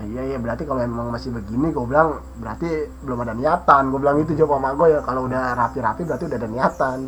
"Eh, 0.00 0.04
iya 0.16 0.22
iya 0.32 0.38
berarti 0.40 0.64
kalau 0.64 0.80
emang 0.80 1.12
masih 1.12 1.32
begini 1.36 1.68
gue 1.72 1.84
bilang 1.84 2.24
berarti 2.40 2.88
belum 3.04 3.18
ada 3.20 3.34
niatan. 3.36 3.92
Gue 3.92 4.00
bilang 4.00 4.16
itu 4.24 4.32
jawab 4.32 4.56
sama 4.56 4.72
gue 4.72 4.88
ya 4.96 5.00
kalau 5.04 5.28
udah 5.28 5.52
rapi-rapi 5.52 6.02
berarti 6.08 6.24
udah 6.24 6.38
ada 6.40 6.48
niatan. 6.48 6.98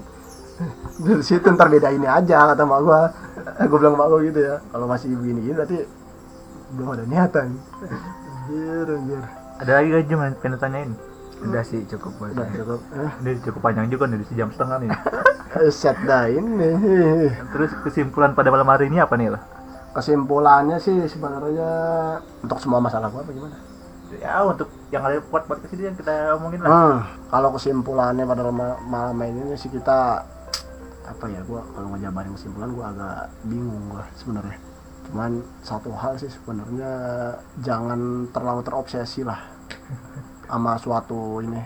Dari 1.05 1.23
situ 1.25 1.47
ntar 1.55 1.73
beda 1.73 1.89
ini 1.89 2.05
aja 2.05 2.53
kata 2.53 2.63
mak 2.69 2.81
gua. 2.85 3.01
Gue 3.65 3.79
bilang 3.81 3.97
mak 3.97 4.09
gua 4.13 4.21
gitu 4.21 4.41
ya 4.45 4.61
kalau 4.69 4.85
masih 4.85 5.17
begini 5.17 5.41
gini 5.49 5.55
berarti 5.57 5.79
belum 6.71 6.89
ada 6.91 7.05
niatan 7.05 7.49
anjir 7.83 8.87
anjir 8.89 9.23
Ada 9.59 9.71
lagi 9.75 9.89
gak 9.91 10.05
Jum 10.07 10.21
yang 10.21 10.35
pengen 10.39 10.59
tanyain? 10.59 10.91
udah 11.39 11.63
sih 11.63 11.87
cukup 11.87 12.13
buat 12.19 12.31
udah 12.33 12.51
cukup 12.51 12.81
eh, 12.95 13.11
Ini 13.23 13.31
cukup 13.43 13.61
panjang 13.61 13.87
juga 13.87 14.05
nih, 14.07 14.27
sejam 14.27 14.51
setengah 14.51 14.77
nih. 14.81 14.91
set 15.73 15.95
dah 16.03 16.27
ini 16.27 16.71
Terus 17.49 17.71
kesimpulan 17.81 18.35
pada 18.35 18.51
malam 18.51 18.67
hari 18.67 18.87
ini 18.87 18.99
apa 18.99 19.15
nih 19.15 19.31
lah? 19.31 19.43
kesimpulannya 19.89 20.79
sih 20.79 20.95
sebenarnya 21.07 21.71
untuk 22.39 22.59
semua 22.59 22.79
masalah 22.79 23.09
gua 23.09 23.23
apa 23.23 23.33
gimana 23.33 23.57
Ya 24.15 24.41
untuk 24.41 24.71
yang 24.89 25.03
ada 25.03 25.19
buat 25.23 25.45
buat 25.45 25.59
ke 25.59 25.69
sini 25.69 25.85
yang 25.85 25.97
kita 25.97 26.33
omongin 26.35 26.63
lah. 26.63 26.71
Hmm, 26.71 26.99
kalau 27.29 27.53
kesimpulannya 27.53 28.25
pada 28.25 28.49
ma- 28.49 28.81
malam 28.81 29.19
ini 29.21 29.53
sih 29.53 29.69
kita 29.69 30.23
apa 31.05 31.25
ya 31.27 31.41
gua 31.45 31.61
kalau 31.73 31.93
ngejabarin 31.93 32.33
kesimpulan 32.33 32.71
gua 32.71 32.85
agak 32.89 33.17
bingung 33.43 33.91
gua 33.91 34.05
sebenarnya. 34.15 34.57
Cuman 35.09 35.41
satu 35.65 35.89
hal 35.97 36.21
sih 36.21 36.29
sebenarnya 36.29 36.93
jangan 37.65 38.29
terlalu 38.29 38.61
terobsesi 38.61 39.25
lah 39.25 39.41
sama 40.45 40.77
suatu 40.77 41.41
ini. 41.41 41.61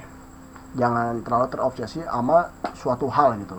Jangan 0.79 1.21
terlalu 1.27 1.47
terobsesi 1.51 2.07
sama 2.07 2.47
suatu 2.73 3.11
hal 3.11 3.37
gitu. 3.43 3.59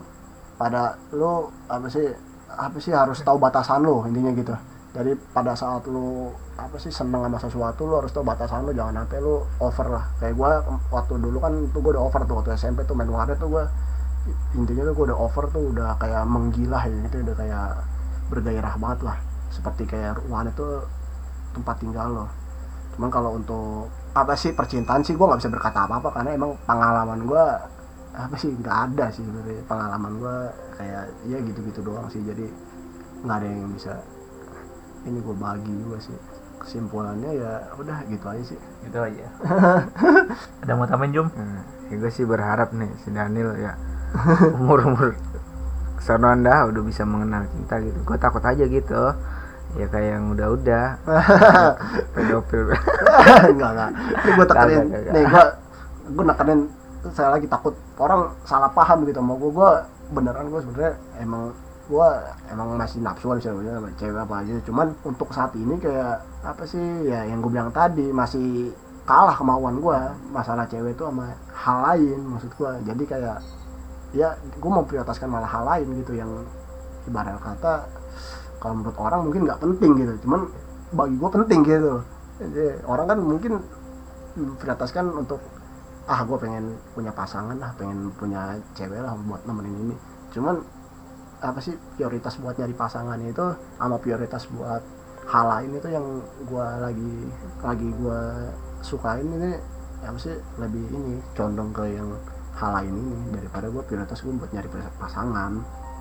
Pada 0.56 0.96
lu 1.12 1.52
apa 1.68 1.92
sih 1.92 2.08
apa 2.54 2.78
sih 2.80 2.96
harus 2.96 3.20
tahu 3.22 3.36
batasan 3.36 3.84
lu 3.84 4.08
intinya 4.08 4.32
gitu. 4.32 4.56
Jadi 4.94 5.18
pada 5.36 5.58
saat 5.58 5.84
lu 5.90 6.32
apa 6.54 6.78
sih 6.78 6.94
seneng 6.94 7.26
sama 7.26 7.38
sesuatu 7.42 7.82
lu 7.84 7.98
harus 7.98 8.14
tahu 8.14 8.24
batasan 8.24 8.64
lu 8.64 8.72
jangan 8.72 9.04
sampai 9.04 9.20
lu 9.20 9.42
over 9.58 9.88
lah 9.90 10.06
kayak 10.22 10.38
gua 10.38 10.62
waktu 10.94 11.18
dulu 11.18 11.38
kan 11.42 11.54
tuh 11.74 11.82
gua 11.82 11.92
udah 11.98 12.04
over 12.08 12.22
tuh 12.30 12.36
waktu 12.40 12.54
SMP 12.54 12.86
tuh 12.86 12.94
main 12.94 13.10
warnet 13.10 13.42
tuh 13.42 13.50
gua 13.50 13.66
intinya 14.54 14.86
tuh 14.86 14.94
gua 14.94 15.06
udah 15.12 15.18
over 15.18 15.46
tuh 15.50 15.64
udah 15.74 15.98
kayak 15.98 16.24
menggila 16.30 16.80
ya 16.86 16.98
gitu 17.10 17.26
udah 17.26 17.36
kayak 17.36 17.68
bergairah 18.30 18.76
banget 18.78 19.00
lah 19.02 19.18
seperti 19.54 19.86
kayak 19.86 20.26
warnet 20.26 20.58
tuh 20.58 20.82
tempat 21.54 21.78
tinggal 21.78 22.10
lo 22.10 22.28
cuman 22.98 23.10
kalau 23.14 23.38
untuk 23.38 23.90
apa 24.14 24.34
sih 24.38 24.54
percintaan 24.54 25.06
sih 25.06 25.14
gua 25.14 25.34
nggak 25.34 25.46
bisa 25.46 25.54
berkata 25.54 25.86
apa 25.86 26.02
apa 26.02 26.10
karena 26.14 26.30
emang 26.38 26.58
pengalaman 26.66 27.22
gua 27.26 27.74
apa 28.14 28.36
sih 28.38 28.54
nggak 28.54 28.78
ada 28.94 29.10
sih 29.10 29.26
sebenarnya. 29.26 29.66
Pengalaman 29.66 30.14
gua 30.22 30.36
kayak 30.78 31.04
ya 31.26 31.38
gitu-gitu 31.42 31.82
doang 31.82 32.08
sih. 32.14 32.22
Jadi 32.22 32.46
nggak 33.26 33.38
ada 33.42 33.48
yang 33.50 33.74
bisa 33.74 33.94
ini 35.04 35.20
gue 35.20 35.36
bagi 35.36 35.74
juga 35.74 35.98
sih. 36.00 36.18
Kesimpulannya 36.62 37.32
ya 37.36 37.52
udah 37.76 37.98
gitu 38.08 38.26
aja 38.30 38.44
sih. 38.46 38.60
Gitu 38.86 38.98
aja. 39.02 39.26
Ada 40.64 40.72
mau 40.78 40.88
tambahin 40.88 41.12
Jum? 41.12 41.28
Nah, 41.34 41.66
ya 41.90 41.96
gue 42.00 42.12
sih 42.14 42.24
berharap 42.24 42.72
nih 42.72 42.92
si 43.04 43.10
Daniel 43.12 43.58
ya 43.58 43.74
umur 44.62 44.86
umur 44.86 45.18
kesonoan 45.98 46.46
dah 46.46 46.70
udah 46.70 46.82
bisa 46.86 47.04
mengenal 47.04 47.50
cinta 47.50 47.82
gitu. 47.82 47.98
Gue 48.06 48.18
takut 48.22 48.46
aja 48.46 48.64
gitu 48.64 49.04
ya 49.74 49.88
kayak 49.90 50.10
yang 50.18 50.26
udah-udah 50.34 50.86
pedofil 52.14 52.74
enggak 53.54 53.70
enggak. 53.74 53.92
Ini 53.94 54.30
gue 54.34 54.46
tekenin 54.48 54.86
kagak. 54.90 55.12
nih 55.14 55.24
gue 55.26 55.46
gue 56.14 56.24
nekenin 56.30 56.60
saya 57.12 57.30
lagi 57.36 57.48
takut 57.52 57.76
orang 58.00 58.32
salah 58.48 58.72
paham 58.72 59.04
gitu 59.04 59.20
sama 59.20 59.34
gue 59.36 59.52
gue 59.52 59.72
beneran 60.14 60.46
gue 60.48 60.60
sebenarnya 60.62 60.94
emang 61.20 61.44
gue 61.84 62.10
emang 62.48 62.68
masih 62.80 63.04
nafsuan 63.04 63.38
sih 63.44 63.52
sebenarnya 63.52 63.82
sama 63.82 63.90
cewek 64.00 64.20
apa 64.24 64.36
aja. 64.40 64.54
Cuman 64.64 64.88
untuk 65.04 65.30
saat 65.36 65.52
ini 65.58 65.76
kayak 65.82 66.24
apa 66.46 66.64
sih? 66.64 66.86
Ya 67.10 67.28
yang 67.28 67.44
gue 67.44 67.52
bilang 67.52 67.74
tadi 67.74 68.08
masih 68.14 68.72
kalah 69.04 69.36
kemauan 69.36 69.84
gue 69.84 70.00
masalah 70.32 70.64
cewek 70.64 70.96
itu 70.96 71.04
sama 71.04 71.36
hal 71.52 71.78
lain 71.92 72.20
maksud 72.24 72.52
gue 72.56 72.72
jadi 72.88 73.04
kayak 73.04 73.38
ya 74.16 74.30
gue 74.40 74.72
mau 74.72 74.88
prioritaskan 74.88 75.28
malah 75.28 75.50
hal 75.50 75.68
lain 75.68 75.88
gitu 76.00 76.16
yang 76.16 76.32
ibarat 77.04 77.36
kata 77.44 77.84
kalau 78.64 78.80
menurut 78.80 78.96
orang 78.96 79.28
mungkin 79.28 79.44
nggak 79.44 79.60
penting 79.60 79.92
gitu. 80.00 80.14
Cuman 80.24 80.48
bagi 80.96 81.16
gue 81.20 81.30
penting 81.36 81.60
gitu. 81.68 81.94
Jadi 82.40 82.66
orang 82.88 83.06
kan 83.12 83.20
mungkin 83.20 83.54
prioritaskan 84.34 85.06
untuk 85.12 85.44
ah 86.08 86.24
gue 86.24 86.38
pengen 86.40 86.80
punya 86.96 87.12
pasangan 87.12 87.56
lah 87.60 87.72
pengen 87.76 88.12
punya 88.16 88.56
cewek 88.72 89.04
lah 89.04 89.12
buat 89.28 89.44
nemenin 89.44 89.92
ini. 89.92 89.96
Cuman 90.32 90.64
apa 91.44 91.60
sih 91.60 91.76
prioritas 92.00 92.40
buat 92.40 92.56
nyari 92.56 92.72
pasangan 92.72 93.20
itu 93.20 93.46
sama 93.76 94.00
prioritas 94.00 94.48
buat 94.48 94.80
hal 95.28 95.46
lain 95.52 95.76
itu 95.76 95.88
yang 95.92 96.06
gue 96.48 96.68
lagi 96.80 97.16
lagi 97.60 97.90
gue 97.92 98.22
sukain 98.80 99.28
ini 99.28 99.60
apa 100.04 100.20
sih 100.20 100.36
lebih 100.60 100.84
ini 100.92 101.20
condong 101.36 101.72
ke 101.76 101.84
yang 101.96 102.12
hal 102.56 102.72
lain 102.80 102.96
ini 102.96 103.36
daripada 103.36 103.68
gue 103.68 103.84
prioritas 103.84 104.20
gue 104.24 104.32
buat 104.36 104.52
nyari 104.56 104.68
pasangan 105.00 105.52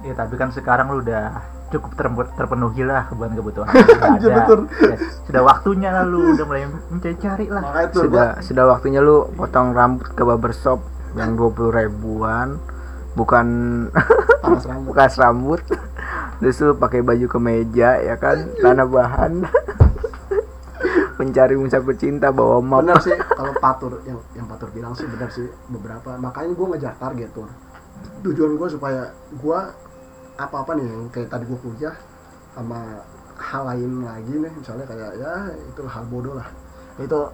Ya 0.02 0.12
tapi 0.12 0.34
kan 0.34 0.50
sekarang 0.50 0.90
lu 0.90 0.98
udah 1.00 1.38
cukup 1.70 1.94
ter- 1.94 2.32
terpenuhi 2.36 2.82
lah 2.84 3.06
kebutuhan 3.06 3.32
kebutuhan. 3.32 3.72
Iya, 3.72 4.28
ada. 4.28 4.34
betul. 4.44 4.58
Ya, 4.68 4.96
sudah 5.24 5.42
waktunya 5.42 5.88
lah 5.88 6.04
lu 6.04 6.34
udah 6.34 6.44
mulai 6.44 6.66
mencari-cari 6.90 7.46
lah. 7.48 7.62
makanya 7.62 7.88
tuh 7.88 8.00
gue 8.02 8.06
sudah 8.10 8.28
sudah 8.42 8.64
waktunya 8.68 9.00
lu 9.00 9.30
potong 9.32 9.72
rambut 9.72 10.10
ke 10.10 10.22
barbershop 10.22 10.82
yang 11.14 11.32
20 11.34 11.70
ribuan. 11.72 12.58
Bukan 13.12 13.46
panas 14.40 14.64
rambut. 14.70 14.90
bekas 14.92 15.14
rambut. 15.16 15.60
Terus 16.38 16.58
lu 16.60 16.74
pakai 16.74 17.00
baju 17.00 17.26
kemeja 17.30 18.02
ya 18.02 18.16
kan? 18.16 18.50
Tanah 18.58 18.84
bahan. 18.84 19.32
Mencari 21.12 21.54
musafir 21.54 21.94
cinta 21.94 22.34
bawa 22.34 22.58
map 22.58 22.82
bener 22.82 22.98
sih 22.98 23.14
kalau 23.14 23.54
patur 23.54 24.02
yang 24.02 24.18
yang 24.34 24.42
patur 24.44 24.66
bilang 24.74 24.90
sih 24.92 25.06
bener 25.06 25.30
sih 25.30 25.46
beberapa. 25.70 26.18
Makanya 26.18 26.52
gue 26.52 26.66
ngejar 26.68 26.94
target 26.98 27.30
tuh 27.30 27.46
tujuan 28.26 28.58
gue 28.58 28.68
supaya 28.68 29.02
gue 29.30 29.58
apa 30.40 30.56
apa 30.64 30.70
nih 30.78 30.86
yang 30.86 31.04
kayak 31.12 31.28
tadi 31.28 31.44
gue 31.44 31.58
kuliah 31.60 31.96
sama 32.56 33.04
hal 33.36 33.62
lain 33.68 34.04
lagi 34.04 34.32
nih 34.32 34.52
misalnya 34.54 34.86
kayak 34.88 35.12
ya 35.20 35.32
itu 35.68 35.80
hal 35.84 36.04
bodoh 36.08 36.36
lah. 36.36 36.48
Itu 37.00 37.32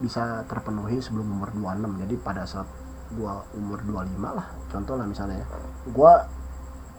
bisa 0.00 0.40
terpenuhi 0.48 0.96
sebelum 1.00 1.28
umur 1.28 1.52
26 1.52 2.08
jadi 2.08 2.14
pada 2.24 2.42
saat 2.48 2.68
gue 3.12 3.34
umur 3.58 3.78
25 3.84 4.16
lah 4.16 4.46
contoh 4.72 4.94
lah 4.96 5.06
misalnya 5.08 5.44
ya. 5.44 5.46
Gue 5.92 6.12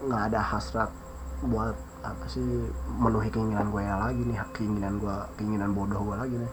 nggak 0.06 0.24
ada 0.34 0.40
hasrat 0.42 0.90
buat 1.42 1.74
apa 2.02 2.26
sih 2.26 2.42
memenuhi 2.98 3.30
keinginan 3.30 3.70
gue 3.70 3.82
ya 3.82 3.98
lagi 3.98 4.22
nih 4.26 4.38
keinginan 4.54 4.98
gue 4.98 5.16
keinginan 5.38 5.74
bodoh 5.74 6.02
gue 6.02 6.18
lagi 6.18 6.36
nih. 6.38 6.52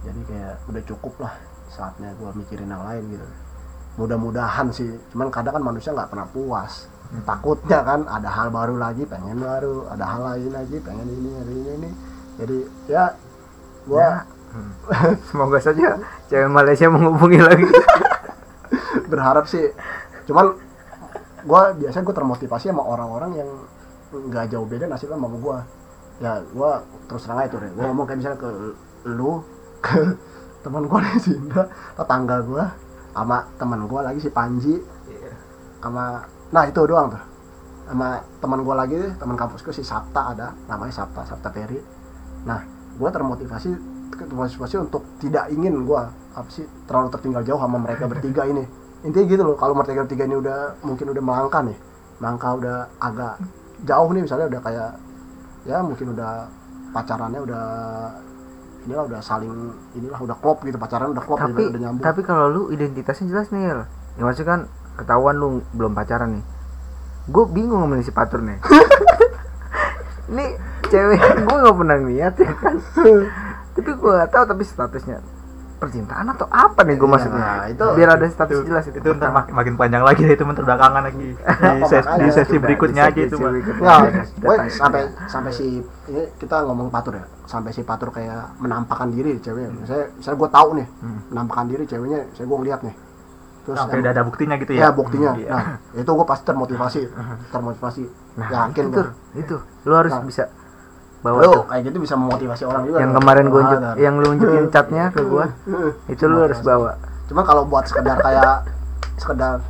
Jadi 0.00 0.20
kayak 0.28 0.54
udah 0.68 0.82
cukup 0.88 1.14
lah 1.24 1.34
saatnya 1.68 2.12
gue 2.16 2.30
mikirin 2.36 2.68
yang 2.68 2.84
lain 2.84 3.04
gitu. 3.12 3.26
Mudah-mudahan 4.00 4.72
sih 4.72 4.88
cuman 5.12 5.28
kadang 5.28 5.60
kan 5.60 5.64
manusia 5.64 5.92
nggak 5.92 6.08
pernah 6.08 6.28
puas 6.32 6.88
takutnya 7.26 7.82
kan 7.82 8.06
ada 8.06 8.30
hal 8.30 8.48
baru 8.54 8.78
lagi 8.78 9.02
pengen 9.02 9.42
baru 9.42 9.90
ada 9.90 10.04
hal 10.06 10.20
lain 10.30 10.50
lagi 10.54 10.76
pengen 10.78 11.06
ini 11.10 11.30
ada 11.34 11.50
ini 11.50 11.70
ini. 11.82 11.90
Jadi 12.38 12.58
ya 12.86 13.04
gue 13.86 13.98
Ya. 13.98 14.22
semoga 15.30 15.62
saja 15.62 15.94
cewek 16.26 16.50
Malaysia 16.50 16.90
menghubungi 16.90 17.38
lagi. 17.38 17.66
Berharap 19.10 19.46
sih. 19.46 19.70
Cuman 20.26 20.54
gue 21.46 21.62
biasanya 21.82 22.04
gue 22.04 22.16
termotivasi 22.16 22.70
sama 22.70 22.82
orang-orang 22.82 23.30
yang 23.38 23.50
nggak 24.10 24.50
jauh 24.50 24.66
beda 24.66 24.90
nasibnya 24.90 25.16
sama 25.16 25.30
gue 25.30 25.56
ya 26.20 26.42
gue 26.42 26.72
terus 27.08 27.22
terang 27.24 27.40
aja 27.40 27.48
tuh 27.48 27.62
gue 27.62 27.80
ngomong 27.80 28.04
kayak 28.04 28.18
misalnya 28.20 28.38
ke 28.42 28.50
lu 29.08 29.40
ke 29.80 30.02
teman 30.66 30.84
gue 30.84 30.98
di 31.16 31.20
sini 31.22 31.48
tetangga 31.96 32.36
gue 32.44 32.64
sama 33.14 33.46
teman 33.56 33.80
gue 33.88 34.00
lagi 34.02 34.20
si 34.20 34.28
Panji 34.28 34.74
sama 35.80 36.26
nah 36.50 36.62
itu 36.66 36.80
doang 36.86 37.14
tuh. 37.14 37.22
Sama 37.90 38.22
teman 38.38 38.62
gue 38.62 38.74
lagi 38.74 38.98
teman 39.18 39.34
kampusku 39.34 39.74
si 39.74 39.82
Sabta 39.82 40.34
ada 40.34 40.54
namanya 40.70 41.02
Sabta 41.02 41.26
Sabta 41.26 41.50
Ferry. 41.50 41.78
Nah 42.46 42.62
gue 42.94 43.08
termotivasi 43.10 43.70
termotivasi 44.14 44.74
untuk 44.78 45.06
tidak 45.18 45.48
ingin 45.50 45.86
gue 45.86 46.02
apa 46.30 46.48
sih 46.52 46.66
terlalu 46.86 47.08
tertinggal 47.10 47.42
jauh 47.42 47.60
sama 47.60 47.78
mereka 47.82 48.06
bertiga 48.06 48.46
ini. 48.46 48.62
Intinya 49.02 49.26
gitu 49.26 49.42
loh 49.42 49.56
kalau 49.56 49.74
mereka 49.74 50.06
bertiga 50.06 50.24
ini 50.28 50.36
udah 50.38 50.58
mungkin 50.86 51.06
udah 51.10 51.22
melangkah 51.22 51.62
nih. 51.66 51.78
Melangkah 52.20 52.52
udah 52.58 52.76
agak 53.00 53.34
jauh 53.84 54.10
nih 54.12 54.22
misalnya 54.22 54.46
udah 54.52 54.60
kayak 54.60 54.90
ya 55.64 55.78
mungkin 55.84 56.12
udah 56.16 56.48
pacarannya 56.90 57.40
udah 57.42 57.64
inilah 58.88 59.04
udah 59.12 59.20
saling 59.20 59.52
inilah 59.92 60.20
udah 60.20 60.36
klop 60.40 60.64
gitu 60.64 60.80
pacaran 60.80 61.12
udah 61.12 61.24
klop 61.24 61.38
tapi 61.38 61.52
udah, 61.52 61.68
udah 61.68 61.80
nyambung. 61.80 62.04
tapi 62.04 62.20
kalau 62.24 62.46
lu 62.48 62.62
identitasnya 62.72 63.28
jelas 63.28 63.52
nih 63.52 63.62
ya 63.68 63.84
maksudnya 64.24 64.48
kan 64.48 64.60
ketahuan 65.00 65.34
lu 65.34 65.48
belum 65.72 65.90
pacaran 65.90 66.36
nih. 66.36 66.44
Gue 67.26 67.44
bingung 67.46 67.80
sama 67.80 67.98
si 67.98 68.10
patur 68.10 68.40
nih. 68.40 68.60
Ini 70.30 70.46
cewek 70.84 71.18
gue 71.42 71.56
nggak 71.56 71.76
pernah 71.76 71.98
lihat 72.00 72.34
ya 72.36 72.52
kan? 72.54 72.74
Tapi 73.70 73.90
gue 73.90 74.10
gak 74.12 74.30
tahu 74.30 74.44
tapi 74.46 74.62
statusnya. 74.62 75.18
Percintaan 75.76 76.28
atau 76.28 76.44
apa 76.46 76.84
nih 76.84 76.92
gue 76.92 77.02
Iya, 77.02 77.14
maksudnya? 77.16 77.48
itu- 77.66 77.94
biar 77.96 78.10
ada 78.12 78.26
status 78.28 78.60
jelas 78.62 78.84
itu, 78.84 79.00
itu 79.00 79.10
ntar 79.10 79.32
makin, 79.32 79.52
makin 79.56 79.74
panjang 79.74 80.04
lagi 80.04 80.28
itu 80.28 80.44
bentar 80.44 80.60
belakangan 80.60 81.02
lagi. 81.02 81.32
Di, 81.80 81.82
ses- 81.82 82.04
di 82.04 82.10
makanya? 82.20 82.30
sesi 82.30 82.44
Sudah, 82.46 82.60
berikutnya 82.60 83.02
di 83.02 83.08
aja 83.08 83.20
itu 83.24 83.36
gue 83.40 83.50
tanya. 83.80 84.68
sampai 84.68 85.00
sampai 85.24 85.50
si 85.50 85.80
ini 85.80 86.22
kita 86.36 86.68
ngomong 86.68 86.92
patur 86.92 87.16
ya, 87.16 87.24
sampai 87.42 87.72
si 87.72 87.80
patur 87.80 88.12
kayak 88.12 88.60
menampakkan 88.60 89.08
diri 89.08 89.40
cewek. 89.40 89.72
Saya 89.82 90.12
saya 90.20 90.36
gue 90.36 90.48
tahu 90.48 90.68
nih, 90.76 90.86
Hmm. 91.00 91.20
menampakkan 91.32 91.66
diri 91.66 91.84
ceweknya, 91.86 92.28
saya 92.30 92.44
gue 92.44 92.58
ngeliat 92.60 92.80
nih. 92.84 92.94
Terus 93.60 93.78
em- 93.78 94.00
udah 94.00 94.10
ada 94.10 94.22
buktinya 94.22 94.54
gitu 94.56 94.72
ya 94.72 94.80
ya 94.80 94.88
buktinya. 94.90 95.30
Iya. 95.34 95.50
Nah, 95.50 95.64
itu 95.94 96.10
gue 96.10 96.26
pasti 96.26 96.44
termotivasi, 96.44 97.00
termotivasi. 97.48 98.02
nah 98.32 98.48
Yakin 98.48 98.84
itu 98.84 98.94
tuh 98.94 99.06
itu 99.34 99.56
lu 99.84 99.94
harus 99.94 100.12
Nah. 100.12 100.22
bisa 100.22 100.44
bawa 101.20 101.38
tuh. 101.42 101.62
kayak 101.66 101.82
gitu 101.84 101.98
bisa 101.98 102.14
memotivasi 102.14 102.62
orang 102.64 102.82
juga. 102.84 102.98
yang 102.98 103.12
kemarin 103.12 103.46
gue 103.46 103.60
Ada. 103.60 103.90
yang 103.96 104.14
lu 104.16 104.26
unjukin 104.30 104.64
catnya 104.68 105.04
ke 105.08 105.20
gue 105.20 105.44
itu 106.12 106.24
lu 106.24 106.38
harus 106.40 106.60
bawa 106.60 106.96
Cuma 107.26 107.42
kalau 107.42 107.62
buat 107.62 107.84
sekedar 107.84 108.16
kayak 108.16 108.64
sekedar 109.16 109.60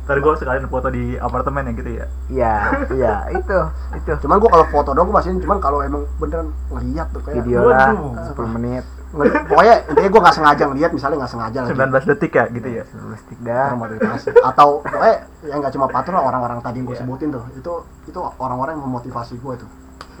ntar 0.00 0.16
gue 0.18 0.32
sekalian 0.34 0.66
foto 0.66 0.88
di 0.88 1.14
apartemen 1.14 1.62
ya 1.62 1.72
gitu 1.72 1.90
ya 1.92 2.06
ya 2.28 2.54
ya 2.90 3.14
itu 3.30 3.58
itu 3.94 4.10
cuman 4.26 4.36
gue 4.36 4.50
kalau 4.50 4.66
foto 4.66 4.90
doang 4.90 5.06
gue 5.06 5.14
masih 5.14 5.38
cuman 5.38 5.58
kalau 5.60 5.78
emang 5.80 6.02
beneran 6.18 6.50
ngeliat 6.68 7.06
tuh 7.08 7.22
kayak 7.22 7.46
video 7.46 7.70
lah 7.70 7.94
Waduh. 7.94 8.34
10 8.34 8.56
menit 8.58 8.84
pokoknya 9.10 9.74
intinya 9.90 10.08
gue 10.08 10.20
nggak 10.22 10.36
sengaja 10.36 10.62
ngeliat 10.66 10.90
misalnya 10.94 11.16
nggak 11.18 11.32
sengaja 11.32 11.58
lagi. 11.60 11.72
19 11.74 12.10
detik 12.14 12.32
ya 12.32 12.44
gitu 12.48 12.68
ya? 12.70 12.84
Stick 13.18 13.40
dah. 13.42 13.66
Termotivasi 13.70 14.28
atau 14.32 14.68
pokoknya 14.80 15.16
yang 15.44 15.58
nggak 15.58 15.72
cuma 15.74 15.86
patur 15.86 16.12
lah 16.14 16.24
orang-orang 16.24 16.58
tadi 16.60 16.78
yang 16.78 16.86
gue 16.86 16.94
Iya. 16.94 17.02
sebutin 17.02 17.28
tuh. 17.30 17.44
Itu 17.52 17.72
itu 18.06 18.20
orang-orang 18.38 18.78
yang 18.78 18.84
memotivasi 18.86 19.34
gue 19.36 19.54
tuh 19.58 19.70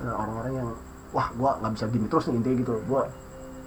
Eh, 0.00 0.08
orang-orang 0.08 0.52
yang 0.54 0.68
wah 1.12 1.28
gue 1.28 1.50
nggak 1.60 1.72
bisa 1.76 1.84
gini 1.86 2.06
terus 2.08 2.24
nih 2.26 2.36
intinya 2.36 2.56
gitu. 2.58 2.74
Gue 2.84 3.02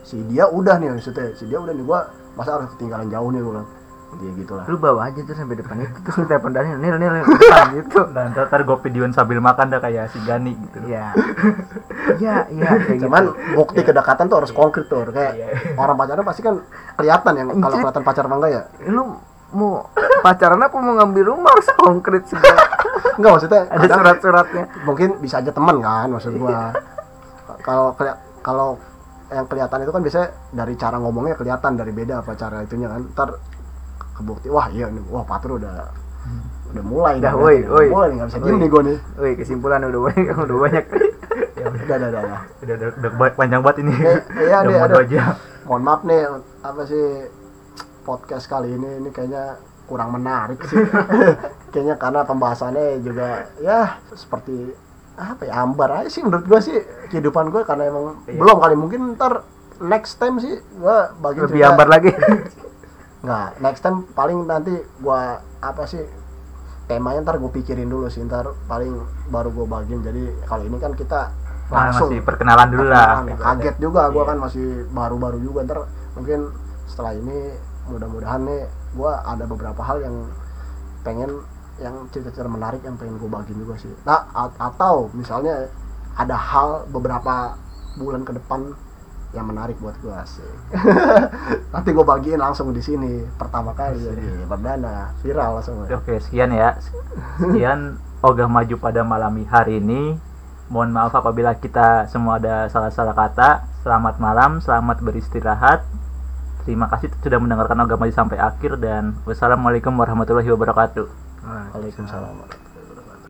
si 0.01 0.17
dia 0.27 0.45
udah 0.45 0.75
nih 0.77 0.87
maksudnya. 0.91 1.31
Si 1.33 1.43
dia 1.45 1.57
udah 1.57 1.71
nih 1.71 1.85
gue 1.85 1.99
masa 2.33 2.49
harus 2.57 2.73
ketinggalan 2.73 3.07
jauh 3.07 3.29
nih 3.29 3.39
gue 3.39 3.51
bilang 3.53 3.67
intinya 4.13 4.33
gitu 4.35 4.53
lah 4.53 4.65
lu 4.65 4.77
bawa 4.77 5.01
aja 5.05 5.19
tuh 5.19 5.33
sampai 5.33 5.55
depan 5.55 5.75
itu 5.79 5.97
terus 5.99 6.15
lu 6.15 6.25
telepon 6.25 6.51
Daniel 6.51 6.77
nil 6.77 6.95
nil 6.95 7.13
depan 7.19 7.67
gitu. 7.77 7.99
Dan 8.07 8.25
ntar, 8.29 8.45
ntar 8.45 8.61
gue 8.61 8.77
videoin 8.81 9.09
sambil 9.09 9.39
makan 9.39 9.65
dah 9.67 9.79
kayak 9.79 10.07
si 10.07 10.21
Gani 10.21 10.53
gitu. 10.53 10.77
Ya 10.85 11.11
ya 12.15 12.45
ya 12.47 12.69
kayak 12.79 12.99
cuman 12.99 13.23
gitu 13.27 13.55
bukti 13.55 13.81
kedekatan 13.81 14.25
tuh 14.25 14.37
harus 14.37 14.51
konkret 14.51 14.85
tuh 14.85 15.03
kayak 15.07 15.33
Iya. 15.33 15.47
orang 15.75 15.95
pacaran 15.95 16.21
pasti 16.21 16.41
kan 16.41 16.61
kelihatan 16.93 17.33
yang 17.33 17.47
kalau 17.57 17.75
kelihatan 17.77 18.03
pacar 18.03 18.23
apa 18.23 18.35
enggak 18.35 18.51
ya. 18.51 18.61
Lu 18.87 19.03
mau 19.51 19.85
pacaran 20.21 20.59
apa 20.59 20.75
mau 20.75 20.93
ngambil 20.95 21.23
rumah 21.27 21.51
harus 21.51 21.67
konkret 21.73 22.23
segala 22.25 22.63
enggak 23.13 23.31
maksudnya 23.31 23.61
ada 23.67 23.87
surat-suratnya. 23.87 24.63
mungkin 24.83 25.09
bisa 25.17 25.39
aja 25.39 25.49
teman 25.49 25.77
kan 25.77 26.07
maksud 26.07 26.33
gua. 26.35 26.73
Kalau 27.59 27.93
keli- 27.93 28.19
kalau 28.39 28.69
yang 29.29 29.45
kelihatan 29.45 29.81
itu 29.81 29.89
kan 29.89 30.01
biasanya 30.01 30.27
dari 30.51 30.73
cara 30.75 30.97
ngomongnya 30.97 31.33
kelihatan 31.33 31.73
dari 31.73 31.89
beda 31.89 32.21
apa 32.21 32.33
cara 32.33 32.61
itunya 32.61 32.85
kan. 32.85 33.01
Ntar 33.07 33.29
kebukti. 34.13 34.47
Wah 34.49 34.67
iya 34.69 34.87
ini 34.87 35.01
wah 35.09 35.25
patur 35.25 35.57
udah 35.57 35.89
udah 36.73 36.83
mulai 36.87 37.21
Dah, 37.21 37.35
nih, 37.35 37.41
woi, 37.43 37.57
udah 37.61 37.73
woi. 37.75 37.87
mulai 37.91 38.07
nih 38.09 38.15
nggak 38.17 38.29
bisa 38.31 38.39
diem 38.39 38.49
Woi. 38.49 38.61
nih 38.63 38.69
gua 38.71 38.81
nih. 38.81 38.97
Woi 39.19 39.31
kesimpulan 39.35 39.81
udah 39.83 40.01
banyak 40.01 40.35
udah 40.47 40.57
banyak. 40.57 40.85
Ya 41.53 41.65
udah 41.69 41.81
udah 41.83 41.95
udah 41.95 42.09
udah, 42.09 42.21
udah. 42.23 42.39
udah, 42.63 42.75
udah, 42.75 43.11
udah 43.13 43.31
panjang 43.35 43.61
banget 43.61 43.77
ini. 43.83 43.93
Iya, 44.39 44.57
udah 44.65 44.73
mau 44.79 44.89
dua 44.89 45.05
jam. 45.05 45.33
Mohon 45.63 45.81
maaf 45.83 46.01
nih 46.03 46.21
apa 46.61 46.81
sih 46.83 47.05
podcast 48.03 48.45
kali 48.47 48.73
ini 48.73 48.89
ini 48.99 49.09
kayaknya 49.09 49.55
kurang 49.83 50.11
menarik 50.11 50.59
sih. 50.63 50.79
Kayaknya 51.73 51.95
karena 51.97 52.21
pembahasannya 52.23 53.01
juga 53.01 53.47
ya 53.59 53.97
seperti 54.11 54.71
apa 55.13 55.45
ya 55.45 55.61
ambar 55.61 56.01
aja 56.01 56.09
sih 56.09 56.21
menurut 56.21 56.45
gua 56.45 56.57
sih 56.57 56.73
kehidupan 57.09 57.47
gua 57.47 57.63
karena 57.63 57.87
emang 57.87 58.21
Iya. 58.25 58.39
belum 58.39 58.57
kali. 58.59 58.75
Mungkin 58.75 58.99
ntar 59.15 59.43
next 59.79 60.17
time 60.17 60.37
sih 60.37 60.57
gua 60.77 61.11
bagi 61.15 61.43
lebih 61.43 61.61
ambar 61.63 61.87
lagi 61.87 62.11
nggak 63.23 63.63
next 63.63 63.81
time 63.81 64.03
paling 64.11 64.43
nanti 64.43 64.75
gua 64.99 65.39
apa 65.63 65.87
sih 65.87 66.03
temanya 66.83 67.23
ntar 67.23 67.39
gue 67.39 67.47
pikirin 67.47 67.87
dulu 67.87 68.11
sih 68.11 68.19
ntar 68.27 68.43
paling 68.67 68.91
baru 69.31 69.49
gue 69.49 69.65
bagiin. 69.65 70.03
Jadi 70.03 70.23
kalau 70.43 70.67
ini 70.67 70.77
kan 70.77 70.91
kita 70.93 71.31
Ah, 71.71 71.89
langsung 71.89 72.11
masih 72.11 72.21
perkenalan 72.21 72.67
dulu 72.69 72.85
lah. 72.91 73.23
Perkenalan, 73.23 73.39
kaget 73.39 73.75
juga 73.79 74.01
gue 74.11 74.19
Iya. 74.19 74.29
kan 74.29 74.37
masih 74.37 74.65
baru-baru 74.91 75.37
juga. 75.39 75.59
Ntar 75.63 75.79
mungkin 76.13 76.39
setelah 76.85 77.15
ini 77.15 77.55
mudah-mudahan 77.87 78.43
nih 78.43 78.61
gue 78.93 79.11
ada 79.15 79.43
beberapa 79.47 79.81
hal 79.81 80.03
yang 80.03 80.15
pengen 81.01 81.31
yang 81.79 81.95
cerita-cerita 82.11 82.51
menarik 82.51 82.83
yang 82.83 82.99
pengen 82.99 83.15
gue 83.15 83.31
bagiin 83.31 83.57
juga 83.57 83.79
sih. 83.79 83.89
Nah 84.03 84.27
atau 84.59 85.07
misalnya 85.15 85.71
ada 86.13 86.35
hal 86.35 86.85
beberapa 86.91 87.55
bulan 87.95 88.27
ke 88.27 88.35
depan 88.35 88.75
yang 89.33 89.49
menarik 89.49 89.77
buat 89.81 89.97
gue 89.97 90.17
sih 90.29 90.53
nanti 91.73 91.89
gue 91.89 92.05
bagiin 92.05 92.37
langsung 92.37 92.69
di 92.69 92.85
sini 92.85 93.25
pertama 93.33 93.73
kali 93.73 93.97
jadi 93.97 94.45
perdana 94.45 95.17
viral 95.25 95.57
langsung 95.57 95.83
Oke, 95.89 96.19
sekian 96.19 96.51
ya. 96.51 96.75
Sekian 97.39 97.97
ogah 98.23 98.47
maju 98.47 98.75
pada 98.79 99.01
malam 99.05 99.39
hari 99.47 99.79
ini. 99.79 100.17
Mohon 100.71 100.89
maaf 100.95 101.13
apabila 101.13 101.53
kita 101.59 102.07
semua 102.09 102.39
ada 102.41 102.67
salah-salah 102.71 103.13
kata. 103.13 103.67
Selamat 103.83 104.17
malam, 104.17 104.63
selamat 104.63 105.03
beristirahat. 105.03 105.83
Terima 106.63 106.87
kasih 106.87 107.11
sudah 107.19 107.39
mendengarkan 107.39 107.83
ogah 107.83 107.99
maju 107.99 108.13
sampai 108.15 108.39
akhir 108.39 108.79
dan 108.79 109.19
wassalamualaikum 109.27 109.91
warahmatullahi 109.95 110.51
wabarakatuh. 110.51 111.07
Waalaikumsalam 111.75 112.62